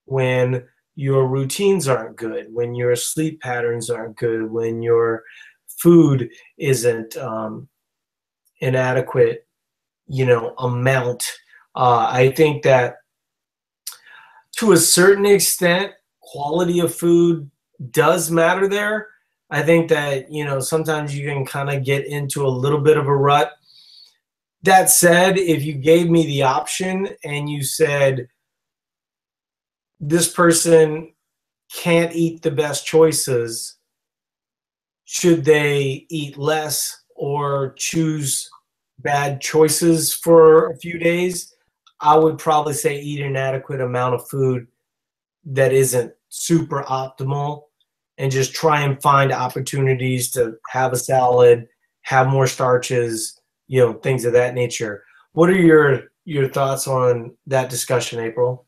when 0.05 0.65
your 0.95 1.27
routines 1.27 1.89
aren't 1.89 2.17
good, 2.17 2.47
when 2.53 2.75
your 2.75 2.95
sleep 2.97 3.41
patterns 3.41 3.89
aren't 3.91 4.17
good, 4.17 4.51
when 4.51 4.83
your 4.83 5.23
food 5.81 6.31
isn't 6.59 7.17
um, 7.17 7.69
inadequate, 8.61 9.47
you 10.09 10.27
know, 10.27 10.55
amount. 10.59 11.33
Uh, 11.75 12.09
I 12.11 12.31
think 12.33 12.63
that 12.65 12.97
to 14.59 14.73
a 14.73 14.77
certain 14.77 15.25
extent, 15.25 15.93
quality 16.21 16.81
of 16.81 16.93
food 16.93 17.49
does 17.91 18.29
matter 18.29 18.69
there. 18.69 19.07
I 19.51 19.63
think 19.63 19.89
that, 19.89 20.33
you 20.33 20.45
know, 20.45 20.59
sometimes 20.59 21.17
you 21.17 21.27
can 21.27 21.47
kind 21.47 21.71
of 21.71 21.85
get 21.85 22.07
into 22.07 22.45
a 22.45 22.49
little 22.49 22.81
bit 22.81 22.97
of 22.97 23.07
a 23.07 23.17
rut. 23.17 23.53
That 24.63 24.91
said, 24.91 25.39
if 25.39 25.65
you 25.65 25.75
gave 25.75 26.11
me 26.11 26.27
the 26.27 26.43
option 26.43 27.09
and 27.25 27.49
you 27.49 27.63
said, 27.63 28.29
this 30.01 30.29
person 30.29 31.13
can't 31.73 32.13
eat 32.13 32.43
the 32.43 32.51
best 32.51 32.85
choices, 32.85 33.77
should 35.05 35.45
they 35.45 36.05
eat 36.11 36.37
less 36.37 37.05
or 37.15 37.75
choose 37.79 38.51
bad 38.99 39.41
choices 39.41 40.13
for 40.13 40.71
a 40.71 40.77
few 40.79 40.99
days? 40.99 41.55
I 42.01 42.17
would 42.17 42.39
probably 42.39 42.75
say 42.75 43.01
eat 43.01 43.21
an 43.21 43.37
adequate 43.37 43.81
amount 43.81 44.15
of 44.15 44.29
food 44.29 44.67
that 45.45 45.73
isn't 45.73 46.13
super 46.29 46.83
optimal 46.85 47.63
and 48.19 48.31
just 48.31 48.55
try 48.55 48.83
and 48.83 49.01
find 49.03 49.33
opportunities 49.33 50.31
to 50.33 50.57
have 50.69 50.93
a 50.93 50.97
salad, 50.97 51.67
have 52.03 52.29
more 52.29 52.47
starches, 52.47 53.41
you 53.67 53.81
know, 53.81 53.95
things 53.95 54.25
of 54.25 54.33
that 54.33 54.55
nature. 54.55 55.05
What 55.33 55.51
are 55.51 55.55
your 55.55 56.05
your 56.25 56.49
thoughts 56.49 56.87
on 56.87 57.35
that 57.47 57.71
discussion, 57.71 58.21
April? 58.21 58.67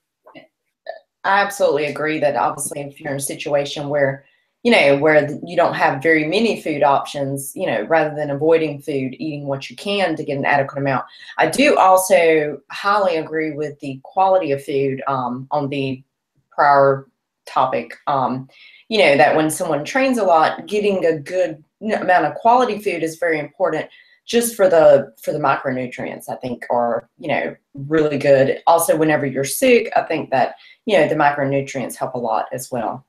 I 1.24 1.42
absolutely 1.42 1.86
agree 1.86 2.18
that 2.20 2.36
obviously 2.36 2.80
if 2.80 2.98
you're 2.98 3.12
in 3.12 3.18
a 3.18 3.20
situation 3.20 3.88
where 3.88 4.24
you 4.62 4.70
know 4.70 4.96
where 4.98 5.28
you 5.44 5.56
don't 5.56 5.74
have 5.74 6.02
very 6.02 6.26
many 6.26 6.60
food 6.60 6.82
options 6.82 7.52
you 7.54 7.66
know 7.66 7.82
rather 7.82 8.14
than 8.14 8.30
avoiding 8.30 8.80
food 8.80 9.14
eating 9.18 9.46
what 9.46 9.70
you 9.70 9.76
can 9.76 10.16
to 10.16 10.24
get 10.24 10.38
an 10.38 10.44
adequate 10.44 10.80
amount. 10.80 11.04
I 11.38 11.48
do 11.48 11.76
also 11.76 12.60
highly 12.70 13.16
agree 13.16 13.52
with 13.52 13.78
the 13.80 14.00
quality 14.02 14.52
of 14.52 14.62
food 14.62 15.02
um, 15.06 15.46
on 15.50 15.68
the 15.68 16.02
prior 16.50 17.06
topic 17.46 17.96
um, 18.06 18.48
you 18.88 18.98
know 18.98 19.16
that 19.16 19.34
when 19.34 19.50
someone 19.50 19.84
trains 19.84 20.18
a 20.18 20.24
lot 20.24 20.66
getting 20.66 21.04
a 21.06 21.18
good 21.18 21.62
amount 21.82 22.26
of 22.26 22.34
quality 22.34 22.78
food 22.78 23.02
is 23.02 23.16
very 23.16 23.38
important 23.38 23.88
just 24.26 24.54
for 24.54 24.68
the 24.68 25.12
for 25.22 25.32
the 25.32 25.38
micronutrients 25.38 26.28
i 26.28 26.36
think 26.36 26.64
are 26.70 27.08
you 27.18 27.28
know 27.28 27.56
really 27.74 28.18
good. 28.18 28.60
Also 28.66 28.96
whenever 28.96 29.24
you're 29.24 29.44
sick 29.44 29.90
i 29.96 30.02
think 30.02 30.30
that 30.30 30.56
you 30.84 30.96
know 30.96 31.08
the 31.08 31.14
micronutrients 31.14 31.96
help 31.96 32.14
a 32.14 32.18
lot 32.18 32.46
as 32.52 32.70
well 32.70 33.06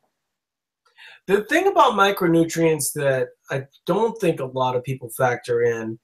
the 1.27 1.43
thing 1.45 1.67
about 1.67 1.93
micronutrients 1.93 2.91
that 2.93 3.29
i 3.49 3.63
don't 3.85 4.19
think 4.19 4.39
a 4.39 4.45
lot 4.45 4.75
of 4.75 4.83
people 4.83 5.09
factor 5.09 5.63
in 5.63 5.97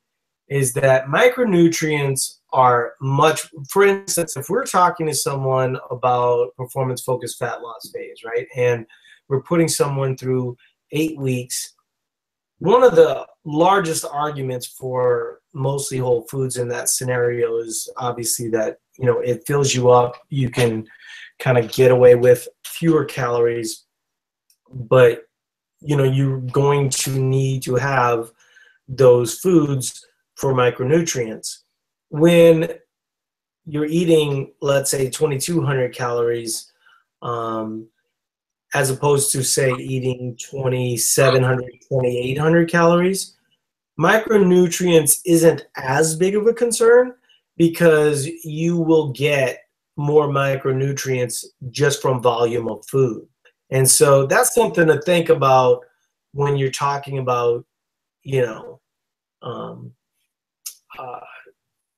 is 0.49 0.73
that 0.73 1.05
micronutrients 1.05 2.39
are 2.53 2.93
much 3.01 3.49
for 3.69 3.85
instance 3.85 4.37
if 4.37 4.49
we're 4.49 4.65
talking 4.65 5.05
to 5.05 5.13
someone 5.13 5.77
about 5.91 6.55
performance 6.55 7.01
focused 7.01 7.37
fat 7.39 7.61
loss 7.61 7.91
phase 7.93 8.21
right 8.25 8.47
and 8.55 8.85
we're 9.27 9.41
putting 9.41 9.67
someone 9.67 10.15
through 10.15 10.55
eight 10.91 11.17
weeks 11.17 11.73
one 12.59 12.83
of 12.83 12.95
the 12.95 13.25
largest 13.45 14.05
arguments 14.11 14.65
for 14.65 15.41
mostly 15.53 15.97
whole 15.97 16.23
foods 16.23 16.57
in 16.57 16.67
that 16.69 16.89
scenario 16.89 17.57
is 17.57 17.91
obviously 17.97 18.49
that 18.49 18.77
you 18.97 19.05
know 19.05 19.19
it 19.19 19.45
fills 19.45 19.73
you 19.73 19.89
up. 19.89 20.15
You 20.29 20.49
can 20.49 20.87
kind 21.39 21.57
of 21.57 21.71
get 21.71 21.91
away 21.91 22.15
with 22.15 22.47
fewer 22.65 23.05
calories 23.05 23.85
but 24.71 25.27
you 25.81 25.95
know 25.95 26.03
you're 26.03 26.39
going 26.39 26.89
to 26.89 27.11
need 27.11 27.63
to 27.63 27.75
have 27.75 28.31
those 28.87 29.39
foods 29.39 30.05
for 30.35 30.53
micronutrients. 30.53 31.59
When 32.09 32.69
you're 33.67 33.85
eating 33.85 34.53
let's 34.61 34.89
say 34.89 35.09
2200 35.09 35.93
calories 35.93 36.71
um, 37.21 37.87
as 38.73 38.89
opposed 38.89 39.31
to 39.33 39.43
say 39.43 39.71
eating 39.73 40.37
2700 40.39 41.65
2800 41.89 42.71
calories 42.71 43.35
micronutrients 43.99 45.19
isn't 45.25 45.67
as 45.75 46.15
big 46.15 46.35
of 46.35 46.47
a 46.47 46.53
concern 46.53 47.13
because 47.57 48.25
you 48.45 48.77
will 48.77 49.11
get 49.11 49.63
more 49.97 50.27
micronutrients 50.27 51.43
just 51.71 52.01
from 52.01 52.21
volume 52.21 52.69
of 52.69 52.85
food 52.85 53.27
and 53.69 53.89
so 53.89 54.25
that's 54.25 54.53
something 54.53 54.87
to 54.87 55.01
think 55.01 55.29
about 55.29 55.85
when 56.33 56.57
you're 56.57 56.71
talking 56.71 57.17
about 57.17 57.65
you 58.23 58.41
know 58.41 58.79
um, 59.41 59.93
uh, 60.97 61.19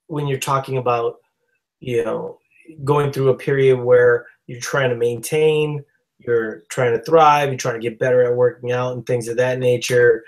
when 0.08 0.28
you're 0.28 0.40
talking 0.40 0.78
about 0.78 1.18
you 1.80 2.04
know 2.04 2.38
going 2.84 3.12
through 3.12 3.30
a 3.30 3.38
period 3.38 3.80
where 3.80 4.26
you're 4.48 4.60
trying 4.60 4.90
to 4.90 4.96
maintain 4.96 5.84
you're 6.20 6.64
trying 6.70 6.92
to 6.92 7.04
thrive, 7.04 7.50
you're 7.50 7.58
trying 7.58 7.82
to 7.82 7.90
get 7.90 7.98
better 7.98 8.24
at 8.24 8.36
working 8.36 8.72
out 8.72 8.94
and 8.94 9.06
things 9.06 9.28
of 9.28 9.38
that 9.38 9.58
nature. 9.58 10.24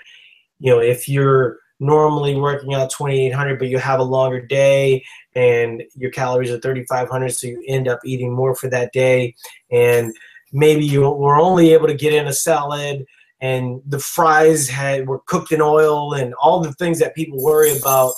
you 0.58 0.70
know, 0.70 0.80
if 0.80 1.08
you're 1.08 1.58
normally 1.80 2.36
working 2.36 2.74
out 2.74 2.90
2800 2.90 3.58
but 3.58 3.66
you 3.66 3.76
have 3.76 3.98
a 3.98 4.04
longer 4.04 4.40
day 4.40 5.04
and 5.34 5.82
your 5.96 6.12
calories 6.12 6.48
are 6.48 6.60
3500 6.60 7.30
so 7.30 7.48
you 7.48 7.60
end 7.66 7.88
up 7.88 7.98
eating 8.04 8.32
more 8.32 8.54
for 8.54 8.70
that 8.70 8.92
day 8.92 9.34
and 9.72 10.14
maybe 10.52 10.84
you 10.84 11.00
were 11.00 11.36
only 11.36 11.72
able 11.72 11.86
to 11.86 11.94
get 11.94 12.12
in 12.12 12.26
a 12.26 12.32
salad 12.32 13.04
and 13.40 13.80
the 13.86 13.98
fries 13.98 14.68
had 14.68 15.08
were 15.08 15.20
cooked 15.26 15.52
in 15.52 15.60
oil 15.60 16.14
and 16.14 16.34
all 16.34 16.60
the 16.60 16.72
things 16.74 16.98
that 16.98 17.14
people 17.14 17.42
worry 17.42 17.76
about 17.76 18.12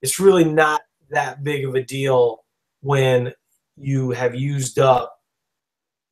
it's 0.00 0.18
really 0.18 0.44
not 0.44 0.82
that 1.10 1.44
big 1.44 1.64
of 1.64 1.74
a 1.74 1.82
deal 1.82 2.44
when 2.80 3.32
you 3.76 4.10
have 4.10 4.34
used 4.34 4.78
up 4.78 5.18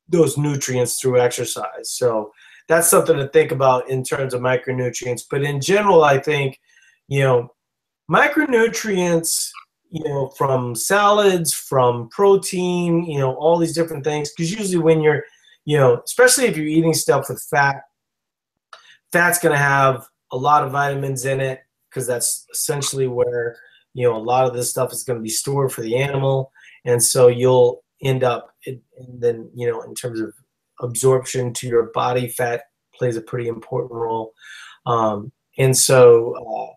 those 0.09 0.37
nutrients 0.37 0.99
through 0.99 1.19
exercise 1.19 1.89
so 1.89 2.31
that's 2.67 2.89
something 2.89 3.17
to 3.17 3.27
think 3.29 3.51
about 3.51 3.89
in 3.89 4.03
terms 4.03 4.33
of 4.33 4.41
micronutrients 4.41 5.23
but 5.29 5.43
in 5.43 5.59
general 5.59 6.03
i 6.03 6.17
think 6.17 6.59
you 7.11 7.19
know, 7.19 7.49
micronutrients, 8.09 9.51
you 9.89 10.01
know, 10.05 10.29
from 10.37 10.73
salads, 10.75 11.53
from 11.53 12.07
protein, 12.07 13.03
you 13.03 13.19
know, 13.19 13.33
all 13.33 13.57
these 13.57 13.75
different 13.75 14.05
things. 14.05 14.31
Because 14.31 14.49
usually 14.49 14.81
when 14.81 15.01
you're, 15.01 15.25
you 15.65 15.77
know, 15.77 16.01
especially 16.05 16.45
if 16.45 16.57
you're 16.57 16.65
eating 16.65 16.93
stuff 16.93 17.29
with 17.29 17.45
fat, 17.49 17.83
fat's 19.11 19.39
going 19.39 19.53
to 19.53 19.57
have 19.57 20.05
a 20.31 20.37
lot 20.37 20.63
of 20.63 20.71
vitamins 20.71 21.25
in 21.25 21.39
it 21.39 21.61
because 21.89 22.07
that's 22.07 22.45
essentially 22.51 23.07
where, 23.07 23.57
you 23.93 24.07
know, 24.07 24.15
a 24.15 24.19
lot 24.19 24.45
of 24.45 24.53
this 24.53 24.69
stuff 24.69 24.93
is 24.93 25.03
going 25.03 25.19
to 25.19 25.23
be 25.23 25.29
stored 25.29 25.71
for 25.71 25.81
the 25.81 25.97
animal. 25.97 26.51
And 26.85 27.03
so 27.03 27.27
you'll 27.27 27.83
end 28.01 28.23
up, 28.23 28.55
and 28.65 28.81
then, 28.97 29.49
you 29.53 29.69
know, 29.69 29.81
in 29.81 29.93
terms 29.93 30.19
of 30.19 30.33
absorption 30.79 31.53
to 31.53 31.67
your 31.67 31.91
body, 31.93 32.29
fat 32.29 32.63
plays 32.95 33.17
a 33.17 33.21
pretty 33.21 33.47
important 33.47 33.91
role. 33.91 34.33
Um, 34.85 35.31
and 35.57 35.77
so, 35.77 36.33
uh, 36.35 36.73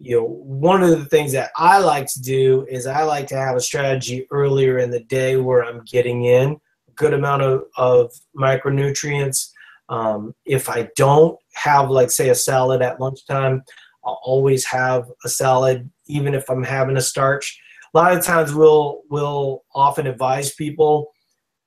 you 0.00 0.16
know, 0.16 0.26
one 0.26 0.82
of 0.82 0.90
the 0.90 1.06
things 1.06 1.32
that 1.32 1.50
I 1.56 1.78
like 1.78 2.06
to 2.12 2.20
do 2.20 2.66
is 2.68 2.86
I 2.86 3.02
like 3.02 3.26
to 3.28 3.36
have 3.36 3.56
a 3.56 3.60
strategy 3.60 4.26
earlier 4.30 4.78
in 4.78 4.90
the 4.90 5.00
day 5.00 5.36
where 5.36 5.64
I'm 5.64 5.82
getting 5.84 6.24
in 6.24 6.60
good 6.98 7.14
amount 7.14 7.42
of, 7.42 7.62
of 7.76 8.12
micronutrients. 8.36 9.50
Um, 9.88 10.34
if 10.44 10.68
I 10.68 10.90
don't 10.96 11.38
have, 11.54 11.90
like, 11.90 12.10
say, 12.10 12.28
a 12.28 12.34
salad 12.34 12.82
at 12.82 13.00
lunchtime, 13.00 13.62
I'll 14.04 14.20
always 14.22 14.64
have 14.66 15.10
a 15.24 15.28
salad, 15.28 15.90
even 16.06 16.34
if 16.34 16.48
I'm 16.50 16.62
having 16.62 16.96
a 16.96 17.02
starch. 17.02 17.58
A 17.94 17.96
lot 17.96 18.16
of 18.16 18.22
times, 18.22 18.54
we'll 18.54 19.02
we'll 19.08 19.64
often 19.74 20.06
advise 20.06 20.54
people 20.54 21.10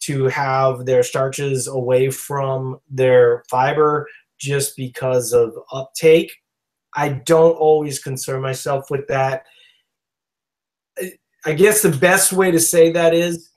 to 0.01 0.25
have 0.25 0.85
their 0.85 1.03
starches 1.03 1.67
away 1.67 2.11
from 2.11 2.79
their 2.89 3.43
fiber 3.49 4.07
just 4.39 4.75
because 4.75 5.33
of 5.33 5.53
uptake 5.71 6.31
I 6.93 7.09
don't 7.09 7.53
always 7.53 7.99
concern 7.99 8.41
myself 8.41 8.89
with 8.89 9.07
that. 9.07 9.45
I 11.45 11.53
guess 11.53 11.81
the 11.81 11.89
best 11.89 12.33
way 12.33 12.51
to 12.51 12.59
say 12.59 12.91
that 12.91 13.13
is 13.13 13.49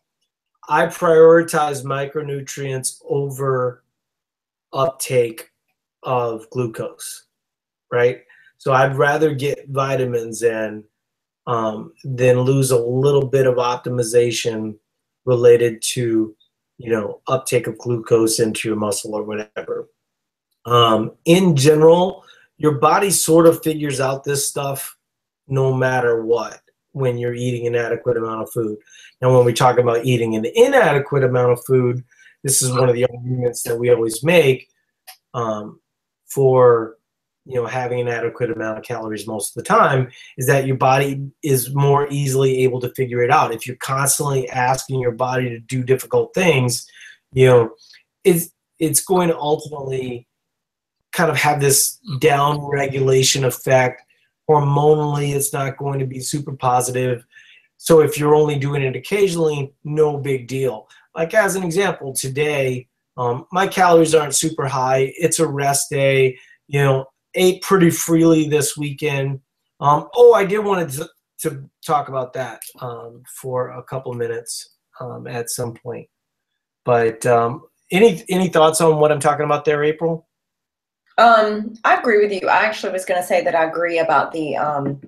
I 0.69 0.87
prioritize 0.87 1.85
micronutrients 1.85 3.01
over 3.09 3.85
uptake 4.73 5.51
of 6.03 6.49
glucose, 6.51 7.27
right? 7.91 8.23
So 8.59 8.73
I'd 8.73 8.97
rather 8.97 9.35
get 9.35 9.69
vitamins 9.69 10.43
in 10.43 10.85
um, 11.47 11.93
than 12.03 12.41
lose 12.41 12.71
a 12.71 12.79
little 12.79 13.27
bit 13.27 13.47
of 13.47 13.57
optimization 13.57 14.77
related 15.27 15.83
to, 15.83 16.35
you 16.79 16.91
know, 16.91 17.21
uptake 17.27 17.67
of 17.67 17.79
glucose 17.79 18.41
into 18.41 18.69
your 18.69 18.77
muscle 18.77 19.15
or 19.15 19.23
whatever. 19.23 19.89
Um, 20.65 21.13
in 21.27 21.57
general, 21.57 22.25
your 22.57 22.79
body 22.79 23.11
sort 23.11 23.47
of 23.47 23.63
figures 23.63 24.01
out 24.01 24.25
this 24.25 24.49
stuff 24.49 24.97
no 25.47 25.75
matter 25.75 26.25
what 26.25 26.61
when 26.95 27.19
you're 27.19 27.35
eating 27.35 27.67
an 27.67 27.75
adequate 27.75 28.17
amount 28.17 28.43
of 28.43 28.51
food. 28.53 28.79
Now, 29.21 29.35
when 29.35 29.45
we 29.45 29.53
talk 29.53 29.79
about 29.79 30.05
eating 30.05 30.35
an 30.35 30.47
inadequate 30.55 31.25
amount 31.25 31.53
of 31.53 31.65
food, 31.65 32.03
this 32.43 32.63
is 32.63 32.73
one 32.73 32.89
of 32.89 32.95
the 32.95 33.07
arguments 33.07 33.63
that 33.63 33.79
we 33.79 33.91
always 33.91 34.23
make 34.23 34.69
um, 35.33 35.81
for 36.27 36.97
you 37.47 37.57
know 37.57 37.67
having 37.67 38.01
an 38.01 38.09
adequate 38.09 38.51
amount 38.51 38.79
of 38.79 38.85
calories 38.85 39.27
most 39.27 39.57
of 39.57 39.63
the 39.63 39.69
time 39.69 40.11
is 40.39 40.47
that 40.47 40.67
your 40.67 40.77
body 40.77 41.31
is 41.43 41.75
more 41.75 42.09
easily 42.11 42.63
able 42.65 42.81
to 42.81 42.93
figure 42.95 43.23
it 43.23 43.31
out 43.31 43.53
if 43.53 43.67
you're 43.67 43.77
constantly 43.77 44.49
asking 44.49 44.99
your 44.99 45.13
body 45.13 45.51
to 45.51 45.59
do 45.59 45.83
difficult 45.83 46.33
things 46.33 46.87
you 47.35 47.47
know 47.47 47.71
it's 48.25 48.51
it's 48.79 49.05
going 49.05 49.29
to 49.29 49.37
ultimately 49.37 50.27
kind 51.15 51.31
of 51.31 51.37
have 51.37 51.61
this 51.61 51.99
down 52.19 52.61
regulation 52.61 53.45
effect. 53.45 54.03
Hormonally, 54.49 55.35
it's 55.35 55.53
not 55.53 55.77
going 55.77 55.99
to 55.99 56.07
be 56.07 56.21
super 56.21 56.55
positive. 56.55 57.25
So 57.77 58.01
if 58.01 58.19
you're 58.19 58.35
only 58.35 58.59
doing 58.59 58.83
it 58.83 58.97
occasionally, 58.97 59.75
no 59.85 60.17
big 60.19 60.47
deal. 60.47 60.89
Like 61.15 61.35
as 61.35 61.57
an 61.57 61.63
example, 61.63 62.13
today, 62.13 62.89
um, 63.17 63.47
my 63.53 63.67
calories 63.67 64.15
aren't 64.15 64.35
super 64.35 64.67
high. 64.67 65.13
It's 65.17 65.39
a 65.39 65.47
rest 65.47 65.91
day. 65.91 66.39
You 66.67 66.83
know, 66.83 67.07
ate 67.35 67.63
pretty 67.63 67.91
freely 67.91 68.49
this 68.49 68.77
weekend. 68.77 69.41
Um, 69.81 70.09
oh, 70.15 70.35
I 70.35 70.45
did 70.45 70.59
want 70.61 70.91
to, 70.93 71.09
to 71.41 71.69
talk 71.85 72.09
about 72.09 72.33
that 72.35 72.63
um, 72.81 73.23
for 73.41 73.71
a 73.71 73.83
couple 73.83 74.13
minutes 74.15 74.75
um, 75.01 75.27
at 75.27 75.51
some 75.51 75.75
point. 75.75 76.09
But 76.85 77.25
um, 77.27 77.63
any 77.91 78.25
any 78.29 78.49
thoughts 78.49 78.81
on 78.81 78.99
what 78.99 79.13
I'm 79.13 79.21
talking 79.21 79.45
about 79.45 79.65
there, 79.65 79.85
April? 79.85 80.27
Um, 81.17 81.75
I 81.85 81.97
agree 81.97 82.19
with 82.19 82.33
you. 82.33 82.49
I 82.49 82.65
actually 82.65 82.93
was 82.93 83.05
going 83.05 83.21
to 83.21 83.27
say 83.27 83.43
that 83.45 83.55
I 83.55 83.65
agree 83.65 83.99
about 83.99 84.33
the 84.33 84.57
um, 84.57 85.01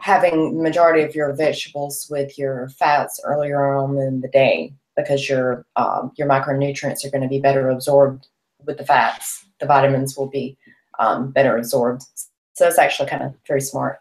having 0.00 0.62
majority 0.62 1.02
of 1.02 1.14
your 1.14 1.32
vegetables 1.32 2.06
with 2.10 2.38
your 2.38 2.68
fats 2.70 3.20
earlier 3.24 3.74
on 3.74 3.96
in 3.98 4.20
the 4.20 4.28
day 4.28 4.74
because 4.96 5.28
your 5.28 5.64
um, 5.76 6.12
your 6.16 6.28
micronutrients 6.28 7.04
are 7.04 7.10
going 7.10 7.22
to 7.22 7.28
be 7.28 7.40
better 7.40 7.70
absorbed 7.70 8.28
with 8.66 8.78
the 8.78 8.84
fats. 8.84 9.46
The 9.60 9.66
vitamins 9.66 10.16
will 10.16 10.28
be 10.28 10.58
um, 10.98 11.30
better 11.30 11.56
absorbed. 11.56 12.02
So 12.54 12.66
it's 12.66 12.78
actually 12.78 13.08
kind 13.08 13.22
of 13.22 13.34
very 13.46 13.60
smart. 13.60 13.98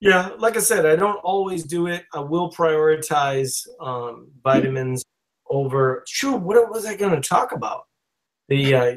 Yeah, 0.00 0.30
like 0.38 0.56
I 0.56 0.60
said, 0.60 0.86
I 0.86 0.96
don't 0.96 1.18
always 1.18 1.64
do 1.64 1.86
it. 1.86 2.04
I 2.14 2.20
will 2.20 2.50
prioritize 2.50 3.66
um, 3.80 4.28
vitamins 4.42 5.04
over. 5.48 6.04
Sure, 6.06 6.36
what 6.36 6.70
was 6.70 6.86
I 6.86 6.96
going 6.96 7.20
to 7.20 7.26
talk 7.26 7.52
about? 7.52 7.82
The 8.48 8.74
uh, 8.74 8.94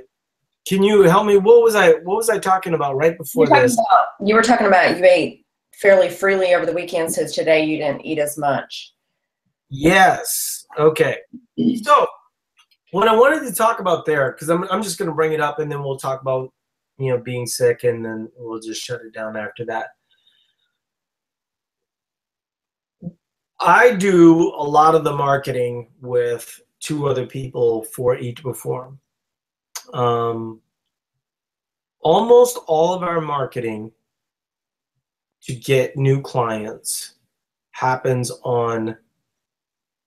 can 0.66 0.82
you 0.82 1.02
help 1.04 1.26
me? 1.26 1.38
What 1.38 1.62
was 1.62 1.76
I 1.76 1.92
what 2.04 2.18
was 2.18 2.30
I 2.30 2.40
talking 2.40 2.74
about 2.74 2.96
right 2.96 3.18
before 3.18 3.48
this? 3.48 3.74
About, 3.74 4.08
you 4.26 4.34
were 4.34 4.42
talking 4.42 4.68
about 4.68 4.98
you 4.98 5.04
ate 5.04 5.46
fairly 5.74 6.10
freely 6.10 6.54
over 6.54 6.66
the 6.66 6.74
weekend, 6.74 7.14
so 7.14 7.28
today 7.28 7.66
you 7.66 7.78
didn't 7.78 8.06
eat 8.06 8.20
as 8.20 8.38
much. 8.38 8.94
Yes. 9.70 10.66
Okay. 10.80 11.18
So 11.82 12.08
what 12.92 13.08
I 13.08 13.16
wanted 13.16 13.46
to 13.48 13.54
talk 13.54 13.80
about 13.80 14.06
there, 14.06 14.32
because 14.32 14.50
I'm 14.50 14.64
I'm 14.66 14.82
just 14.82 14.98
gonna 14.98 15.14
bring 15.14 15.34
it 15.34 15.42
up 15.42 15.60
and 15.60 15.70
then 15.70 15.84
we'll 15.84 15.98
talk 15.98 16.22
about 16.22 16.50
you 16.98 17.12
know 17.12 17.18
being 17.18 17.46
sick 17.46 17.84
and 17.84 18.06
then 18.06 18.30
we'll 18.38 18.62
just 18.62 18.82
shut 18.82 19.02
it 19.02 19.14
down 19.14 19.36
after 19.36 19.66
that. 19.66 19.88
I 23.60 23.96
do 23.96 24.50
a 24.56 24.64
lot 24.64 24.96
of 24.96 25.04
the 25.04 25.14
marketing 25.14 25.90
with 26.02 26.62
two 26.80 27.08
other 27.08 27.26
people 27.26 27.84
for 27.84 28.18
Eat 28.18 28.38
to 28.38 28.44
Perform 28.44 29.00
um, 29.94 30.62
almost 32.02 32.60
all 32.68 32.94
of 32.94 33.04
our 33.04 33.22
marketing 33.22 33.92
to 35.44 35.54
get 35.54 35.98
new 35.98 36.22
clients 36.22 37.16
happens 37.72 38.32
on 38.44 38.98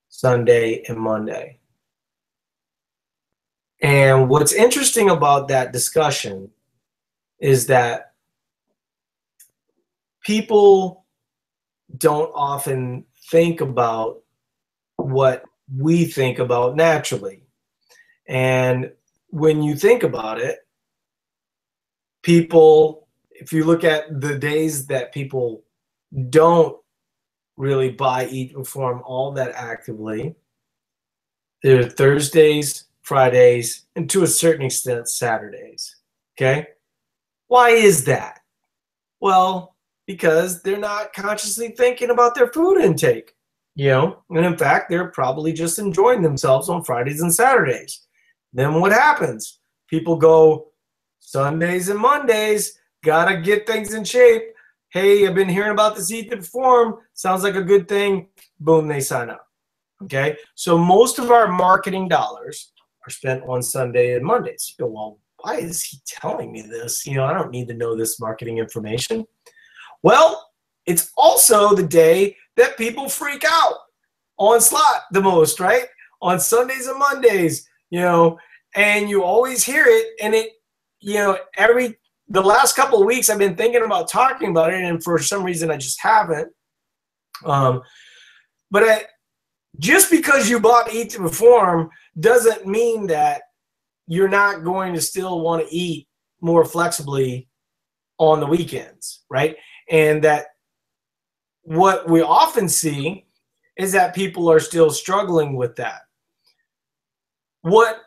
Sunday 0.08 0.82
and 0.88 0.98
Monday. 0.98 1.58
And 3.82 4.28
what's 4.28 4.52
interesting 4.52 5.10
about 5.10 5.48
that 5.48 5.72
discussion 5.72 6.50
is 7.38 7.66
that 7.66 8.12
people 10.24 11.04
don't 11.98 12.32
often 12.34 13.04
think 13.30 13.60
about 13.60 14.22
what 14.96 15.44
we 15.76 16.04
think 16.04 16.38
about 16.38 16.76
naturally. 16.76 17.42
And 18.26 18.92
when 19.30 19.62
you 19.62 19.76
think 19.76 20.02
about 20.02 20.40
it, 20.40 20.58
people, 22.22 23.08
if 23.30 23.52
you 23.52 23.64
look 23.64 23.84
at 23.84 24.20
the 24.20 24.38
days 24.38 24.86
that 24.86 25.12
people 25.12 25.64
don't 26.30 26.76
really 27.56 27.90
buy, 27.90 28.26
eat, 28.26 28.54
and 28.54 28.64
perform 28.64 29.02
all 29.04 29.32
that 29.32 29.52
actively, 29.54 30.34
there 31.62 31.80
are 31.80 31.88
Thursdays, 31.88 32.84
Fridays, 33.02 33.86
and 33.96 34.08
to 34.10 34.22
a 34.22 34.26
certain 34.26 34.66
extent, 34.66 35.08
Saturdays. 35.08 35.96
Okay? 36.36 36.68
Why 37.48 37.70
is 37.70 38.04
that? 38.04 38.40
Well, 39.20 39.76
because 40.06 40.62
they're 40.62 40.78
not 40.78 41.12
consciously 41.12 41.70
thinking 41.70 42.10
about 42.10 42.34
their 42.34 42.48
food 42.48 42.80
intake. 42.80 43.32
You 43.74 43.88
know, 43.90 44.22
and 44.30 44.46
in 44.46 44.56
fact, 44.56 44.88
they're 44.88 45.08
probably 45.08 45.52
just 45.52 45.78
enjoying 45.78 46.22
themselves 46.22 46.70
on 46.70 46.82
Fridays 46.82 47.20
and 47.20 47.34
Saturdays 47.34 48.05
then 48.56 48.74
what 48.80 48.92
happens? 48.92 49.60
People 49.88 50.16
go 50.16 50.68
Sundays 51.20 51.88
and 51.88 51.98
Mondays, 51.98 52.78
gotta 53.04 53.40
get 53.40 53.66
things 53.66 53.94
in 53.94 54.04
shape. 54.04 54.42
Hey, 54.90 55.26
I've 55.26 55.34
been 55.34 55.48
hearing 55.48 55.72
about 55.72 55.96
this 55.96 56.10
Eat 56.10 56.30
Perform. 56.30 56.98
Sounds 57.12 57.42
like 57.42 57.56
a 57.56 57.62
good 57.62 57.86
thing. 57.88 58.28
Boom, 58.60 58.88
they 58.88 59.00
sign 59.00 59.30
up. 59.30 59.46
Okay, 60.04 60.36
so 60.54 60.78
most 60.78 61.18
of 61.18 61.30
our 61.30 61.48
marketing 61.48 62.08
dollars 62.08 62.72
are 63.06 63.10
spent 63.10 63.42
on 63.46 63.62
Sunday 63.62 64.14
and 64.14 64.24
Mondays. 64.24 64.74
You 64.78 64.84
go, 64.84 64.90
well, 64.90 65.18
why 65.40 65.56
is 65.56 65.82
he 65.82 65.98
telling 66.06 66.52
me 66.52 66.62
this? 66.62 67.06
You 67.06 67.16
know, 67.16 67.24
I 67.24 67.32
don't 67.32 67.50
need 67.50 67.68
to 67.68 67.74
know 67.74 67.96
this 67.96 68.20
marketing 68.20 68.58
information. 68.58 69.24
Well, 70.02 70.50
it's 70.86 71.10
also 71.16 71.74
the 71.74 71.82
day 71.82 72.36
that 72.56 72.78
people 72.78 73.08
freak 73.08 73.44
out 73.48 73.74
on 74.38 74.60
slot 74.60 75.02
the 75.12 75.20
most, 75.20 75.60
right? 75.60 75.86
On 76.22 76.40
Sundays 76.40 76.86
and 76.86 76.98
Mondays, 76.98 77.68
you 77.90 78.00
know, 78.00 78.38
and 78.74 79.08
you 79.08 79.22
always 79.22 79.64
hear 79.64 79.84
it, 79.86 80.08
and 80.22 80.34
it, 80.34 80.52
you 81.00 81.14
know, 81.14 81.38
every 81.56 81.98
the 82.28 82.42
last 82.42 82.74
couple 82.74 83.00
of 83.00 83.06
weeks 83.06 83.30
I've 83.30 83.38
been 83.38 83.56
thinking 83.56 83.84
about 83.84 84.10
talking 84.10 84.50
about 84.50 84.72
it, 84.72 84.82
and 84.82 85.02
for 85.02 85.18
some 85.18 85.44
reason 85.44 85.70
I 85.70 85.76
just 85.76 86.00
haven't. 86.00 86.52
Um, 87.44 87.82
but 88.70 88.82
I, 88.82 89.02
just 89.78 90.10
because 90.10 90.48
you 90.48 90.58
bought 90.58 90.92
Eat 90.92 91.10
to 91.10 91.18
Perform 91.18 91.90
doesn't 92.18 92.66
mean 92.66 93.06
that 93.08 93.42
you're 94.06 94.28
not 94.28 94.64
going 94.64 94.94
to 94.94 95.00
still 95.00 95.40
want 95.40 95.66
to 95.66 95.74
eat 95.74 96.08
more 96.40 96.64
flexibly 96.64 97.48
on 98.18 98.40
the 98.40 98.46
weekends, 98.46 99.24
right? 99.30 99.56
And 99.90 100.22
that 100.24 100.46
what 101.62 102.08
we 102.08 102.22
often 102.22 102.68
see 102.68 103.26
is 103.76 103.92
that 103.92 104.14
people 104.14 104.50
are 104.50 104.60
still 104.60 104.90
struggling 104.90 105.56
with 105.56 105.76
that. 105.76 106.02
What 107.66 108.02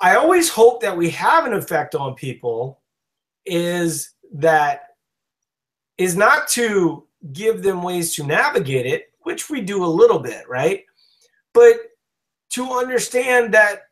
I 0.00 0.16
always 0.16 0.48
hope 0.48 0.82
that 0.82 0.96
we 0.96 1.08
have 1.10 1.46
an 1.46 1.52
effect 1.52 1.94
on 1.94 2.16
people 2.16 2.80
is 3.46 4.14
that 4.34 4.96
is 5.98 6.16
not 6.16 6.48
to 6.48 7.06
give 7.32 7.62
them 7.62 7.84
ways 7.84 8.12
to 8.16 8.24
navigate 8.24 8.86
it, 8.86 9.12
which 9.20 9.48
we 9.48 9.60
do 9.60 9.84
a 9.84 9.86
little 9.86 10.18
bit, 10.18 10.48
right? 10.48 10.82
But 11.54 11.76
to 12.54 12.72
understand 12.72 13.54
that 13.54 13.82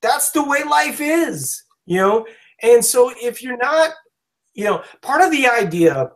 that's 0.00 0.30
the 0.30 0.44
way 0.44 0.62
life 0.62 1.00
is, 1.00 1.64
you 1.84 1.98
know? 1.98 2.24
And 2.62 2.84
so 2.84 3.12
if 3.20 3.42
you're 3.42 3.56
not, 3.56 3.94
you 4.54 4.66
know, 4.66 4.84
part 5.02 5.22
of 5.22 5.32
the 5.32 5.48
idea 5.48 6.12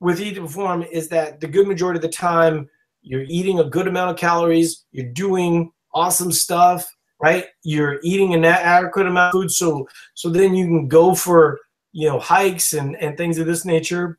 with 0.00 0.22
Eat 0.22 0.36
to 0.36 0.40
Perform 0.40 0.84
is 0.84 1.08
that 1.08 1.38
the 1.38 1.48
good 1.48 1.68
majority 1.68 1.98
of 1.98 2.02
the 2.02 2.08
time 2.08 2.66
you're 3.02 3.26
eating 3.28 3.58
a 3.58 3.64
good 3.64 3.88
amount 3.88 4.10
of 4.10 4.16
calories, 4.16 4.86
you're 4.90 5.12
doing 5.12 5.70
awesome 5.92 6.32
stuff, 6.32 6.88
right? 7.24 7.46
You're 7.62 8.00
eating 8.02 8.34
an 8.34 8.44
adequate 8.44 9.06
amount 9.06 9.34
of 9.34 9.40
food, 9.40 9.50
so 9.50 9.88
so 10.12 10.28
then 10.28 10.54
you 10.54 10.66
can 10.66 10.88
go 10.88 11.14
for 11.14 11.58
you 11.92 12.06
know 12.06 12.18
hikes 12.18 12.74
and 12.74 12.96
and 12.96 13.16
things 13.16 13.38
of 13.38 13.46
this 13.46 13.64
nature. 13.64 14.18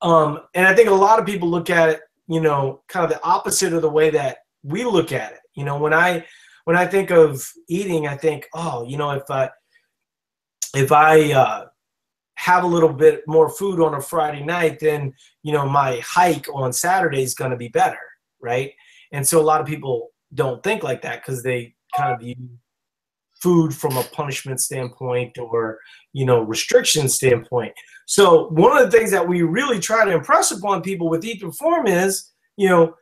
Um, 0.00 0.40
and 0.54 0.64
I 0.64 0.74
think 0.74 0.88
a 0.88 0.94
lot 1.06 1.18
of 1.18 1.26
people 1.26 1.48
look 1.48 1.70
at 1.70 1.88
it, 1.88 2.00
you 2.28 2.40
know, 2.40 2.82
kind 2.88 3.04
of 3.04 3.10
the 3.10 3.24
opposite 3.24 3.72
of 3.72 3.82
the 3.82 3.90
way 3.90 4.10
that 4.10 4.38
we 4.62 4.84
look 4.84 5.10
at 5.10 5.32
it. 5.32 5.40
You 5.54 5.64
know, 5.64 5.76
when 5.76 5.92
I 5.92 6.24
when 6.66 6.76
I 6.76 6.86
think 6.86 7.10
of 7.10 7.44
eating, 7.68 8.06
I 8.06 8.16
think, 8.16 8.46
oh, 8.54 8.84
you 8.86 8.96
know, 8.96 9.10
if 9.10 9.28
I 9.28 9.50
if 10.76 10.92
I 10.92 11.32
uh, 11.32 11.64
have 12.36 12.62
a 12.62 12.74
little 12.74 12.92
bit 12.92 13.22
more 13.26 13.48
food 13.48 13.80
on 13.80 13.94
a 13.94 14.00
Friday 14.00 14.44
night, 14.44 14.78
then 14.78 15.12
you 15.42 15.52
know 15.52 15.68
my 15.68 16.00
hike 16.04 16.46
on 16.54 16.72
Saturday 16.72 17.22
is 17.22 17.34
going 17.34 17.50
to 17.50 17.56
be 17.56 17.68
better, 17.70 18.04
right? 18.40 18.70
And 19.10 19.26
so 19.26 19.40
a 19.40 19.48
lot 19.50 19.60
of 19.60 19.66
people 19.66 20.11
don't 20.34 20.62
think 20.62 20.82
like 20.82 21.02
that 21.02 21.20
because 21.20 21.42
they 21.42 21.74
kind 21.96 22.12
of 22.12 22.20
view 22.20 22.36
food 23.40 23.74
from 23.74 23.96
a 23.96 24.04
punishment 24.04 24.60
standpoint 24.60 25.36
or 25.36 25.78
you 26.12 26.24
know 26.24 26.42
restriction 26.42 27.08
standpoint. 27.08 27.72
So 28.06 28.48
one 28.48 28.76
of 28.76 28.84
the 28.84 28.96
things 28.96 29.10
that 29.10 29.26
we 29.26 29.42
really 29.42 29.80
try 29.80 30.04
to 30.04 30.12
impress 30.12 30.50
upon 30.50 30.82
people 30.82 31.08
with 31.08 31.24
Eat 31.24 31.40
to 31.40 31.46
Perform 31.46 31.86
is, 31.86 32.30
you 32.56 32.68
know, 32.68 32.94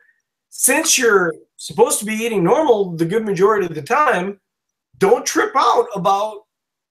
since 0.49 0.97
you're 0.97 1.33
supposed 1.57 1.99
to 1.99 2.05
be 2.05 2.13
eating 2.13 2.43
normal 2.43 2.95
the 2.95 3.05
good 3.05 3.25
majority 3.25 3.65
of 3.65 3.75
the 3.75 3.81
time, 3.81 4.39
don't 4.97 5.25
trip 5.25 5.51
out 5.55 5.87
about, 5.95 6.41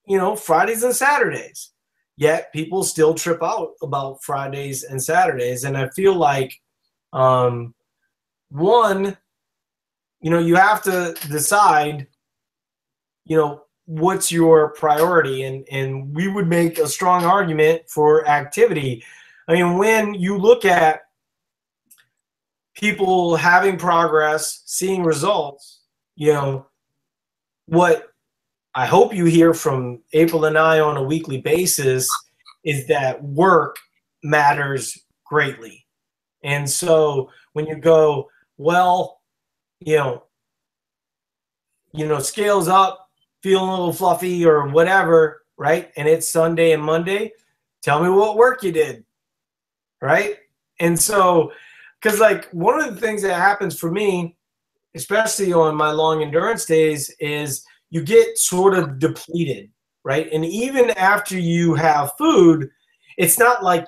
you 0.07 0.19
know, 0.19 0.35
Fridays 0.37 0.83
and 0.83 0.95
Saturdays. 0.95 1.73
Yet 2.17 2.53
people 2.53 2.83
still 2.83 3.15
trip 3.15 3.43
out 3.43 3.71
about 3.83 4.23
Fridays 4.23 4.83
and 4.83 5.03
Saturdays. 5.03 5.65
And 5.65 5.77
I 5.77 5.89
feel 5.91 6.15
like, 6.15 6.55
um, 7.13 7.75
one, 8.51 9.17
you 10.21 10.31
know, 10.31 10.39
you 10.39 10.57
have 10.57 10.83
to 10.83 11.15
decide, 11.29 12.07
you 13.25 13.37
know, 13.37 13.65
what's 13.87 14.31
your 14.31 14.71
priority. 14.71 15.45
And, 15.45 15.67
and 15.71 16.15
we 16.15 16.29
would 16.29 16.47
make 16.47 16.79
a 16.79 16.87
strong 16.87 17.25
argument 17.25 17.83
for 17.89 18.27
activity. 18.29 19.05
I 19.49 19.55
mean, 19.55 19.79
when 19.79 20.15
you 20.15 20.39
look 20.39 20.65
at 20.65 21.03
people 22.75 23.37
having 23.37 23.77
progress, 23.77 24.63
seeing 24.67 25.03
results, 25.03 25.81
you 26.17 26.33
know, 26.33 26.67
what 27.67 28.13
I 28.75 28.87
hope 28.87 29.15
you 29.15 29.25
hear 29.25 29.55
from 29.55 30.01
April 30.13 30.45
and 30.45 30.57
I 30.57 30.81
on 30.81 30.97
a 30.97 31.03
weekly 31.03 31.41
basis 31.41 32.09
is 32.65 32.87
that 32.87 33.23
work 33.23 33.77
matters 34.23 34.97
greatly. 35.25 35.85
And 36.45 36.69
so 36.69 37.31
when 37.53 37.67
you 37.67 37.77
go, 37.77 38.29
well, 38.59 39.20
you 39.81 39.97
know, 39.97 40.25
you 41.93 42.07
know, 42.07 42.21
scales 42.21 42.69
up, 42.69 43.09
feeling 43.43 43.69
a 43.69 43.71
little 43.71 43.93
fluffy 43.93 44.45
or 44.47 44.69
whatever, 44.69 45.43
right? 45.57 45.91
And 45.97 46.07
it's 46.07 46.29
Sunday 46.29 46.73
and 46.73 46.83
Monday, 46.83 47.33
tell 47.83 48.03
me 48.03 48.09
what 48.09 48.37
work 48.37 48.63
you 48.63 48.73
did. 48.73 49.05
Right? 50.01 50.37
And 50.79 50.99
so 50.99 51.53
because 52.01 52.21
like 52.21 52.49
one 52.51 52.81
of 52.81 52.95
the 52.95 53.01
things 53.01 53.23
that 53.23 53.35
happens 53.35 53.79
for 53.79 53.91
me 53.91 54.37
especially 54.95 55.53
on 55.53 55.77
my 55.77 55.91
long 55.91 56.23
endurance 56.23 56.65
days 56.65 57.15
is 57.21 57.65
you 57.91 58.03
get 58.03 58.37
sort 58.39 58.75
of 58.75 58.99
depleted 58.99 59.71
right 60.05 60.29
and 60.33 60.45
even 60.45 60.91
after 60.91 61.39
you 61.39 61.75
have 61.75 62.13
food 62.19 62.69
it's 63.17 63.39
not 63.39 63.63
like 63.63 63.87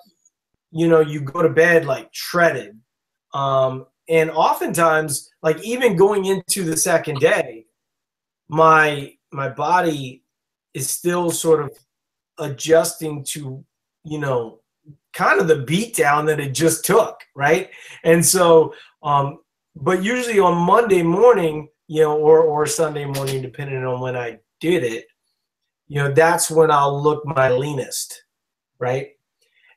you 0.70 0.88
know 0.88 1.00
you 1.00 1.20
go 1.20 1.42
to 1.42 1.48
bed 1.48 1.84
like 1.84 2.08
shredded 2.12 2.78
um, 3.34 3.86
and 4.12 4.30
oftentimes 4.30 5.30
like 5.42 5.60
even 5.64 5.96
going 5.96 6.26
into 6.26 6.62
the 6.62 6.76
second 6.76 7.18
day 7.18 7.66
my 8.48 9.12
my 9.32 9.48
body 9.48 10.22
is 10.74 10.88
still 10.88 11.30
sort 11.30 11.60
of 11.60 11.70
adjusting 12.38 13.24
to 13.24 13.64
you 14.04 14.18
know 14.18 14.60
kind 15.12 15.40
of 15.40 15.48
the 15.48 15.58
beat 15.58 15.94
down 15.94 16.26
that 16.26 16.40
it 16.40 16.54
just 16.54 16.84
took, 16.84 17.20
right? 17.34 17.70
And 18.04 18.24
so, 18.24 18.74
um, 19.02 19.40
but 19.76 20.02
usually 20.02 20.38
on 20.38 20.56
Monday 20.56 21.02
morning, 21.02 21.68
you 21.88 22.02
know, 22.02 22.18
or 22.18 22.40
or 22.40 22.66
Sunday 22.66 23.04
morning, 23.04 23.42
depending 23.42 23.84
on 23.84 24.00
when 24.00 24.16
I 24.16 24.38
did 24.60 24.84
it, 24.84 25.06
you 25.88 25.96
know, 25.96 26.12
that's 26.12 26.50
when 26.50 26.70
I'll 26.70 27.02
look 27.02 27.24
my 27.26 27.50
leanest, 27.50 28.24
right? 28.78 29.10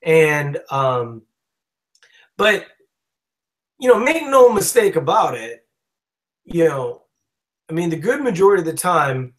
And 0.04 0.60
um, 0.70 1.24
but 2.38 2.68
you 3.80 3.90
know, 3.90 4.00
make 4.00 4.24
no 4.24 4.52
mistake 4.52 4.96
about 4.96 5.36
it, 5.36 5.66
you 6.44 6.66
know, 6.66 7.04
I 7.70 7.74
mean, 7.74 7.90
the 7.90 7.98
good 7.98 8.22
majority 8.22 8.62
of 8.62 8.68
the 8.68 8.74
time, 8.74 9.34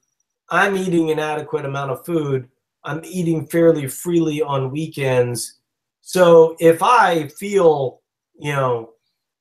I'm 0.50 0.76
eating 0.76 1.10
an 1.10 1.18
adequate 1.18 1.64
amount 1.64 1.90
of 1.90 2.04
food. 2.04 2.48
I'm 2.84 3.04
eating 3.04 3.46
fairly 3.46 3.88
freely 3.88 4.42
on 4.42 4.70
weekends 4.70 5.56
so 6.08 6.54
if 6.60 6.84
I 6.84 7.26
feel, 7.26 8.00
you 8.38 8.52
know, 8.52 8.90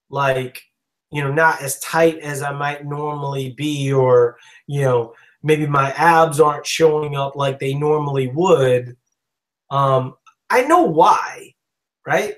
like, 0.09 0.59
you 1.11 1.23
know, 1.23 1.31
not 1.31 1.61
as 1.61 1.77
tight 1.77 2.17
as 2.21 2.41
I 2.41 2.53
might 2.53 2.87
normally 2.87 3.51
be, 3.51 3.93
or, 3.93 4.37
you 4.65 4.81
know, 4.81 5.13
maybe 5.43 5.67
my 5.67 5.91
abs 5.91 6.39
aren't 6.39 6.65
showing 6.65 7.15
up 7.15 7.35
like 7.35 7.59
they 7.59 7.75
normally 7.75 8.29
would, 8.29 8.97
um, 9.69 10.15
I 10.49 10.63
know 10.63 10.81
why, 10.81 11.53
right? 12.07 12.33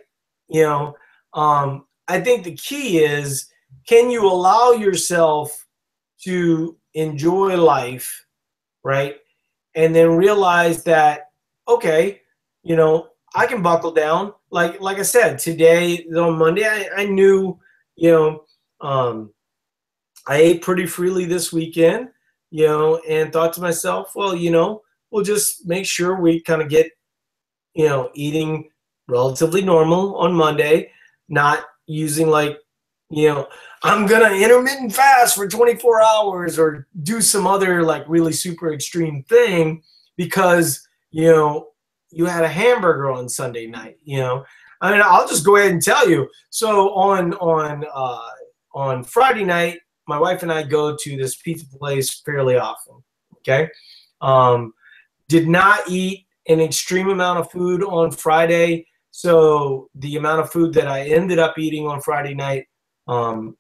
You 0.50 0.64
know, 0.64 0.96
um, 1.34 1.86
I 2.08 2.20
think 2.20 2.44
the 2.44 2.56
key 2.56 3.00
is 3.00 3.50
can 3.88 4.10
you 4.10 4.26
allow 4.26 4.72
yourself 4.72 5.66
to 6.24 6.78
enjoy 6.94 7.56
life, 7.58 8.26
right? 8.84 9.18
And 9.76 9.96
then 9.96 10.18
realize 10.18 10.84
that, 10.84 11.32
okay, 11.68 12.22
you 12.64 12.76
know, 12.76 13.10
I 13.36 13.46
can 13.46 13.62
buckle 13.62 13.92
down. 13.92 14.34
Like 14.50 14.80
like 14.82 14.98
I 14.98 15.04
said, 15.04 15.40
today 15.40 16.06
on 16.16 16.38
Monday, 16.38 16.66
I, 16.66 16.90
I 17.02 17.06
knew, 17.06 17.60
you 17.96 18.12
know, 18.12 18.44
um, 18.82 19.32
I 20.28 20.38
ate 20.38 20.62
pretty 20.62 20.86
freely 20.86 21.26
this 21.26 21.54
weekend, 21.54 22.10
you 22.50 22.66
know, 22.66 23.02
and 23.08 23.32
thought 23.32 23.54
to 23.54 23.62
myself, 23.62 24.14
well, 24.16 24.36
you 24.36 24.52
know, 24.52 24.82
we'll 25.12 25.24
just 25.24 25.66
make 25.68 25.86
sure 25.86 26.20
we 26.20 26.42
kind 26.42 26.62
of 26.62 26.70
get, 26.70 26.92
you 27.74 27.88
know, 27.88 28.10
eating 28.14 28.70
relatively 29.08 29.62
normal 29.62 30.16
on 30.18 30.34
Monday, 30.34 30.92
not 31.30 31.66
using 31.88 32.28
like, 32.28 32.60
you 33.10 33.28
know, 33.30 33.48
I'm 33.84 34.06
gonna 34.06 34.32
intermittent 34.32 34.94
fast 34.94 35.36
for 35.36 35.48
24 35.48 36.04
hours 36.04 36.60
or 36.60 36.88
do 37.04 37.22
some 37.22 37.48
other 37.48 37.84
like 37.84 38.04
really 38.08 38.34
super 38.34 38.74
extreme 38.74 39.24
thing 39.24 39.82
because 40.16 40.88
you 41.12 41.32
know, 41.32 41.70
you 42.12 42.26
had 42.26 42.44
a 42.44 42.48
hamburger 42.48 43.12
on 43.12 43.30
Sunday 43.30 43.68
night, 43.68 43.98
you 44.04 44.20
know. 44.20 44.46
I 44.82 44.92
mean, 44.92 45.02
I'll 45.04 45.28
just 45.28 45.46
go 45.46 45.56
ahead 45.56 45.72
and 45.72 45.82
tell 45.82 46.08
you. 46.08 46.30
So 46.50 46.94
on 46.94 47.34
on 47.36 47.86
uh, 47.92 48.30
on 48.74 49.04
Friday 49.04 49.44
night, 49.44 49.80
my 50.08 50.20
wife 50.20 50.44
and 50.44 50.52
I 50.52 50.64
go 50.64 50.96
to 50.96 51.18
this 51.18 51.36
pizza 51.36 51.66
place 51.68 52.22
fairly 52.22 52.58
often. 52.58 53.04
Okay, 53.40 53.70
um, 54.22 54.74
did 55.28 55.48
not 55.48 55.90
eat 55.90 56.26
an 56.48 56.60
extreme 56.62 57.10
amount 57.10 57.40
of 57.40 57.52
food 57.52 57.84
on 57.84 58.12
Friday, 58.12 58.88
so 59.18 59.90
the 59.96 60.16
amount 60.16 60.42
of 60.42 60.52
food 60.52 60.76
that 60.76 60.88
I 60.88 61.08
ended 61.08 61.40
up 61.40 61.58
eating 61.58 61.88
on 61.88 62.02
Friday 62.02 62.36
night 62.36 62.68
um, 63.08 63.58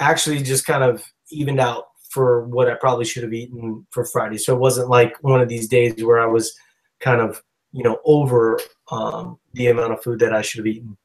actually 0.00 0.42
just 0.42 0.64
kind 0.64 0.82
of 0.82 1.04
evened 1.30 1.60
out 1.60 1.88
for 2.08 2.46
what 2.46 2.70
I 2.70 2.74
probably 2.76 3.04
should 3.04 3.22
have 3.22 3.34
eaten 3.34 3.86
for 3.90 4.06
Friday. 4.06 4.38
So 4.38 4.54
it 4.54 4.60
wasn't 4.60 4.88
like 4.88 5.22
one 5.22 5.42
of 5.42 5.48
these 5.50 5.68
days 5.68 6.02
where 6.02 6.20
I 6.20 6.24
was 6.24 6.56
kind 7.00 7.20
of 7.20 7.42
you 7.72 7.82
know 7.82 7.98
over 8.06 8.58
um, 8.90 9.38
the 9.52 9.66
amount 9.66 9.92
of 9.92 10.02
food 10.02 10.20
that 10.20 10.32
I 10.32 10.40
should 10.40 10.60
have 10.60 10.74
eaten. 10.74 10.96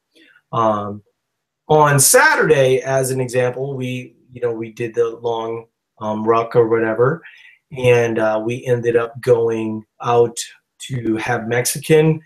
Um, 0.53 1.03
on 1.67 1.99
Saturday, 1.99 2.81
as 2.81 3.11
an 3.11 3.19
example, 3.19 3.75
we 3.75 4.15
you 4.31 4.39
know 4.39 4.53
we 4.53 4.71
did 4.71 4.95
the 4.95 5.09
long 5.17 5.65
um, 5.99 6.23
ruck 6.23 6.55
or 6.55 6.69
whatever, 6.69 7.21
and 7.77 8.17
uh, 8.17 8.41
we 8.41 8.65
ended 8.65 8.95
up 8.95 9.19
going 9.19 9.83
out 10.01 10.37
to 10.87 11.17
have 11.17 11.49
Mexican. 11.49 12.21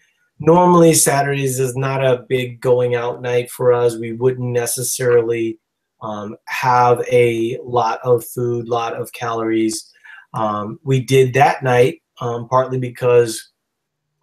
Normally, 0.46 0.94
Saturdays 0.94 1.58
is 1.58 1.78
not 1.78 2.04
a 2.04 2.26
big 2.28 2.60
going 2.60 2.96
out 2.96 3.22
night 3.22 3.50
for 3.50 3.72
us. 3.72 3.96
We 3.96 4.12
wouldn't 4.12 4.50
necessarily 4.50 5.58
um, 6.02 6.36
have 6.48 7.00
a 7.10 7.58
lot 7.64 8.02
of 8.04 8.26
food, 8.26 8.68
lot 8.68 8.94
of 8.94 9.14
calories. 9.14 9.89
Um, 10.34 10.82
we 10.84 11.00
did 11.00 11.34
that 11.36 11.64
night 11.64 12.02
um, 12.20 12.50
partly 12.50 12.78
because 12.78 13.52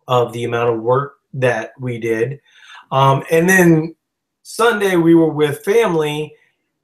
of 0.08 0.34
the 0.34 0.44
amount 0.44 0.68
of 0.68 0.82
work 0.82 1.14
that 1.32 1.72
we 1.80 1.98
did. 1.98 2.38
Um, 2.92 3.24
and 3.30 3.48
then 3.48 3.94
Sunday 4.42 4.96
we 4.96 5.14
were 5.14 5.32
with 5.32 5.64
family, 5.64 6.34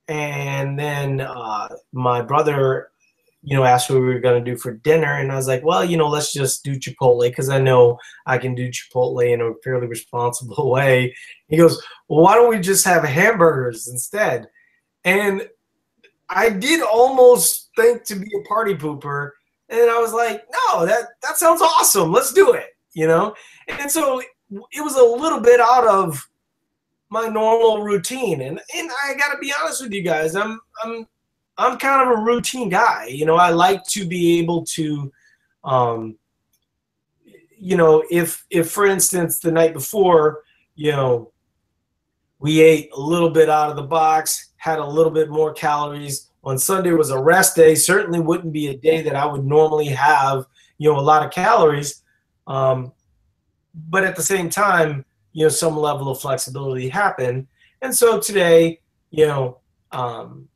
and 0.08 0.78
then 0.78 1.20
uh, 1.20 1.68
my 1.92 2.22
brother, 2.22 2.88
you 3.46 3.56
know, 3.56 3.64
asked 3.64 3.88
what 3.88 4.00
we 4.00 4.06
were 4.06 4.20
going 4.20 4.44
to 4.44 4.50
do 4.50 4.58
for 4.58 4.72
dinner, 4.72 5.14
and 5.14 5.32
I 5.32 5.36
was 5.36 5.48
like, 5.48 5.64
well, 5.64 5.84
you 5.84 5.96
know, 5.96 6.08
let's 6.08 6.32
just 6.32 6.64
do 6.64 6.78
Chipotle 6.78 7.28
because 7.28 7.48
I 7.48 7.58
know 7.58 7.98
I 8.26 8.36
can 8.36 8.54
do 8.54 8.68
Chipotle 8.68 9.32
in 9.32 9.40
a 9.40 9.52
fairly 9.64 9.86
responsible 9.86 10.70
way. 10.70 11.14
He 11.48 11.56
goes, 11.56 11.82
well, 12.08 12.22
why 12.22 12.34
don't 12.34 12.50
we 12.50 12.60
just 12.60 12.84
have 12.84 13.04
hamburgers 13.04 13.88
instead? 13.88 14.48
And 15.04 15.48
I 16.28 16.50
did 16.50 16.82
almost 16.82 17.70
think 17.76 18.04
to 18.04 18.16
be 18.16 18.28
a 18.38 18.48
party 18.48 18.74
pooper, 18.74 19.30
and 19.70 19.90
I 19.90 19.98
was 19.98 20.12
like, 20.12 20.44
no, 20.52 20.84
that 20.84 21.06
that 21.22 21.38
sounds 21.38 21.62
awesome. 21.62 22.12
Let's 22.12 22.32
do 22.32 22.52
it 22.52 22.76
you 22.96 23.06
know? 23.06 23.34
And 23.68 23.90
so 23.90 24.20
it 24.50 24.82
was 24.82 24.96
a 24.96 25.04
little 25.04 25.38
bit 25.38 25.60
out 25.60 25.86
of 25.86 26.28
my 27.10 27.28
normal 27.28 27.82
routine. 27.82 28.40
And 28.40 28.58
and 28.74 28.90
I 29.04 29.14
gotta 29.14 29.38
be 29.38 29.52
honest 29.60 29.82
with 29.82 29.92
you 29.92 30.02
guys, 30.02 30.34
I'm 30.34 30.58
I'm 30.82 31.06
I'm 31.58 31.78
kind 31.78 32.08
of 32.08 32.18
a 32.18 32.22
routine 32.22 32.68
guy. 32.68 33.06
You 33.06 33.24
know, 33.24 33.36
I 33.36 33.50
like 33.50 33.84
to 33.88 34.06
be 34.06 34.38
able 34.38 34.64
to 34.66 35.12
um 35.64 36.16
you 37.58 37.76
know, 37.76 38.04
if 38.10 38.44
if 38.50 38.70
for 38.70 38.86
instance 38.86 39.38
the 39.38 39.50
night 39.50 39.72
before, 39.72 40.42
you 40.74 40.92
know, 40.92 41.32
we 42.38 42.60
ate 42.60 42.90
a 42.92 43.00
little 43.00 43.30
bit 43.30 43.48
out 43.48 43.70
of 43.70 43.76
the 43.76 43.82
box, 43.82 44.52
had 44.56 44.78
a 44.78 44.86
little 44.86 45.12
bit 45.12 45.30
more 45.30 45.52
calories. 45.52 46.30
On 46.44 46.58
Sunday 46.58 46.92
was 46.92 47.10
a 47.10 47.18
rest 47.18 47.56
day. 47.56 47.74
Certainly 47.74 48.20
wouldn't 48.20 48.52
be 48.52 48.68
a 48.68 48.76
day 48.76 49.02
that 49.02 49.16
I 49.16 49.26
would 49.26 49.44
normally 49.44 49.86
have, 49.86 50.46
you 50.78 50.90
know, 50.90 50.98
a 50.98 51.00
lot 51.00 51.24
of 51.24 51.32
calories. 51.32 52.02
Um, 52.46 52.92
but 53.88 54.04
at 54.04 54.16
the 54.16 54.22
same 54.22 54.48
time, 54.48 55.04
you 55.32 55.44
know, 55.44 55.48
some 55.48 55.76
level 55.76 56.08
of 56.08 56.20
flexibility 56.20 56.88
happened. 56.88 57.46
And 57.82 57.94
so 57.94 58.20
today, 58.20 58.80
you 59.10 59.26
know, 59.26 59.58
um, 59.92 60.48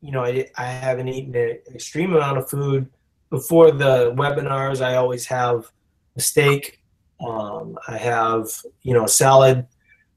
you 0.00 0.12
know, 0.12 0.24
I, 0.24 0.48
I 0.56 0.64
haven't 0.64 1.08
eaten 1.08 1.34
an 1.34 1.58
extreme 1.74 2.14
amount 2.14 2.38
of 2.38 2.48
food. 2.48 2.88
Before 3.30 3.70
the 3.70 4.12
webinars, 4.16 4.80
I 4.80 4.94
always 4.94 5.26
have 5.26 5.70
a 6.16 6.20
steak. 6.20 6.80
Um, 7.20 7.78
I 7.88 7.98
have, 7.98 8.46
you 8.82 8.94
know, 8.94 9.04
a 9.04 9.08
salad. 9.08 9.66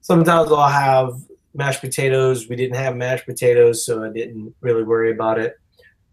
Sometimes 0.02 0.52
I'll 0.52 0.68
have 0.68 1.14
mashed 1.54 1.82
potatoes. 1.82 2.48
We 2.48 2.56
didn't 2.56 2.78
have 2.78 2.96
mashed 2.96 3.26
potatoes, 3.26 3.86
so 3.86 4.04
I 4.04 4.10
didn't 4.10 4.56
really 4.62 4.84
worry 4.84 5.12
about 5.12 5.40
it. 5.40 5.56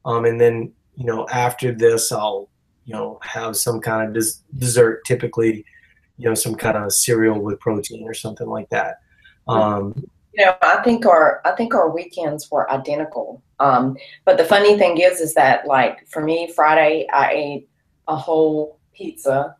Um, 0.04 0.24
and 0.24 0.40
then, 0.40 0.72
you 0.96 1.04
know, 1.04 1.26
after 1.28 1.72
this, 1.72 2.10
I'll 2.10 2.48
you 2.88 2.94
know 2.94 3.18
have 3.22 3.54
some 3.54 3.80
kind 3.80 4.08
of 4.08 4.14
des- 4.14 4.40
dessert 4.56 5.04
typically 5.04 5.64
you 6.16 6.26
know 6.26 6.34
some 6.34 6.54
kind 6.54 6.76
of 6.76 6.90
cereal 6.90 7.38
with 7.38 7.60
protein 7.60 8.02
or 8.04 8.14
something 8.14 8.48
like 8.48 8.68
that 8.70 9.00
um, 9.46 9.92
you 10.32 10.44
know 10.44 10.56
i 10.62 10.82
think 10.82 11.04
our 11.04 11.42
i 11.44 11.52
think 11.52 11.74
our 11.74 11.90
weekends 11.90 12.50
were 12.50 12.70
identical 12.72 13.42
um, 13.60 13.96
but 14.24 14.36
the 14.36 14.44
funny 14.44 14.78
thing 14.78 14.98
is 14.98 15.20
is 15.20 15.34
that 15.34 15.66
like 15.66 16.06
for 16.08 16.22
me 16.22 16.50
friday 16.54 17.06
i 17.12 17.32
ate 17.32 17.68
a 18.08 18.16
whole 18.16 18.78
pizza 18.94 19.54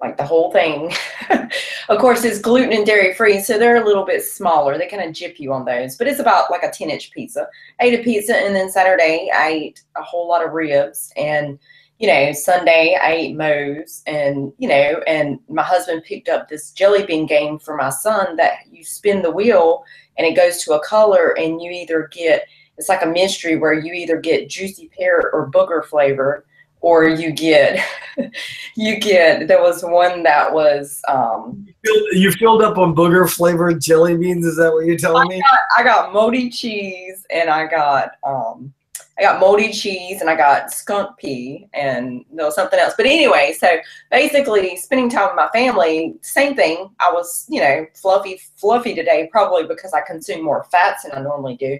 like 0.00 0.16
the 0.16 0.26
whole 0.26 0.50
thing. 0.50 0.92
Of 1.90 1.98
course 1.98 2.24
it's 2.24 2.38
gluten 2.38 2.72
and 2.72 2.86
dairy 2.86 3.12
free 3.12 3.40
so 3.40 3.58
they're 3.58 3.82
a 3.82 3.86
little 3.86 4.06
bit 4.06 4.24
smaller. 4.24 4.78
They 4.78 4.88
kind 4.88 5.06
of 5.06 5.14
jip 5.14 5.38
you 5.38 5.52
on 5.52 5.66
those 5.66 5.96
but 5.96 6.06
it's 6.06 6.18
about 6.18 6.50
like 6.50 6.62
a 6.62 6.70
10 6.70 6.88
inch 6.88 7.10
pizza. 7.10 7.46
I 7.78 7.84
ate 7.84 8.00
a 8.00 8.02
pizza 8.02 8.34
and 8.34 8.54
then 8.56 8.70
saturday 8.70 9.30
i 9.34 9.48
ate 9.48 9.82
a 9.94 10.02
whole 10.02 10.26
lot 10.26 10.44
of 10.44 10.52
ribs 10.52 11.12
and 11.16 11.58
you 11.98 12.08
know, 12.08 12.32
Sunday 12.32 12.98
I 13.00 13.12
ate 13.12 13.36
Moe's 13.36 14.02
and, 14.06 14.52
you 14.58 14.68
know, 14.68 15.00
and 15.06 15.38
my 15.48 15.62
husband 15.62 16.02
picked 16.02 16.28
up 16.28 16.48
this 16.48 16.72
jelly 16.72 17.06
bean 17.06 17.24
game 17.24 17.58
for 17.58 17.76
my 17.76 17.88
son 17.88 18.34
that 18.34 18.58
you 18.70 18.82
spin 18.82 19.22
the 19.22 19.30
wheel 19.30 19.84
and 20.18 20.26
it 20.26 20.34
goes 20.34 20.58
to 20.64 20.72
a 20.72 20.84
color 20.84 21.38
and 21.38 21.62
you 21.62 21.70
either 21.70 22.08
get, 22.12 22.48
it's 22.78 22.88
like 22.88 23.02
a 23.02 23.06
mystery 23.06 23.56
where 23.56 23.72
you 23.72 23.92
either 23.92 24.18
get 24.18 24.48
juicy 24.48 24.90
pear 24.96 25.30
or 25.32 25.50
booger 25.50 25.84
flavor 25.84 26.44
or 26.80 27.08
you 27.08 27.32
get, 27.32 27.82
you 28.76 29.00
get, 29.00 29.48
there 29.48 29.62
was 29.62 29.82
one 29.82 30.22
that 30.22 30.52
was, 30.52 31.00
um, 31.08 31.66
you 31.66 31.74
filled, 31.82 32.06
you 32.12 32.32
filled 32.32 32.62
up 32.62 32.76
on 32.76 32.94
booger 32.94 33.28
flavored 33.28 33.80
jelly 33.80 34.16
beans. 34.16 34.44
Is 34.44 34.56
that 34.56 34.72
what 34.72 34.84
you're 34.84 34.98
telling 34.98 35.26
I 35.26 35.34
me? 35.34 35.40
Got, 35.40 35.58
I 35.78 35.82
got 35.82 36.12
moldy 36.12 36.50
cheese 36.50 37.24
and 37.30 37.48
I 37.48 37.66
got, 37.66 38.10
um, 38.22 38.74
I 39.18 39.22
got 39.22 39.40
moldy 39.40 39.72
cheese 39.72 40.20
and 40.20 40.28
I 40.28 40.36
got 40.36 40.72
skunk 40.72 41.16
pea 41.16 41.68
and 41.72 42.24
there 42.32 42.44
was 42.46 42.56
something 42.56 42.78
else. 42.78 42.94
But 42.96 43.06
anyway, 43.06 43.54
so 43.56 43.78
basically 44.10 44.76
spending 44.76 45.08
time 45.08 45.28
with 45.28 45.36
my 45.36 45.48
family, 45.54 46.16
same 46.20 46.54
thing. 46.56 46.90
I 46.98 47.12
was, 47.12 47.46
you 47.48 47.60
know, 47.60 47.86
fluffy, 47.94 48.40
fluffy 48.56 48.94
today, 48.94 49.28
probably 49.30 49.66
because 49.66 49.92
I 49.92 50.00
consume 50.00 50.42
more 50.42 50.64
fats 50.64 51.04
than 51.04 51.12
I 51.12 51.22
normally 51.22 51.56
do. 51.56 51.78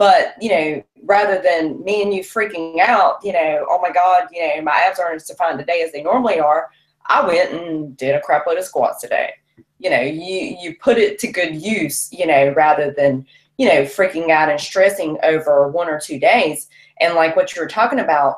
But, 0.00 0.34
you 0.40 0.48
know, 0.48 0.82
rather 1.02 1.42
than 1.42 1.84
me 1.84 2.02
and 2.02 2.14
you 2.14 2.22
freaking 2.22 2.78
out, 2.78 3.18
you 3.22 3.34
know, 3.34 3.66
oh 3.68 3.82
my 3.82 3.90
God, 3.90 4.28
you 4.32 4.40
know, 4.40 4.62
my 4.62 4.72
abs 4.72 4.98
aren't 4.98 5.16
as 5.16 5.26
defined 5.26 5.58
today 5.58 5.82
as 5.82 5.92
they 5.92 6.02
normally 6.02 6.40
are, 6.40 6.70
I 7.04 7.26
went 7.26 7.52
and 7.52 7.94
did 7.98 8.14
a 8.14 8.20
crap 8.22 8.46
load 8.46 8.56
of 8.56 8.64
squats 8.64 9.02
today. 9.02 9.34
You 9.78 9.90
know, 9.90 10.00
you 10.00 10.56
you 10.58 10.76
put 10.80 10.96
it 10.96 11.18
to 11.18 11.30
good 11.30 11.54
use, 11.54 12.10
you 12.12 12.26
know, 12.26 12.54
rather 12.56 12.94
than 12.96 13.26
you 13.58 13.68
know, 13.68 13.82
freaking 13.82 14.30
out 14.30 14.48
and 14.48 14.58
stressing 14.58 15.18
over 15.22 15.68
one 15.68 15.86
or 15.86 16.00
two 16.00 16.18
days. 16.18 16.66
And 16.98 17.12
like 17.14 17.36
what 17.36 17.54
you 17.54 17.60
were 17.60 17.68
talking 17.68 17.98
about, 17.98 18.36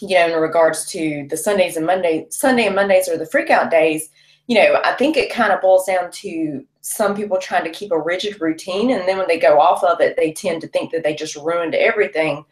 you 0.00 0.14
know, 0.16 0.28
in 0.28 0.40
regards 0.40 0.86
to 0.92 1.26
the 1.28 1.36
Sundays 1.36 1.76
and 1.76 1.84
Monday, 1.84 2.28
Sunday 2.30 2.66
and 2.66 2.76
Mondays 2.76 3.08
are 3.08 3.18
the 3.18 3.26
freak 3.26 3.50
out 3.50 3.68
days, 3.68 4.10
you 4.46 4.56
know, 4.56 4.80
I 4.84 4.92
think 4.92 5.16
it 5.16 5.32
kind 5.32 5.52
of 5.52 5.60
boils 5.60 5.86
down 5.86 6.10
to 6.10 6.64
some 6.82 7.16
people 7.16 7.38
trying 7.38 7.64
to 7.64 7.70
keep 7.70 7.92
a 7.92 8.00
rigid 8.00 8.40
routine. 8.40 8.90
And 8.90 9.08
then 9.08 9.16
when 9.16 9.28
they 9.28 9.38
go 9.38 9.58
off 9.58 9.82
of 9.82 10.00
it, 10.00 10.16
they 10.16 10.32
tend 10.32 10.60
to 10.60 10.68
think 10.68 10.92
that 10.92 11.02
they 11.02 11.14
just 11.14 11.36
ruined 11.36 11.74
everything. 11.74 12.44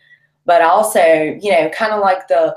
But 0.47 0.63
also, 0.63 1.03
you 1.41 1.53
know, 1.53 1.69
kind 1.69 1.93
of 1.93 2.01
like 2.01 2.29
the, 2.29 2.57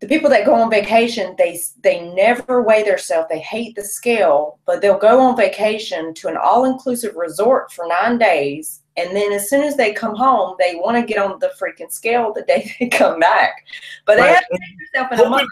the 0.00 0.08
people 0.08 0.28
that 0.30 0.44
go 0.44 0.54
on 0.54 0.70
vacation, 0.70 1.34
they 1.38 1.58
they 1.82 2.00
never 2.10 2.62
weigh 2.62 2.82
themselves. 2.82 3.28
They 3.30 3.38
hate 3.38 3.74
the 3.74 3.84
scale, 3.84 4.58
but 4.66 4.82
they'll 4.82 4.98
go 4.98 5.20
on 5.20 5.36
vacation 5.36 6.12
to 6.14 6.28
an 6.28 6.36
all-inclusive 6.36 7.14
resort 7.16 7.72
for 7.72 7.86
nine 7.86 8.18
days, 8.18 8.82
and 8.96 9.16
then 9.16 9.32
as 9.32 9.48
soon 9.48 9.62
as 9.62 9.76
they 9.76 9.94
come 9.94 10.14
home, 10.14 10.56
they 10.58 10.74
want 10.74 10.96
to 10.96 11.10
get 11.10 11.22
on 11.22 11.38
the 11.38 11.52
freaking 11.58 11.90
scale 11.90 12.34
the 12.34 12.42
day 12.42 12.74
they 12.80 12.88
come 12.88 13.18
back. 13.18 13.64
But 14.04 14.18
right. 14.18 14.26
they 14.26 14.32
have 14.34 14.46
to 14.46 14.58
take 14.58 14.78
themselves 14.92 15.20
in 15.20 15.26
a 15.26 15.30
month. 15.30 15.48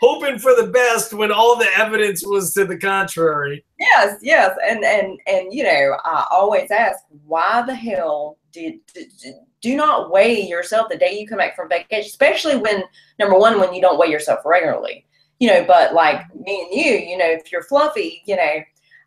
Hoping 0.00 0.38
for 0.38 0.54
the 0.54 0.68
best 0.68 1.12
when 1.12 1.32
all 1.32 1.56
the 1.56 1.68
evidence 1.76 2.24
was 2.26 2.52
to 2.54 2.64
the 2.64 2.78
contrary. 2.78 3.64
Yes, 3.78 4.18
yes, 4.22 4.56
and 4.66 4.84
and 4.84 5.18
and 5.26 5.52
you 5.52 5.62
know, 5.62 5.96
I 6.04 6.26
always 6.30 6.70
ask, 6.70 6.98
why 7.26 7.62
the 7.66 7.74
hell 7.74 8.38
did, 8.52 8.80
did, 8.92 9.08
did 9.20 9.34
do 9.64 9.76
not 9.76 10.10
weigh 10.10 10.46
yourself 10.46 10.88
the 10.90 10.98
day 10.98 11.18
you 11.18 11.26
come 11.26 11.38
back 11.38 11.56
from 11.56 11.70
vacation, 11.70 12.06
especially 12.06 12.58
when 12.58 12.84
number 13.18 13.38
one, 13.38 13.58
when 13.58 13.72
you 13.72 13.80
don't 13.80 13.98
weigh 13.98 14.08
yourself 14.08 14.40
regularly. 14.44 15.06
You 15.40 15.48
know, 15.48 15.64
but 15.64 15.94
like 15.94 16.22
me 16.34 16.66
and 16.70 16.78
you, 16.78 16.92
you 17.10 17.16
know, 17.16 17.26
if 17.26 17.50
you're 17.50 17.62
fluffy, 17.62 18.22
you 18.26 18.36
know, 18.36 18.60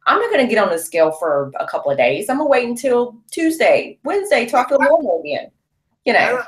I'm 0.08 0.20
not 0.20 0.32
gonna 0.32 0.48
get 0.48 0.58
on 0.58 0.70
the 0.70 0.80
scale 0.80 1.12
for 1.12 1.52
a 1.60 1.68
couple 1.68 1.92
of 1.92 1.98
days. 1.98 2.28
I'm 2.28 2.38
gonna 2.38 2.50
wait 2.50 2.68
until 2.68 3.18
Tuesday, 3.32 4.00
Wednesday 4.04 4.48
talk 4.48 4.68
I 4.68 4.70
feel 4.70 4.80
normal 4.80 5.22
again. 5.22 5.52
You 6.06 6.14
know. 6.14 6.20
I 6.20 6.30
don't, 6.32 6.46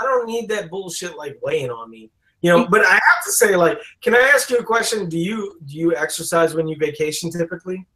I 0.00 0.04
don't 0.04 0.26
need 0.26 0.48
that 0.48 0.70
bullshit 0.70 1.18
like 1.18 1.38
weighing 1.42 1.70
on 1.70 1.90
me. 1.90 2.10
You 2.42 2.50
know 2.50 2.66
but 2.66 2.84
i 2.84 2.92
have 2.92 3.24
to 3.24 3.32
say 3.32 3.56
like 3.56 3.78
can 4.02 4.14
i 4.14 4.20
ask 4.34 4.50
you 4.50 4.58
a 4.58 4.64
question 4.64 5.08
do 5.08 5.18
you 5.18 5.58
do 5.64 5.76
you 5.78 5.96
exercise 5.96 6.54
when 6.54 6.68
you 6.68 6.76
vacation 6.76 7.30
typically 7.30 7.86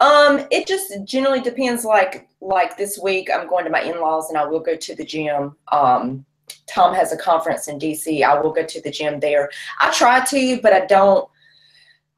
um 0.00 0.46
it 0.50 0.66
just 0.66 0.92
generally 1.04 1.40
depends 1.40 1.84
like 1.84 2.28
like 2.40 2.76
this 2.76 2.98
week 3.02 3.28
i'm 3.34 3.48
going 3.48 3.64
to 3.64 3.70
my 3.70 3.82
in-laws 3.82 4.28
and 4.28 4.38
i 4.38 4.44
will 4.44 4.60
go 4.60 4.76
to 4.76 4.94
the 4.94 5.04
gym 5.04 5.56
um 5.72 6.24
tom 6.66 6.94
has 6.94 7.12
a 7.12 7.16
conference 7.16 7.66
in 7.66 7.78
dc 7.78 8.22
i 8.22 8.38
will 8.40 8.52
go 8.52 8.64
to 8.64 8.80
the 8.82 8.90
gym 8.90 9.18
there 9.18 9.50
i 9.80 9.90
try 9.90 10.24
to 10.24 10.60
but 10.60 10.72
i 10.72 10.86
don't 10.86 11.28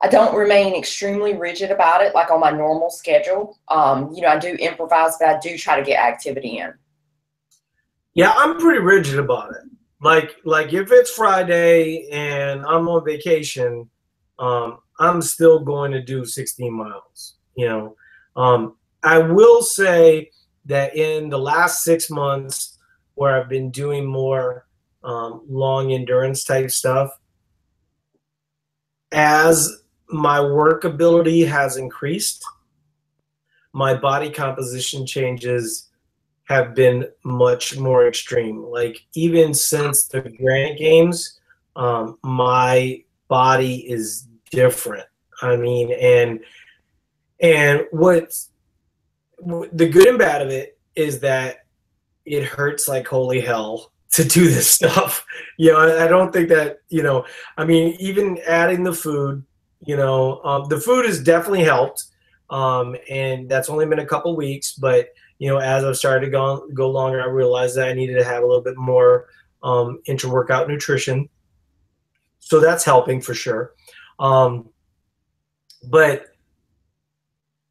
I 0.03 0.09
don't 0.09 0.37
remain 0.37 0.75
extremely 0.75 1.35
rigid 1.35 1.71
about 1.71 2.03
it, 2.03 2.15
like 2.15 2.31
on 2.31 2.39
my 2.39 2.51
normal 2.51 2.91
schedule. 2.91 3.59
Um, 3.69 4.13
you 4.13 4.21
know, 4.21 4.29
I 4.29 4.39
do 4.39 4.49
improvise, 4.57 5.17
but 5.19 5.29
I 5.29 5.39
do 5.39 5.57
try 5.57 5.79
to 5.79 5.83
get 5.83 5.99
activity 5.99 6.59
in. 6.59 6.75
Yeah, 8.13 8.35
I'm 8.37 8.59
pretty 8.59 8.81
rigid 8.81 9.19
about 9.19 9.53
it. 9.53 9.63
Like, 10.05 10.37
like 10.45 10.75
if 10.75 10.93
it's 10.93 11.11
Friday 11.11 12.11
and 12.13 12.61
I'm 12.67 12.87
on 12.89 13.07
vacation, 13.07 13.89
um, 14.39 14.77
I'm 15.01 15.23
still 15.23 15.61
going 15.61 15.93
to 15.93 16.03
do 16.03 16.27
16 16.27 16.71
miles. 16.71 17.37
You 17.57 17.69
know, 17.69 17.97
um, 18.37 18.77
I 19.03 19.17
will 19.17 19.63
say 19.63 20.31
that 20.67 20.95
in 20.95 21.31
the 21.31 21.39
last 21.39 21.85
six 21.85 22.11
months, 22.11 22.79
where 23.15 23.41
I've 23.41 23.49
been 23.49 23.71
doing 23.71 24.05
more 24.05 24.67
um, 25.03 25.41
long 25.49 25.93
endurance 25.93 26.45
type 26.45 26.71
stuff, 26.71 27.19
as 29.11 29.85
my 30.11 30.39
work 30.39 30.85
ability 30.85 31.47
has 31.47 31.79
increased. 31.79 32.45
My 33.73 33.95
body 33.95 34.29
composition 34.29 35.07
changes 35.07 35.89
have 36.45 36.75
been 36.75 37.07
much 37.25 37.79
more 37.79 38.07
extreme. 38.07 38.63
Like 38.63 39.05
even 39.15 39.55
since 39.55 40.05
the 40.05 40.21
Granite 40.21 40.79
Games, 40.79 41.41
um, 41.77 42.19
my 42.23 43.03
body 43.29 43.91
is 43.91 44.29
different. 44.51 45.07
I 45.43 45.57
mean, 45.57 45.93
and 45.93 46.41
and 47.41 47.87
what's 47.91 48.51
the 49.39 49.89
good 49.89 50.07
and 50.07 50.19
bad 50.19 50.43
of 50.43 50.49
it 50.49 50.79
is 50.95 51.21
that 51.21 51.67
it 52.25 52.45
hurts 52.45 52.89
like 52.89 53.07
holy 53.07 53.41
hell 53.41 53.93
to 54.13 54.25
do 54.25 54.49
this 54.49 54.71
stuff. 54.79 55.25
You 55.59 55.73
know, 55.73 55.99
I 55.99 56.07
don't 56.07 56.33
think 56.33 56.49
that 56.51 56.79
you 56.89 57.03
know. 57.03 57.25
I 57.57 57.65
mean, 57.65 57.97
even 57.99 58.39
adding 58.47 58.85
the 58.85 58.93
food 58.93 59.45
you 59.87 59.97
know, 59.97 60.41
um, 60.45 60.65
the 60.69 60.81
food 60.81 61.05
has 61.05 61.23
definitely 61.23 61.65
helped, 61.65 62.05
um, 62.51 62.97
and 63.11 63.49
that's 63.49 63.69
only 63.69 63.87
been 63.87 63.99
a 63.99 64.07
couple 64.07 64.35
weeks. 64.37 64.73
But 64.73 65.09
you 65.45 65.51
know, 65.51 65.59
as 65.59 65.85
I've 65.85 65.99
started 65.99 66.25
to 66.25 66.31
go 66.31 66.67
go 66.73 66.91
longer, 66.91 67.21
I 67.21 67.27
realized 67.27 67.77
that 67.77 67.89
I 67.89 67.93
needed 67.93 68.15
to 68.15 68.25
have 68.25 68.43
a 68.43 68.47
little 68.47 68.63
bit 68.63 68.79
more 68.79 69.27
um, 69.63 70.01
intra-workout 70.07 70.69
nutrition. 70.69 71.29
So 72.39 72.61
that's 72.61 72.83
helping 72.83 73.21
for 73.21 73.35
sure. 73.35 73.75
Um, 74.19 74.71
but 75.91 76.29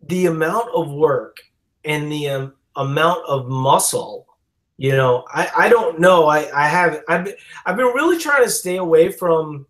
the 0.04 0.28
amount 0.28 0.70
of 0.76 0.92
work 0.92 1.38
and 1.84 2.12
the 2.12 2.30
um, 2.30 2.54
amount 2.76 3.26
of 3.28 3.48
muscle 3.48 4.28
you 4.78 4.92
know 4.92 5.24
i, 5.30 5.48
I 5.56 5.70
don't 5.70 6.00
know 6.00 6.26
i, 6.26 6.50
I 6.52 6.68
have 6.68 7.02
I've, 7.08 7.28
I've 7.68 7.78
been 7.78 7.86
really 7.86 8.18
trying 8.18 8.44
to 8.44 8.50
stay 8.50 8.78
away 8.78 9.12
from 9.12 9.68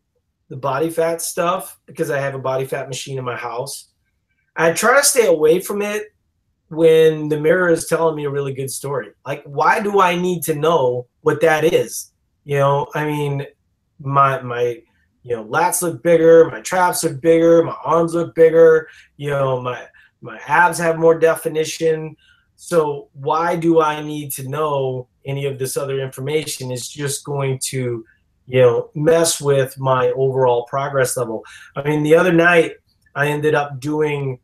the 0.54 0.58
body 0.58 0.92
fat 0.92 1.20
stuff 1.20 1.80
because 1.88 2.12
I 2.12 2.20
have 2.20 2.36
a 2.36 2.40
body 2.40 2.66
fat 2.66 2.88
machine 2.88 3.18
in 3.18 3.26
my 3.26 3.36
house. 3.36 3.90
I 4.56 4.72
try 4.72 5.00
to 5.00 5.04
stay 5.04 5.26
away 5.26 5.60
from 5.60 5.82
it 5.82 6.13
when 6.74 7.30
the 7.30 7.40
mirror 7.40 7.70
is 7.70 7.88
telling 7.88 8.16
me 8.16 8.26
a 8.26 8.30
really 8.30 8.54
good 8.54 8.72
story. 8.72 9.10
Like, 9.26 9.44
why 9.46 9.80
do 9.80 10.02
I 10.02 10.16
need 10.16 10.44
to 10.44 10.56
know 10.56 11.08
what 11.22 11.42
that 11.42 11.64
is? 11.64 12.12
You 12.44 12.58
know, 12.58 12.88
I 12.94 13.06
mean, 13.06 13.46
my 14.00 14.42
my 14.42 14.82
you 15.24 15.36
know 15.36 15.46
lats 15.46 15.82
look 15.82 16.04
bigger, 16.04 16.50
my 16.50 16.62
traps 16.62 17.04
look 17.04 17.22
bigger, 17.22 17.64
my 17.64 17.76
arms 17.84 18.14
look 18.14 18.36
bigger. 18.36 18.88
You 19.18 19.30
know, 19.30 19.62
my 19.62 19.86
my 20.22 20.40
abs 20.48 20.78
have 20.80 20.98
more 20.98 21.18
definition. 21.18 22.16
So 22.56 23.10
why 23.14 23.56
do 23.56 23.82
I 23.82 24.02
need 24.02 24.32
to 24.34 24.48
know 24.48 25.08
any 25.26 25.46
of 25.46 25.60
this 25.60 25.76
other 25.78 26.00
information? 26.00 26.72
It's 26.72 26.88
just 26.88 27.26
going 27.26 27.60
to 27.66 28.06
you 28.48 28.62
know, 28.62 28.90
mess 28.94 29.40
with 29.40 29.78
my 29.80 30.12
overall 30.12 30.66
progress 30.66 31.16
level. 31.18 31.44
I 31.76 31.84
mean, 31.84 32.04
the 32.04 32.16
other 32.16 32.34
night 32.34 32.74
I 33.16 33.28
ended 33.28 33.56
up 33.56 33.80
doing 33.80 34.40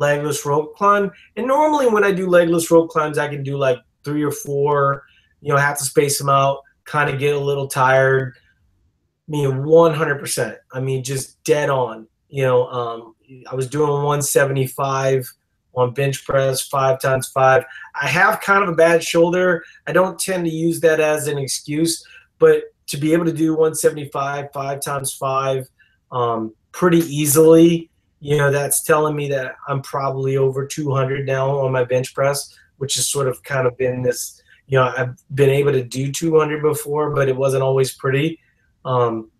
legless 0.00 0.44
rope 0.44 0.74
climb, 0.74 1.12
and 1.36 1.46
normally 1.46 1.86
when 1.86 2.02
I 2.02 2.10
do 2.10 2.28
legless 2.28 2.70
rope 2.70 2.90
climbs, 2.90 3.18
I 3.18 3.28
can 3.28 3.42
do 3.42 3.56
like 3.56 3.78
three 4.02 4.22
or 4.22 4.32
four. 4.32 5.04
You 5.40 5.52
know, 5.52 5.58
have 5.58 5.78
to 5.78 5.84
space 5.84 6.18
them 6.18 6.28
out, 6.28 6.60
kind 6.84 7.08
of 7.08 7.18
get 7.18 7.34
a 7.34 7.38
little 7.38 7.68
tired. 7.68 8.34
I 8.36 9.30
mean, 9.30 9.50
100%. 9.50 10.56
I 10.72 10.80
mean, 10.80 11.04
just 11.04 11.42
dead 11.44 11.70
on. 11.70 12.08
You 12.28 12.42
know, 12.42 12.66
um, 12.66 13.14
I 13.50 13.54
was 13.54 13.68
doing 13.68 13.90
175 13.90 15.32
on 15.74 15.94
bench 15.94 16.24
press, 16.24 16.66
five 16.66 17.00
times 17.00 17.28
five. 17.28 17.64
I 18.00 18.08
have 18.08 18.40
kind 18.40 18.62
of 18.62 18.68
a 18.68 18.74
bad 18.74 19.04
shoulder. 19.04 19.64
I 19.86 19.92
don't 19.92 20.18
tend 20.18 20.44
to 20.44 20.50
use 20.50 20.80
that 20.80 21.00
as 21.00 21.28
an 21.28 21.38
excuse, 21.38 22.04
but 22.38 22.64
to 22.88 22.96
be 22.96 23.12
able 23.12 23.24
to 23.24 23.32
do 23.32 23.52
175 23.52 24.52
five 24.52 24.80
times 24.80 25.12
five 25.12 25.68
um, 26.10 26.52
pretty 26.72 26.98
easily, 26.98 27.89
you 28.20 28.36
know, 28.36 28.50
that's 28.50 28.82
telling 28.82 29.16
me 29.16 29.28
that 29.30 29.56
I'm 29.68 29.82
probably 29.82 30.36
over 30.36 30.66
200 30.66 31.26
now 31.26 31.58
on 31.58 31.72
my 31.72 31.84
bench 31.84 32.14
press, 32.14 32.54
which 32.76 32.94
has 32.94 33.08
sort 33.08 33.28
of 33.28 33.42
kind 33.42 33.66
of 33.66 33.76
been 33.76 34.02
this, 34.02 34.40
you 34.66 34.78
know, 34.78 34.92
I've 34.96 35.16
been 35.34 35.50
able 35.50 35.72
to 35.72 35.82
do 35.82 36.12
200 36.12 36.62
before, 36.62 37.10
but 37.10 37.28
it 37.28 37.36
wasn't 37.36 37.62
always 37.62 37.94
pretty. 37.94 38.38
Um, 38.84 39.30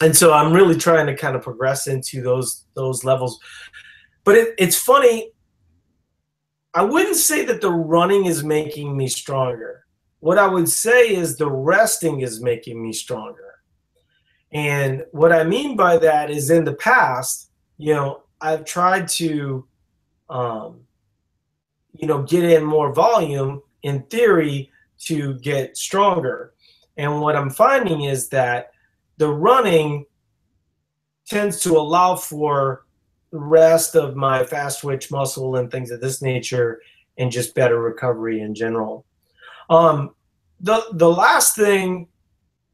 and 0.00 0.16
so 0.16 0.32
I'm 0.32 0.52
really 0.52 0.76
trying 0.76 1.06
to 1.06 1.14
kind 1.14 1.36
of 1.36 1.42
progress 1.42 1.86
into 1.86 2.22
those 2.22 2.64
those 2.74 3.04
levels. 3.04 3.38
But 4.24 4.36
it, 4.36 4.54
it's 4.58 4.76
funny. 4.76 5.32
I 6.72 6.82
wouldn't 6.82 7.16
say 7.16 7.44
that 7.44 7.60
the 7.60 7.70
running 7.70 8.26
is 8.26 8.42
making 8.44 8.96
me 8.96 9.08
stronger 9.08 9.80
what 10.20 10.38
I 10.38 10.46
would 10.46 10.68
say 10.68 11.14
is 11.14 11.36
the 11.36 11.50
resting 11.50 12.20
is 12.20 12.40
making 12.40 12.80
me 12.80 12.92
stronger. 12.92 13.54
And 14.52 15.04
what 15.12 15.32
I 15.32 15.44
mean 15.44 15.76
by 15.76 15.96
that 15.98 16.30
is 16.30 16.50
in 16.50 16.64
the 16.64 16.74
past, 16.74 17.49
you 17.80 17.94
know, 17.94 18.24
I've 18.42 18.66
tried 18.66 19.08
to, 19.08 19.66
um, 20.28 20.80
you 21.94 22.06
know, 22.06 22.22
get 22.22 22.44
in 22.44 22.62
more 22.62 22.92
volume 22.92 23.62
in 23.82 24.02
theory 24.04 24.70
to 25.06 25.34
get 25.38 25.78
stronger. 25.78 26.52
And 26.98 27.22
what 27.22 27.36
I'm 27.36 27.48
finding 27.48 28.02
is 28.02 28.28
that 28.28 28.72
the 29.16 29.30
running 29.30 30.04
tends 31.26 31.60
to 31.60 31.78
allow 31.78 32.16
for 32.16 32.84
the 33.30 33.38
rest 33.38 33.96
of 33.96 34.14
my 34.14 34.44
fast 34.44 34.82
twitch 34.82 35.10
muscle 35.10 35.56
and 35.56 35.70
things 35.70 35.90
of 35.90 36.02
this 36.02 36.20
nature 36.20 36.82
and 37.16 37.32
just 37.32 37.54
better 37.54 37.80
recovery 37.80 38.40
in 38.40 38.54
general. 38.54 39.06
Um, 39.70 40.14
the 40.60 40.84
the 40.92 41.08
last 41.08 41.56
thing 41.56 42.08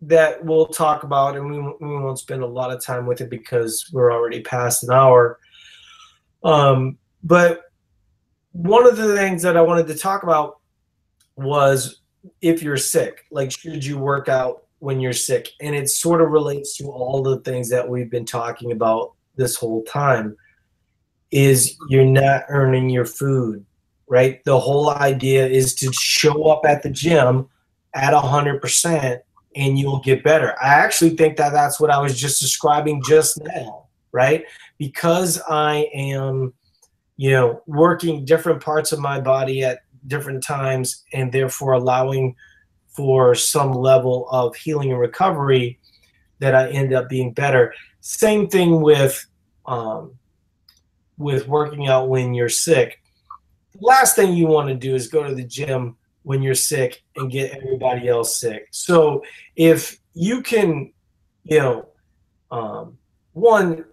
that 0.03 0.45
we'll 0.45 0.67
talk 0.67 1.03
about, 1.03 1.37
and 1.37 1.51
we, 1.51 1.59
we 1.59 1.95
won't 1.95 2.19
spend 2.19 2.43
a 2.43 2.47
lot 2.47 2.71
of 2.71 2.83
time 2.83 3.07
with 3.07 3.21
it 3.21 3.31
because 3.31 3.89
we're 3.93 4.13
already 4.13 4.43
past 4.43 4.85
an 4.85 4.93
hour. 4.93 5.39
Um, 6.45 6.99
but 7.25 7.63
one 8.53 8.87
of 8.87 8.97
the 8.97 9.17
things 9.17 9.43
that 9.43 9.57
I 9.57 9.63
wanted 9.63 9.87
to 9.89 9.95
talk 9.95 10.23
about 10.23 10.59
was 11.37 12.01
if 12.41 12.63
you're 12.63 12.77
sick, 12.77 13.25
like 13.31 13.51
should 13.51 13.85
you 13.85 13.99
work 13.99 14.29
out 14.29 14.65
when 14.79 15.01
you're 15.01 15.13
sick? 15.13 15.51
And 15.61 15.75
it 15.75 15.89
sort 15.89 16.21
of 16.21 16.31
relates 16.31 16.77
to 16.79 16.91
all 16.91 17.23
the 17.23 17.41
things 17.41 17.69
that 17.71 17.89
we've 17.89 18.11
been 18.11 18.27
talking 18.27 18.73
about 18.73 19.13
this 19.37 19.57
whole 19.57 19.83
time 19.85 20.37
is 21.31 21.77
you're 21.89 22.05
not 22.05 22.45
earning 22.49 22.89
your 22.89 23.05
food 23.05 23.65
right? 24.09 24.43
The 24.45 24.59
whole 24.59 24.91
idea 24.91 25.47
is 25.47 25.75
to 25.77 25.93
show 25.93 26.45
up 26.45 26.65
at 26.65 26.83
the 26.83 26.91
gym 26.91 27.49
at 27.95 28.13
100% 28.13 29.21
and 29.57 29.79
you'll 29.79 30.01
get 30.01 30.23
better. 30.23 30.55
I 30.63 30.69
actually 30.69 31.17
think 31.17 31.37
that 31.37 31.53
that's 31.53 31.81
what 31.81 31.91
I 31.91 31.99
was 31.99 32.19
just 32.19 32.41
describing 32.41 33.03
just 33.05 33.43
now, 33.43 33.87
right? 34.13 34.45
Because 34.79 35.41
I 35.49 35.89
am, 35.95 36.53
you 37.17 37.31
know, 37.31 37.63
working 37.67 38.25
different 38.25 38.63
parts 38.63 38.93
of 38.93 38.99
my 38.99 39.21
body 39.21 39.65
at 39.65 39.81
different 40.07 40.45
times 40.45 41.05
and 41.13 41.33
therefore 41.33 41.73
allowing 41.73 42.37
for 42.89 43.35
some 43.35 43.73
level 43.73 44.29
of 44.31 44.55
healing 44.55 44.91
and 44.91 45.01
recovery 45.01 45.79
that 46.39 46.55
I 46.55 46.69
end 46.71 46.93
up 46.93 47.09
being 47.09 47.33
better. 47.33 47.75
Same 48.01 48.49
thing 48.49 48.83
with 48.83 49.27
um, 49.65 50.13
with 51.19 51.49
working 51.49 51.89
out 51.89 52.09
when 52.09 52.35
you're 52.35 52.49
sick 52.49 53.01
the 53.79 53.87
last 53.87 54.17
thing 54.17 54.35
you 54.35 54.47
want 54.47 54.69
to 54.69 54.75
do 54.75 54.95
is 54.95 55.09
go 55.09 55.23
to 55.25 55.35
the 55.35 55.45
gym 55.45 55.97
when 56.27 56.43
you're 56.43 56.57
sick 56.57 57.05
and 57.15 57.31
get 57.31 57.57
everybody 57.57 58.09
else 58.09 58.41
sick. 58.41 58.67
So 58.73 59.23
if 59.55 60.01
you 60.13 60.43
can, 60.43 60.93
you 61.45 61.61
know, 61.61 61.89
um, 62.51 62.99
one, 63.33 63.85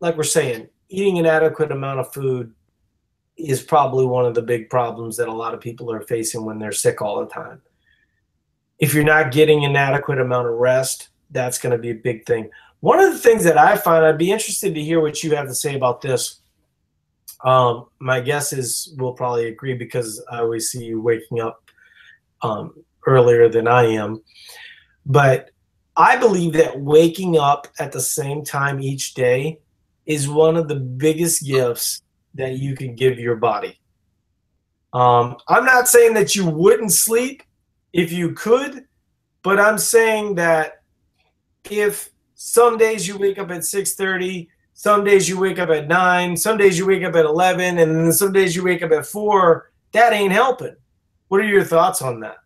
like 0.00 0.16
we're 0.16 0.24
saying, 0.24 0.66
eating 0.88 1.20
an 1.20 1.26
adequate 1.26 1.70
amount 1.70 2.00
of 2.00 2.12
food 2.12 2.52
is 3.36 3.62
probably 3.62 4.04
one 4.04 4.26
of 4.26 4.34
the 4.34 4.42
big 4.42 4.68
problems 4.68 5.16
that 5.16 5.28
a 5.28 5.32
lot 5.32 5.54
of 5.54 5.60
people 5.60 5.92
are 5.92 6.00
facing 6.00 6.44
when 6.44 6.58
they're 6.58 6.72
sick 6.72 7.00
all 7.00 7.20
the 7.20 7.30
time. 7.30 7.62
If 8.80 8.92
you're 8.92 9.04
not 9.04 9.30
getting 9.30 9.64
an 9.64 9.76
adequate 9.76 10.18
amount 10.18 10.48
of 10.48 10.54
rest, 10.54 11.10
that's 11.30 11.56
going 11.56 11.70
to 11.70 11.78
be 11.78 11.90
a 11.90 11.94
big 11.94 12.26
thing. 12.26 12.50
One 12.80 12.98
of 12.98 13.12
the 13.12 13.18
things 13.20 13.44
that 13.44 13.56
I 13.56 13.76
find, 13.76 14.04
I'd 14.04 14.18
be 14.18 14.32
interested 14.32 14.74
to 14.74 14.82
hear 14.82 15.00
what 15.00 15.22
you 15.22 15.36
have 15.36 15.46
to 15.46 15.54
say 15.54 15.76
about 15.76 16.00
this. 16.00 16.40
Um, 17.44 17.86
my 17.98 18.20
guess 18.20 18.52
is 18.52 18.94
we'll 18.98 19.14
probably 19.14 19.48
agree 19.48 19.74
because 19.74 20.24
I 20.30 20.38
always 20.38 20.70
see 20.70 20.84
you 20.84 21.00
waking 21.00 21.40
up 21.40 21.60
um, 22.42 22.74
earlier 23.06 23.48
than 23.48 23.66
I 23.66 23.84
am. 23.84 24.22
But 25.06 25.50
I 25.96 26.16
believe 26.16 26.52
that 26.54 26.80
waking 26.80 27.36
up 27.36 27.66
at 27.78 27.92
the 27.92 28.00
same 28.00 28.44
time 28.44 28.80
each 28.80 29.14
day 29.14 29.58
is 30.06 30.28
one 30.28 30.56
of 30.56 30.68
the 30.68 30.76
biggest 30.76 31.44
gifts 31.44 32.02
that 32.34 32.58
you 32.58 32.76
can 32.76 32.94
give 32.94 33.18
your 33.18 33.36
body. 33.36 33.78
Um, 34.92 35.36
I'm 35.48 35.64
not 35.64 35.88
saying 35.88 36.14
that 36.14 36.34
you 36.34 36.46
wouldn't 36.46 36.92
sleep 36.92 37.42
if 37.92 38.12
you 38.12 38.32
could, 38.32 38.84
but 39.42 39.58
I'm 39.58 39.78
saying 39.78 40.36
that 40.36 40.82
if 41.70 42.10
some 42.34 42.76
days 42.76 43.06
you 43.06 43.18
wake 43.18 43.38
up 43.38 43.50
at 43.50 43.64
6:30, 43.64 44.48
some 44.82 45.04
days 45.04 45.28
you 45.28 45.38
wake 45.38 45.60
up 45.60 45.68
at 45.68 45.86
9, 45.86 46.36
some 46.36 46.58
days 46.58 46.76
you 46.76 46.84
wake 46.84 47.04
up 47.04 47.14
at 47.14 47.24
11, 47.24 47.78
and 47.78 47.96
then 47.96 48.12
some 48.12 48.32
days 48.32 48.56
you 48.56 48.64
wake 48.64 48.82
up 48.82 48.90
at 48.90 49.06
4, 49.06 49.70
that 49.92 50.12
ain't 50.12 50.32
helping. 50.32 50.74
What 51.28 51.40
are 51.40 51.44
your 51.44 51.62
thoughts 51.62 52.02
on 52.02 52.18
that? 52.18 52.38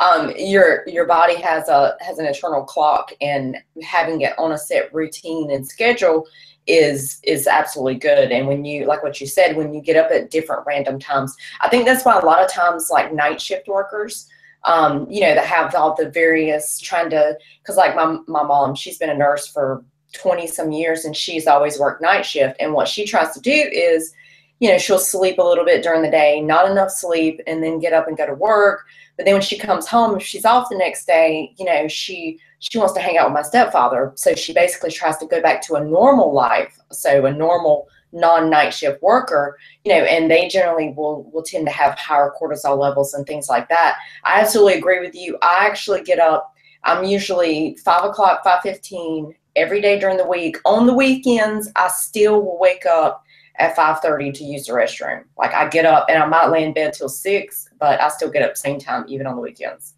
Um, 0.00 0.34
your 0.36 0.86
your 0.86 1.06
body 1.06 1.36
has 1.36 1.70
a 1.70 1.96
has 2.00 2.18
an 2.18 2.26
internal 2.26 2.62
clock, 2.62 3.10
and 3.22 3.56
having 3.82 4.20
it 4.20 4.38
on 4.38 4.52
a 4.52 4.58
set 4.58 4.92
routine 4.92 5.50
and 5.50 5.66
schedule 5.66 6.26
is 6.66 7.20
is 7.24 7.46
absolutely 7.46 7.98
good. 7.98 8.30
And 8.30 8.46
when 8.46 8.66
you 8.66 8.84
like 8.84 9.02
what 9.02 9.18
you 9.18 9.26
said, 9.26 9.56
when 9.56 9.72
you 9.72 9.80
get 9.80 9.96
up 9.96 10.10
at 10.10 10.30
different 10.30 10.66
random 10.66 10.98
times, 10.98 11.34
I 11.62 11.70
think 11.70 11.86
that's 11.86 12.04
why 12.04 12.18
a 12.18 12.24
lot 12.26 12.44
of 12.44 12.52
times 12.52 12.90
like 12.90 13.14
night 13.14 13.40
shift 13.40 13.66
workers, 13.66 14.28
um, 14.64 15.10
you 15.10 15.22
know, 15.22 15.34
that 15.34 15.46
have 15.46 15.74
all 15.74 15.96
the 15.96 16.10
various 16.10 16.78
trying 16.78 17.08
to 17.10 17.38
because 17.62 17.78
like 17.78 17.96
my 17.96 18.18
my 18.26 18.42
mom, 18.42 18.74
she's 18.74 18.98
been 18.98 19.08
a 19.08 19.16
nurse 19.16 19.48
for 19.48 19.82
20 20.12 20.46
some 20.46 20.72
years 20.72 21.04
and 21.04 21.16
she's 21.16 21.46
always 21.46 21.78
worked 21.78 22.02
night 22.02 22.24
shift. 22.24 22.56
And 22.60 22.72
what 22.72 22.88
she 22.88 23.04
tries 23.04 23.32
to 23.34 23.40
do 23.40 23.50
is, 23.50 24.12
you 24.60 24.70
know, 24.70 24.78
she'll 24.78 24.98
sleep 24.98 25.38
a 25.38 25.42
little 25.42 25.64
bit 25.64 25.82
during 25.82 26.02
the 26.02 26.10
day, 26.10 26.40
not 26.40 26.70
enough 26.70 26.90
sleep, 26.90 27.40
and 27.46 27.62
then 27.62 27.78
get 27.78 27.92
up 27.92 28.08
and 28.08 28.16
go 28.16 28.26
to 28.26 28.34
work. 28.34 28.84
But 29.16 29.24
then 29.24 29.34
when 29.34 29.42
she 29.42 29.58
comes 29.58 29.86
home, 29.86 30.16
if 30.16 30.22
she's 30.22 30.44
off 30.44 30.68
the 30.70 30.76
next 30.76 31.06
day, 31.06 31.54
you 31.58 31.64
know, 31.64 31.88
she 31.88 32.38
she 32.60 32.78
wants 32.78 32.94
to 32.94 33.00
hang 33.00 33.18
out 33.18 33.28
with 33.28 33.34
my 33.34 33.42
stepfather. 33.42 34.12
So 34.16 34.34
she 34.34 34.52
basically 34.52 34.90
tries 34.90 35.16
to 35.18 35.26
go 35.26 35.40
back 35.40 35.62
to 35.62 35.74
a 35.74 35.84
normal 35.84 36.32
life. 36.32 36.78
So 36.90 37.24
a 37.26 37.32
normal 37.32 37.88
non-night 38.12 38.70
shift 38.70 39.02
worker, 39.02 39.58
you 39.84 39.92
know, 39.92 40.02
and 40.02 40.30
they 40.30 40.48
generally 40.48 40.92
will 40.96 41.30
will 41.32 41.42
tend 41.42 41.66
to 41.66 41.72
have 41.72 41.98
higher 41.98 42.32
cortisol 42.40 42.78
levels 42.78 43.14
and 43.14 43.26
things 43.26 43.48
like 43.48 43.68
that. 43.68 43.98
I 44.24 44.40
absolutely 44.40 44.74
agree 44.74 45.00
with 45.00 45.14
you. 45.14 45.38
I 45.42 45.66
actually 45.66 46.02
get 46.02 46.18
up. 46.18 46.54
I'm 46.84 47.04
usually 47.04 47.76
five 47.84 48.04
o'clock, 48.04 48.42
five 48.44 48.62
fifteen 48.62 49.34
every 49.58 49.80
day 49.80 49.98
during 49.98 50.16
the 50.16 50.26
week. 50.26 50.56
On 50.64 50.86
the 50.86 50.94
weekends, 50.94 51.70
I 51.76 51.88
still 51.88 52.42
will 52.42 52.58
wake 52.58 52.86
up 52.86 53.24
at 53.58 53.76
5.30 53.76 54.32
to 54.34 54.44
use 54.44 54.66
the 54.66 54.72
restroom. 54.72 55.24
Like 55.36 55.52
I 55.52 55.68
get 55.68 55.84
up 55.84 56.06
and 56.08 56.22
I 56.22 56.26
might 56.26 56.48
lay 56.48 56.64
in 56.64 56.72
bed 56.72 56.92
till 56.92 57.08
6, 57.08 57.68
but 57.78 58.00
I 58.00 58.08
still 58.08 58.30
get 58.30 58.48
up 58.48 58.56
same 58.56 58.78
time 58.78 59.04
even 59.08 59.26
on 59.26 59.34
the 59.34 59.42
weekends. 59.42 59.94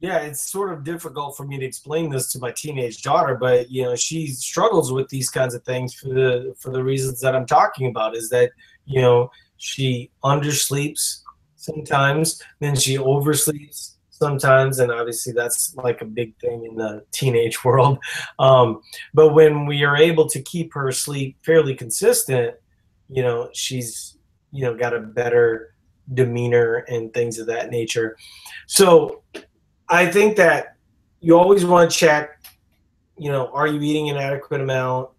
Yeah, 0.00 0.18
it's 0.18 0.50
sort 0.50 0.72
of 0.72 0.84
difficult 0.84 1.38
for 1.38 1.46
me 1.46 1.58
to 1.58 1.64
explain 1.64 2.10
this 2.10 2.30
to 2.32 2.38
my 2.38 2.52
teenage 2.52 3.02
daughter, 3.02 3.34
but 3.34 3.70
you 3.70 3.82
know, 3.82 3.96
she 3.96 4.26
struggles 4.26 4.92
with 4.92 5.08
these 5.08 5.30
kinds 5.30 5.54
of 5.54 5.64
things 5.64 5.94
for 5.94 6.08
the 6.08 6.54
for 6.58 6.70
the 6.70 6.84
reasons 6.84 7.20
that 7.22 7.34
I'm 7.34 7.46
talking 7.46 7.86
about 7.88 8.14
is 8.14 8.28
that, 8.28 8.50
you 8.84 9.00
know, 9.00 9.30
she 9.56 10.10
undersleeps 10.22 11.22
sometimes, 11.56 12.42
then 12.60 12.76
she 12.76 12.98
oversleeps 12.98 13.95
sometimes 14.18 14.78
and 14.78 14.90
obviously 14.90 15.32
that's 15.32 15.74
like 15.76 16.00
a 16.00 16.04
big 16.04 16.36
thing 16.38 16.64
in 16.64 16.76
the 16.76 17.04
teenage 17.12 17.64
world. 17.64 17.98
Um, 18.38 18.82
but 19.14 19.34
when 19.34 19.66
we 19.66 19.84
are 19.84 19.96
able 19.96 20.28
to 20.28 20.40
keep 20.42 20.72
her 20.74 20.92
sleep 20.92 21.36
fairly 21.42 21.74
consistent 21.74 22.56
you 23.08 23.22
know 23.22 23.48
she's 23.52 24.16
you 24.52 24.62
know 24.62 24.76
got 24.76 24.94
a 24.94 25.00
better 25.00 25.74
demeanor 26.14 26.84
and 26.88 27.12
things 27.12 27.38
of 27.38 27.46
that 27.46 27.70
nature. 27.70 28.16
So 28.66 29.22
i 29.88 30.04
think 30.10 30.36
that 30.36 30.76
you 31.20 31.38
always 31.38 31.64
want 31.64 31.88
to 31.88 31.96
check 31.96 32.42
you 33.16 33.30
know 33.30 33.48
are 33.52 33.66
you 33.66 33.80
eating 33.80 34.10
an 34.10 34.16
adequate 34.16 34.60
amount? 34.60 35.10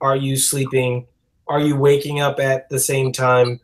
Are 0.00 0.16
you 0.16 0.36
sleeping? 0.36 1.06
Are 1.46 1.60
you 1.60 1.76
waking 1.76 2.20
up 2.20 2.40
at 2.40 2.68
the 2.68 2.78
same 2.78 3.12
time? 3.12 3.60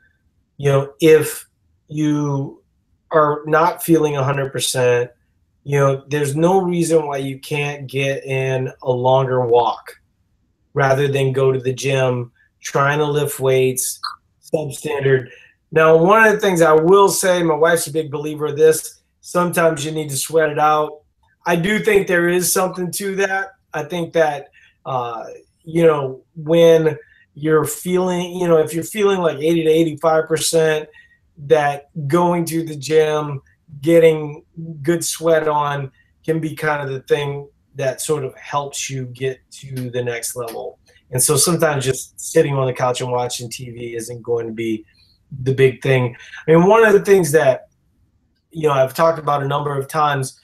You 0.56 0.72
know 0.72 0.92
if 1.00 1.48
you 1.88 2.59
are 3.12 3.42
not 3.46 3.82
feeling 3.82 4.14
100%, 4.14 5.08
you 5.64 5.78
know, 5.78 6.04
there's 6.08 6.36
no 6.36 6.62
reason 6.62 7.06
why 7.06 7.18
you 7.18 7.38
can't 7.38 7.86
get 7.86 8.24
in 8.24 8.72
a 8.82 8.90
longer 8.90 9.44
walk 9.46 10.00
rather 10.74 11.08
than 11.08 11.32
go 11.32 11.52
to 11.52 11.60
the 11.60 11.72
gym 11.72 12.32
trying 12.60 12.98
to 12.98 13.04
lift 13.04 13.40
weights 13.40 14.00
substandard. 14.52 15.28
Now, 15.72 15.96
one 15.96 16.26
of 16.26 16.32
the 16.32 16.40
things 16.40 16.62
I 16.62 16.72
will 16.72 17.08
say, 17.08 17.42
my 17.42 17.54
wife's 17.54 17.86
a 17.86 17.92
big 17.92 18.10
believer 18.10 18.46
of 18.46 18.56
this. 18.56 19.00
Sometimes 19.20 19.84
you 19.84 19.92
need 19.92 20.10
to 20.10 20.16
sweat 20.16 20.50
it 20.50 20.58
out. 20.58 21.02
I 21.46 21.56
do 21.56 21.78
think 21.78 22.06
there 22.06 22.28
is 22.28 22.52
something 22.52 22.90
to 22.92 23.16
that. 23.16 23.52
I 23.72 23.84
think 23.84 24.12
that, 24.14 24.48
uh, 24.84 25.26
you 25.62 25.86
know, 25.86 26.22
when 26.36 26.98
you're 27.34 27.64
feeling, 27.64 28.34
you 28.34 28.48
know, 28.48 28.58
if 28.58 28.74
you're 28.74 28.84
feeling 28.84 29.20
like 29.20 29.38
80 29.38 29.64
to 29.64 29.96
85%, 29.96 30.86
that 31.46 31.90
going 32.06 32.44
to 32.46 32.64
the 32.64 32.76
gym, 32.76 33.40
getting 33.80 34.44
good 34.82 35.04
sweat 35.04 35.48
on 35.48 35.90
can 36.24 36.40
be 36.40 36.54
kind 36.54 36.82
of 36.82 36.90
the 36.90 37.00
thing 37.02 37.48
that 37.76 38.00
sort 38.00 38.24
of 38.24 38.34
helps 38.36 38.90
you 38.90 39.06
get 39.06 39.38
to 39.50 39.90
the 39.90 40.02
next 40.02 40.36
level. 40.36 40.78
And 41.10 41.22
so 41.22 41.36
sometimes 41.36 41.84
just 41.84 42.18
sitting 42.20 42.54
on 42.54 42.66
the 42.66 42.72
couch 42.72 43.00
and 43.00 43.10
watching 43.10 43.48
TV 43.48 43.96
isn't 43.96 44.22
going 44.22 44.46
to 44.46 44.52
be 44.52 44.84
the 45.42 45.54
big 45.54 45.82
thing. 45.82 46.16
I 46.46 46.52
mean, 46.52 46.66
one 46.66 46.84
of 46.84 46.92
the 46.92 47.04
things 47.04 47.32
that, 47.32 47.68
you 48.50 48.68
know, 48.68 48.74
I've 48.74 48.94
talked 48.94 49.18
about 49.18 49.42
a 49.42 49.48
number 49.48 49.76
of 49.76 49.88
times 49.88 50.40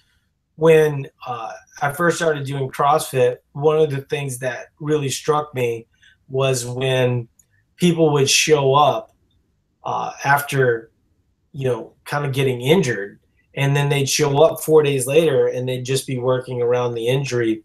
when 0.57 1.07
uh, 1.27 1.53
I 1.83 1.93
first 1.93 2.17
started 2.17 2.47
doing 2.47 2.71
CrossFit, 2.71 3.37
one 3.53 3.79
of 3.79 3.91
the 3.91 4.03
things 4.03 4.39
that 4.39 4.69
really 4.81 5.09
struck 5.09 5.55
me 5.55 5.87
was 6.29 6.65
when 6.65 7.29
people 7.77 8.13
would 8.13 8.31
show 8.31 8.75
up 8.75 9.16
uh, 9.87 10.11
after 10.25 10.91
you 11.53 11.65
know 11.65 11.95
kind 12.05 12.27
of 12.27 12.33
getting 12.33 12.61
injured. 12.61 13.21
And 13.55 13.75
then 13.75 13.89
they'd 13.89 14.09
show 14.09 14.43
up 14.43 14.61
four 14.61 14.83
days 14.83 15.07
later 15.07 15.47
and 15.47 15.67
they'd 15.67 15.83
just 15.85 16.07
be 16.07 16.19
working 16.19 16.61
around 16.61 16.93
the 16.93 17.09
injury. 17.09 17.65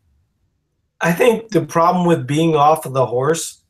I 1.01 1.11
think 1.11 1.49
the 1.49 1.65
problem 1.65 2.05
with 2.05 2.25
being 2.25 2.55
off 2.55 2.85
of 2.85 2.93
the 2.93 3.05
horse 3.05 3.63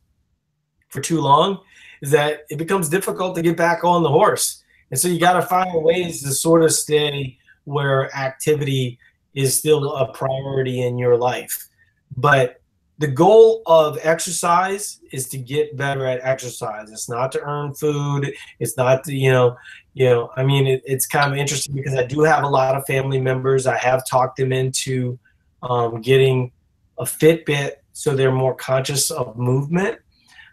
for 0.90 1.02
too 1.02 1.20
long 1.20 1.62
is 2.04 2.12
that 2.12 2.42
it 2.52 2.58
becomes 2.58 2.90
difficult 2.90 3.36
to 3.36 3.42
get 3.42 3.58
back 3.58 3.84
on 3.84 4.04
the 4.04 4.10
horse. 4.10 4.64
And 4.92 5.00
so 5.00 5.08
you 5.08 5.20
got 5.20 5.34
to 5.34 5.42
find 5.42 5.84
ways 5.84 6.22
to 6.22 6.32
sort 6.32 6.62
of 6.62 6.72
stay 6.72 7.40
where 7.64 8.16
activity 8.16 9.00
is 9.34 9.58
still 9.58 9.96
a 9.96 10.14
priority 10.14 10.84
in 10.84 11.00
your 11.00 11.18
life. 11.18 11.70
But 12.16 12.61
the 13.02 13.08
goal 13.08 13.64
of 13.66 13.98
exercise 14.04 15.00
is 15.12 15.28
to 15.30 15.38
get 15.40 15.76
better 15.76 16.06
at 16.06 16.22
exercise. 16.22 16.92
It's 16.92 17.10
not 17.10 17.32
to 17.32 17.42
earn 17.42 17.74
food. 17.74 18.32
It's 18.60 18.78
not 18.78 19.04
to, 19.06 19.14
you 19.14 19.32
know, 19.32 19.58
you 19.96 20.06
know, 20.06 20.30
I 20.38 20.44
mean, 20.44 20.68
it, 20.68 20.84
it's 20.86 21.08
kind 21.08 21.34
of 21.34 21.38
interesting 21.38 21.76
because 21.76 21.96
I 21.96 22.04
do 22.04 22.22
have 22.22 22.44
a 22.44 22.48
lot 22.48 22.76
of 22.76 22.86
family 22.86 23.20
members. 23.20 23.66
I 23.66 23.76
have 23.78 24.08
talked 24.08 24.38
them 24.38 24.54
into 24.54 25.18
um, 25.64 26.00
getting 26.02 26.52
a 27.00 27.04
Fitbit 27.04 27.72
so 27.92 28.16
they're 28.16 28.32
more 28.32 28.56
conscious 28.56 29.10
of 29.10 29.36
movement. 29.36 29.98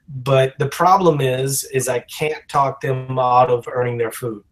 But 0.09 0.59
the 0.59 0.69
problem 0.69 1.21
is, 1.21 1.65
is 1.65 1.87
I 1.87 2.01
can't 2.01 2.43
talk 2.49 2.81
them 2.81 3.19
out 3.19 3.51
of 3.51 3.69
earning 3.71 3.99
their 3.99 4.11
food. 4.11 4.43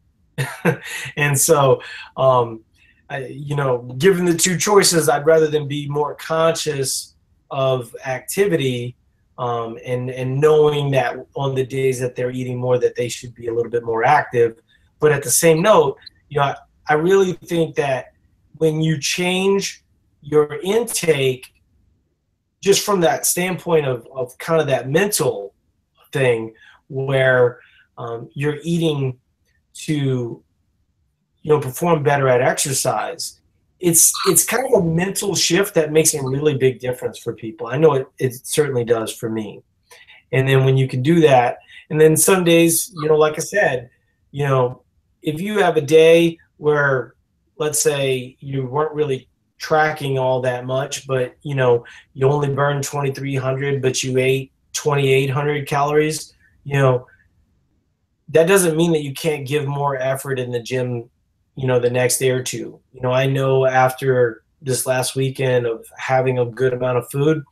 and 1.16 1.38
so, 1.38 1.80
um, 2.18 2.62
I, 3.08 3.24
you 3.26 3.56
know, 3.56 3.78
given 3.96 4.26
the 4.26 4.36
two 4.36 4.58
choices, 4.58 5.08
I'd 5.08 5.24
rather 5.24 5.46
them 5.46 5.66
be 5.66 5.88
more 5.88 6.14
conscious 6.14 7.15
of 7.50 7.94
activity 8.04 8.96
um, 9.38 9.78
and 9.84 10.10
and 10.10 10.40
knowing 10.40 10.90
that 10.92 11.16
on 11.34 11.54
the 11.54 11.64
days 11.64 12.00
that 12.00 12.16
they're 12.16 12.30
eating 12.30 12.58
more 12.58 12.78
that 12.78 12.96
they 12.96 13.08
should 13.08 13.34
be 13.34 13.48
a 13.48 13.54
little 13.54 13.70
bit 13.70 13.84
more 13.84 14.04
active. 14.04 14.60
But 14.98 15.12
at 15.12 15.22
the 15.22 15.30
same 15.30 15.62
note 15.62 15.98
you 16.28 16.38
know 16.38 16.44
I, 16.44 16.56
I 16.88 16.94
really 16.94 17.32
think 17.32 17.74
that 17.76 18.12
when 18.58 18.80
you 18.80 18.98
change 18.98 19.84
your 20.22 20.58
intake 20.62 21.52
just 22.62 22.84
from 22.84 23.00
that 23.00 23.26
standpoint 23.26 23.86
of, 23.86 24.06
of 24.12 24.36
kind 24.38 24.60
of 24.60 24.66
that 24.66 24.88
mental 24.88 25.54
thing 26.12 26.52
where 26.88 27.60
um, 27.98 28.28
you're 28.34 28.58
eating 28.62 29.18
to 29.74 30.42
you 31.42 31.52
know 31.52 31.60
perform 31.60 32.02
better 32.02 32.28
at 32.28 32.40
exercise 32.40 33.40
it's 33.86 34.12
it's 34.26 34.44
kind 34.44 34.66
of 34.66 34.82
a 34.82 34.84
mental 34.84 35.36
shift 35.36 35.72
that 35.74 35.92
makes 35.92 36.12
a 36.12 36.20
really 36.20 36.58
big 36.58 36.80
difference 36.80 37.18
for 37.18 37.32
people. 37.32 37.68
I 37.68 37.78
know 37.78 37.94
it, 37.94 38.08
it 38.18 38.44
certainly 38.44 38.82
does 38.82 39.12
for 39.12 39.30
me. 39.30 39.62
And 40.32 40.48
then 40.48 40.64
when 40.64 40.76
you 40.76 40.88
can 40.88 41.02
do 41.02 41.20
that, 41.20 41.58
and 41.88 42.00
then 42.00 42.16
some 42.16 42.42
days, 42.42 42.92
you 42.96 43.08
know, 43.08 43.16
like 43.16 43.34
I 43.34 43.42
said, 43.42 43.88
you 44.32 44.44
know, 44.44 44.82
if 45.22 45.40
you 45.40 45.58
have 45.58 45.76
a 45.76 45.80
day 45.80 46.36
where, 46.56 47.14
let's 47.58 47.78
say, 47.78 48.36
you 48.40 48.66
weren't 48.66 48.92
really 48.92 49.28
tracking 49.58 50.18
all 50.18 50.40
that 50.40 50.66
much, 50.66 51.06
but 51.06 51.36
you 51.42 51.54
know, 51.54 51.84
you 52.12 52.26
only 52.26 52.52
burn 52.52 52.82
2,300, 52.82 53.80
but 53.80 54.02
you 54.02 54.18
ate 54.18 54.50
2,800 54.72 55.68
calories, 55.68 56.34
you 56.64 56.74
know, 56.74 57.06
that 58.30 58.48
doesn't 58.48 58.76
mean 58.76 58.90
that 58.90 59.04
you 59.04 59.14
can't 59.14 59.46
give 59.46 59.68
more 59.68 59.96
effort 59.96 60.40
in 60.40 60.50
the 60.50 60.60
gym, 60.60 61.08
you 61.56 61.66
know, 61.66 61.80
the 61.80 61.90
next 61.90 62.18
day 62.18 62.30
or 62.30 62.42
two. 62.42 62.80
You 62.92 63.00
know, 63.00 63.12
I 63.12 63.26
know 63.26 63.66
after 63.66 64.42
this 64.62 64.86
last 64.86 65.16
weekend 65.16 65.66
of 65.66 65.86
having 65.96 66.38
a 66.38 66.46
good 66.46 66.72
amount 66.72 66.98
of 66.98 67.10
food 67.10 67.42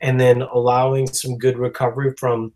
and 0.00 0.18
then 0.20 0.42
allowing 0.42 1.06
some 1.06 1.38
good 1.38 1.58
recovery 1.58 2.14
from 2.18 2.52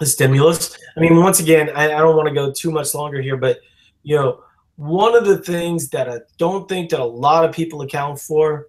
the 0.00 0.06
stimulus. 0.06 0.76
I 0.96 1.00
mean, 1.00 1.16
once 1.16 1.40
again, 1.40 1.70
I, 1.74 1.86
I 1.86 1.98
don't 1.98 2.16
want 2.16 2.28
to 2.28 2.34
go 2.34 2.52
too 2.52 2.70
much 2.70 2.94
longer 2.94 3.20
here, 3.20 3.36
but 3.36 3.58
you 4.02 4.16
know, 4.16 4.42
one 4.76 5.14
of 5.14 5.24
the 5.24 5.38
things 5.38 5.88
that 5.90 6.08
I 6.08 6.20
don't 6.36 6.68
think 6.68 6.90
that 6.90 7.00
a 7.00 7.04
lot 7.04 7.44
of 7.44 7.54
people 7.54 7.82
account 7.82 8.18
for 8.18 8.66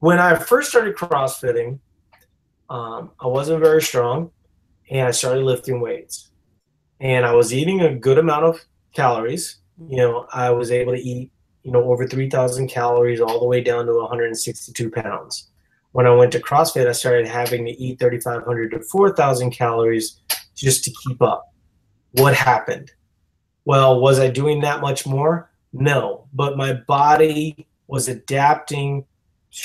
when 0.00 0.18
I 0.18 0.36
first 0.36 0.70
started 0.70 0.96
CrossFitting, 0.96 1.78
um, 2.68 3.12
I 3.20 3.26
wasn't 3.26 3.60
very 3.60 3.80
strong 3.80 4.30
and 4.90 5.08
I 5.08 5.10
started 5.10 5.44
lifting 5.44 5.80
weights. 5.80 6.30
And 7.00 7.24
I 7.24 7.34
was 7.34 7.54
eating 7.54 7.82
a 7.82 7.94
good 7.94 8.18
amount 8.18 8.44
of 8.44 8.60
calories. 8.94 9.58
You 9.78 9.96
know, 9.98 10.26
I 10.32 10.50
was 10.50 10.70
able 10.70 10.92
to 10.94 11.00
eat, 11.00 11.30
you 11.62 11.72
know, 11.72 11.84
over 11.84 12.06
3,000 12.06 12.68
calories 12.68 13.20
all 13.20 13.38
the 13.38 13.46
way 13.46 13.60
down 13.60 13.86
to 13.86 13.94
162 13.94 14.90
pounds. 14.90 15.50
When 15.92 16.06
I 16.06 16.14
went 16.14 16.32
to 16.32 16.40
CrossFit, 16.40 16.86
I 16.86 16.92
started 16.92 17.26
having 17.26 17.64
to 17.66 17.72
eat 17.72 17.98
3,500 17.98 18.70
to 18.72 18.80
4,000 18.80 19.50
calories 19.50 20.20
just 20.54 20.84
to 20.84 20.92
keep 21.04 21.20
up. 21.22 21.52
What 22.12 22.34
happened? 22.34 22.92
Well, 23.64 24.00
was 24.00 24.18
I 24.18 24.28
doing 24.28 24.60
that 24.60 24.80
much 24.80 25.06
more? 25.06 25.50
No, 25.72 26.28
but 26.32 26.56
my 26.56 26.72
body 26.72 27.66
was 27.86 28.08
adapting 28.08 29.04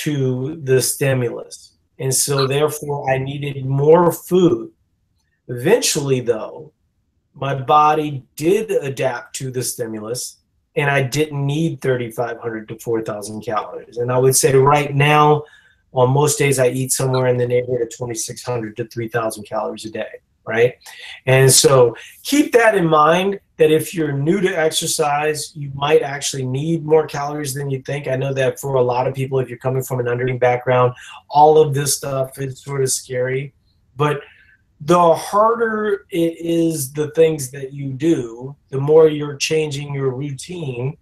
to 0.00 0.60
the 0.64 0.80
stimulus. 0.82 1.76
And 1.98 2.14
so, 2.14 2.46
therefore, 2.46 3.10
I 3.10 3.18
needed 3.18 3.64
more 3.64 4.10
food. 4.12 4.70
Eventually, 5.48 6.20
though, 6.20 6.72
my 7.34 7.54
body 7.54 8.24
did 8.36 8.70
adapt 8.70 9.36
to 9.36 9.50
the 9.50 9.62
stimulus 9.62 10.38
and 10.76 10.90
I 10.90 11.02
didn't 11.02 11.44
need 11.44 11.80
3,500 11.80 12.68
to 12.68 12.78
4,000 12.78 13.42
calories. 13.42 13.98
And 13.98 14.10
I 14.10 14.18
would 14.18 14.36
say 14.36 14.54
right 14.54 14.94
now, 14.94 15.44
on 15.92 16.10
most 16.10 16.38
days, 16.38 16.58
I 16.58 16.68
eat 16.68 16.92
somewhere 16.92 17.26
in 17.26 17.36
the 17.36 17.46
neighborhood 17.46 17.82
of 17.82 17.90
2,600 17.90 18.76
to 18.78 18.86
3,000 18.86 19.44
calories 19.44 19.84
a 19.84 19.90
day 19.90 20.20
right? 20.44 20.74
And 21.26 21.50
so 21.50 21.96
keep 22.22 22.52
that 22.52 22.74
in 22.74 22.86
mind 22.86 23.40
that 23.58 23.70
if 23.70 23.94
you're 23.94 24.12
new 24.12 24.40
to 24.40 24.48
exercise, 24.48 25.54
you 25.54 25.70
might 25.74 26.02
actually 26.02 26.44
need 26.44 26.84
more 26.84 27.06
calories 27.06 27.54
than 27.54 27.70
you 27.70 27.82
think. 27.82 28.08
I 28.08 28.16
know 28.16 28.34
that 28.34 28.58
for 28.58 28.74
a 28.74 28.82
lot 28.82 29.06
of 29.06 29.14
people, 29.14 29.38
if 29.38 29.48
you're 29.48 29.58
coming 29.58 29.82
from 29.82 30.00
an 30.00 30.06
undereating 30.06 30.40
background, 30.40 30.94
all 31.28 31.58
of 31.58 31.74
this 31.74 31.96
stuff 31.96 32.38
is 32.38 32.62
sort 32.62 32.82
of 32.82 32.90
scary. 32.90 33.54
But 33.96 34.20
the 34.84 35.14
harder 35.14 36.06
it 36.10 36.36
is 36.38 36.92
the 36.92 37.10
things 37.10 37.50
that 37.50 37.72
you 37.72 37.92
do, 37.92 38.56
the 38.70 38.80
more 38.80 39.08
you're 39.08 39.36
changing 39.36 39.94
your 39.94 40.10
routine, 40.10 40.96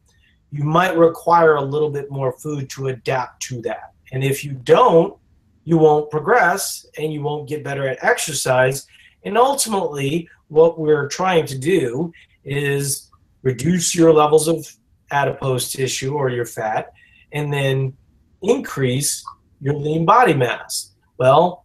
you 0.50 0.64
might 0.64 0.96
require 0.96 1.56
a 1.56 1.62
little 1.62 1.90
bit 1.90 2.10
more 2.10 2.32
food 2.32 2.68
to 2.70 2.88
adapt 2.88 3.40
to 3.42 3.62
that. 3.62 3.92
And 4.12 4.24
if 4.24 4.44
you 4.44 4.52
don't, 4.52 5.16
you 5.64 5.78
won't 5.78 6.10
progress 6.10 6.84
and 6.98 7.12
you 7.12 7.22
won't 7.22 7.48
get 7.48 7.62
better 7.62 7.86
at 7.86 8.02
exercise 8.02 8.86
and 9.24 9.36
ultimately, 9.36 10.28
what 10.48 10.78
we're 10.78 11.08
trying 11.08 11.46
to 11.46 11.58
do 11.58 12.12
is 12.44 13.10
reduce 13.42 13.94
your 13.94 14.12
levels 14.12 14.48
of 14.48 14.66
adipose 15.10 15.72
tissue 15.72 16.14
or 16.14 16.30
your 16.30 16.46
fat 16.46 16.92
and 17.32 17.52
then 17.52 17.96
increase 18.42 19.24
your 19.60 19.74
lean 19.74 20.04
body 20.04 20.34
mass. 20.34 20.92
Well, 21.18 21.64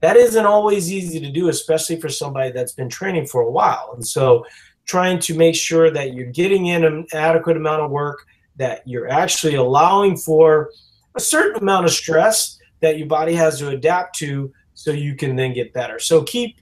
that 0.00 0.16
isn't 0.16 0.46
always 0.46 0.92
easy 0.92 1.18
to 1.20 1.30
do, 1.30 1.48
especially 1.48 2.00
for 2.00 2.08
somebody 2.08 2.52
that's 2.52 2.72
been 2.72 2.88
training 2.88 3.26
for 3.26 3.42
a 3.42 3.50
while. 3.50 3.92
And 3.94 4.06
so, 4.06 4.46
trying 4.86 5.18
to 5.18 5.36
make 5.36 5.54
sure 5.54 5.90
that 5.90 6.14
you're 6.14 6.30
getting 6.30 6.66
in 6.66 6.84
an 6.84 7.06
adequate 7.12 7.56
amount 7.56 7.82
of 7.82 7.90
work, 7.90 8.24
that 8.56 8.82
you're 8.86 9.08
actually 9.08 9.56
allowing 9.56 10.16
for 10.16 10.70
a 11.14 11.20
certain 11.20 11.62
amount 11.62 11.84
of 11.84 11.92
stress 11.92 12.58
that 12.80 12.96
your 12.96 13.06
body 13.06 13.34
has 13.34 13.58
to 13.58 13.68
adapt 13.68 14.16
to 14.18 14.52
so 14.74 14.90
you 14.90 15.14
can 15.14 15.36
then 15.36 15.52
get 15.52 15.72
better. 15.72 15.98
So, 15.98 16.22
keep 16.22 16.60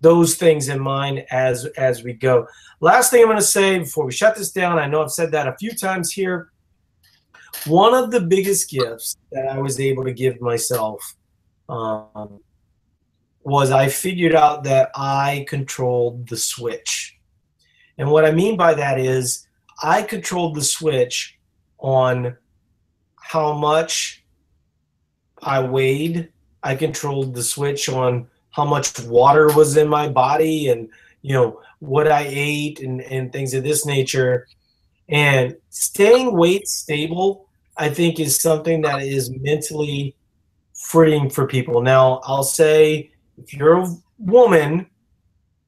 those 0.00 0.34
things 0.34 0.68
in 0.68 0.80
mind 0.80 1.24
as 1.30 1.66
as 1.76 2.02
we 2.02 2.14
go. 2.14 2.46
Last 2.80 3.10
thing 3.10 3.20
I'm 3.20 3.28
going 3.28 3.38
to 3.38 3.44
say 3.44 3.78
before 3.78 4.06
we 4.06 4.12
shut 4.12 4.34
this 4.34 4.50
down, 4.50 4.78
I 4.78 4.86
know 4.86 5.02
I've 5.02 5.12
said 5.12 5.30
that 5.32 5.46
a 5.46 5.56
few 5.58 5.72
times 5.72 6.12
here. 6.12 6.50
One 7.66 7.94
of 7.94 8.10
the 8.10 8.20
biggest 8.20 8.70
gifts 8.70 9.16
that 9.30 9.46
I 9.46 9.58
was 9.58 9.78
able 9.78 10.04
to 10.04 10.12
give 10.12 10.40
myself 10.40 11.14
um, 11.68 12.40
was 13.44 13.70
I 13.70 13.88
figured 13.88 14.34
out 14.34 14.64
that 14.64 14.90
I 14.94 15.44
controlled 15.48 16.28
the 16.28 16.36
switch. 16.36 17.18
And 17.98 18.10
what 18.10 18.24
I 18.24 18.30
mean 18.30 18.56
by 18.56 18.74
that 18.74 18.98
is 18.98 19.46
I 19.82 20.02
controlled 20.02 20.54
the 20.54 20.62
switch 20.62 21.38
on 21.78 22.36
how 23.16 23.52
much 23.52 24.24
I 25.42 25.60
weighed. 25.60 26.30
I 26.62 26.76
controlled 26.76 27.34
the 27.34 27.42
switch 27.42 27.88
on 27.88 28.28
how 28.50 28.64
much 28.64 29.00
water 29.00 29.52
was 29.54 29.76
in 29.76 29.88
my 29.88 30.08
body 30.08 30.68
and 30.68 30.88
you 31.22 31.32
know 31.32 31.60
what 31.80 32.10
I 32.10 32.26
ate 32.28 32.80
and, 32.80 33.00
and 33.02 33.32
things 33.32 33.54
of 33.54 33.64
this 33.64 33.84
nature. 33.84 34.46
And 35.08 35.56
staying 35.70 36.36
weight 36.36 36.68
stable, 36.68 37.48
I 37.76 37.88
think, 37.88 38.20
is 38.20 38.40
something 38.40 38.82
that 38.82 39.02
is 39.02 39.30
mentally 39.30 40.14
freeing 40.74 41.28
for 41.28 41.46
people. 41.46 41.82
Now, 41.82 42.20
I'll 42.24 42.44
say 42.44 43.11
if 43.38 43.54
you're 43.54 43.78
a 43.78 43.86
woman, 44.18 44.86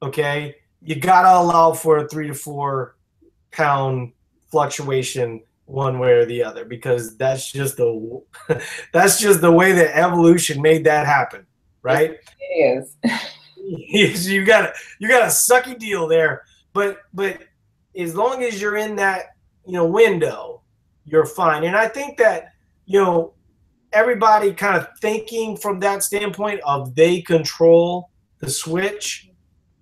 okay, 0.01 0.55
you 0.81 0.95
gotta 0.95 1.39
allow 1.39 1.73
for 1.73 1.97
a 1.99 2.07
three 2.07 2.27
to 2.27 2.33
four 2.33 2.95
pound 3.51 4.13
fluctuation 4.51 5.41
one 5.65 5.97
way 5.97 6.11
or 6.11 6.25
the 6.25 6.43
other 6.43 6.63
because 6.63 7.17
that's 7.17 7.51
just 7.51 7.77
the 7.77 8.21
that's 8.93 9.19
just 9.19 9.41
the 9.41 9.51
way 9.51 9.71
that 9.71 9.97
evolution 9.97 10.61
made 10.61 10.83
that 10.83 11.07
happen 11.07 11.45
right? 11.85 12.17
It 12.39 12.87
is. 13.57 14.27
you 14.27 14.43
got 14.43 14.65
a 14.65 14.73
you 14.99 15.07
got 15.07 15.21
a 15.21 15.27
sucky 15.27 15.77
deal 15.77 16.07
there, 16.07 16.43
but 16.73 16.97
but 17.13 17.39
as 17.95 18.15
long 18.15 18.43
as 18.43 18.59
you're 18.59 18.77
in 18.77 18.97
that 18.97 19.35
you 19.65 19.73
know 19.73 19.85
window, 19.85 20.61
you're 21.05 21.25
fine. 21.25 21.63
And 21.63 21.77
I 21.77 21.87
think 21.87 22.17
that 22.17 22.53
you 22.87 22.99
know 23.01 23.33
everybody 23.95 24.53
kind 24.53 24.77
of 24.77 24.87
thinking 24.99 25.55
from 25.55 25.79
that 25.79 26.03
standpoint 26.03 26.59
of 26.65 26.93
they 26.93 27.21
control 27.21 28.11
the 28.39 28.49
switch. 28.49 29.29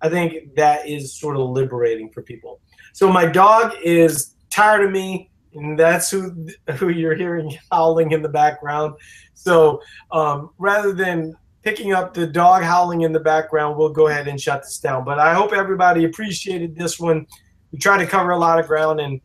I 0.00 0.08
think 0.08 0.54
that 0.54 0.88
is 0.88 1.18
sort 1.18 1.36
of 1.36 1.50
liberating 1.50 2.10
for 2.10 2.22
people. 2.22 2.60
So 2.92 3.12
my 3.12 3.26
dog 3.26 3.74
is 3.82 4.36
tired 4.50 4.84
of 4.84 4.92
me 4.92 5.30
and 5.54 5.78
that's 5.78 6.10
who 6.10 6.48
who 6.76 6.88
you're 6.88 7.16
hearing 7.16 7.56
howling 7.72 8.12
in 8.12 8.22
the 8.22 8.28
background. 8.28 8.94
So 9.34 9.80
um, 10.12 10.50
rather 10.58 10.92
than 10.92 11.34
picking 11.62 11.92
up 11.92 12.14
the 12.14 12.26
dog 12.26 12.62
howling 12.62 13.02
in 13.02 13.12
the 13.12 13.20
background, 13.20 13.76
we'll 13.76 13.92
go 13.92 14.08
ahead 14.08 14.28
and 14.28 14.40
shut 14.40 14.62
this 14.62 14.78
down. 14.78 15.04
But 15.04 15.18
I 15.18 15.34
hope 15.34 15.52
everybody 15.52 16.04
appreciated 16.04 16.76
this 16.76 17.00
one. 17.00 17.26
We 17.72 17.78
tried 17.78 17.98
to 17.98 18.06
cover 18.06 18.30
a 18.30 18.38
lot 18.38 18.60
of 18.60 18.66
ground, 18.66 19.00
and 19.00 19.20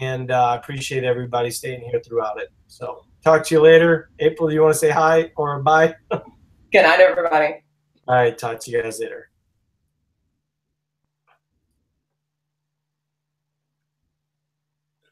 and 0.00 0.30
uh, 0.30 0.58
appreciate 0.60 1.04
everybody 1.04 1.50
staying 1.50 1.82
here 1.82 2.00
throughout 2.04 2.40
it. 2.40 2.48
So 2.66 3.04
talk 3.24 3.44
to 3.46 3.54
you 3.54 3.60
later. 3.60 4.10
April, 4.18 4.48
do 4.48 4.54
you 4.54 4.62
want 4.62 4.74
to 4.74 4.78
say 4.78 4.90
hi 4.90 5.32
or 5.36 5.60
bye? 5.62 5.94
Good 6.10 6.82
night, 6.82 7.00
everybody. 7.00 7.64
All 8.06 8.14
right, 8.14 8.36
talk 8.36 8.60
to 8.60 8.70
you 8.70 8.82
guys 8.82 9.00
later. 9.00 9.30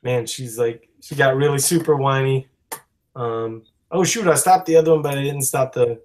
Man, 0.03 0.27
she's 0.27 0.59
like, 0.59 0.89
she 1.01 1.15
got 1.15 1.37
really 1.37 1.59
super 1.59 1.97
whiny. 1.97 2.49
Um, 3.15 3.63
oh 3.91 4.05
shoot, 4.05 4.27
I 4.27 4.35
stopped 4.35 4.67
the 4.67 4.77
other 4.77 4.93
one, 4.93 5.03
but 5.03 5.17
I 5.17 5.23
didn't 5.23 5.43
stop 5.43 5.73
the 5.73 6.03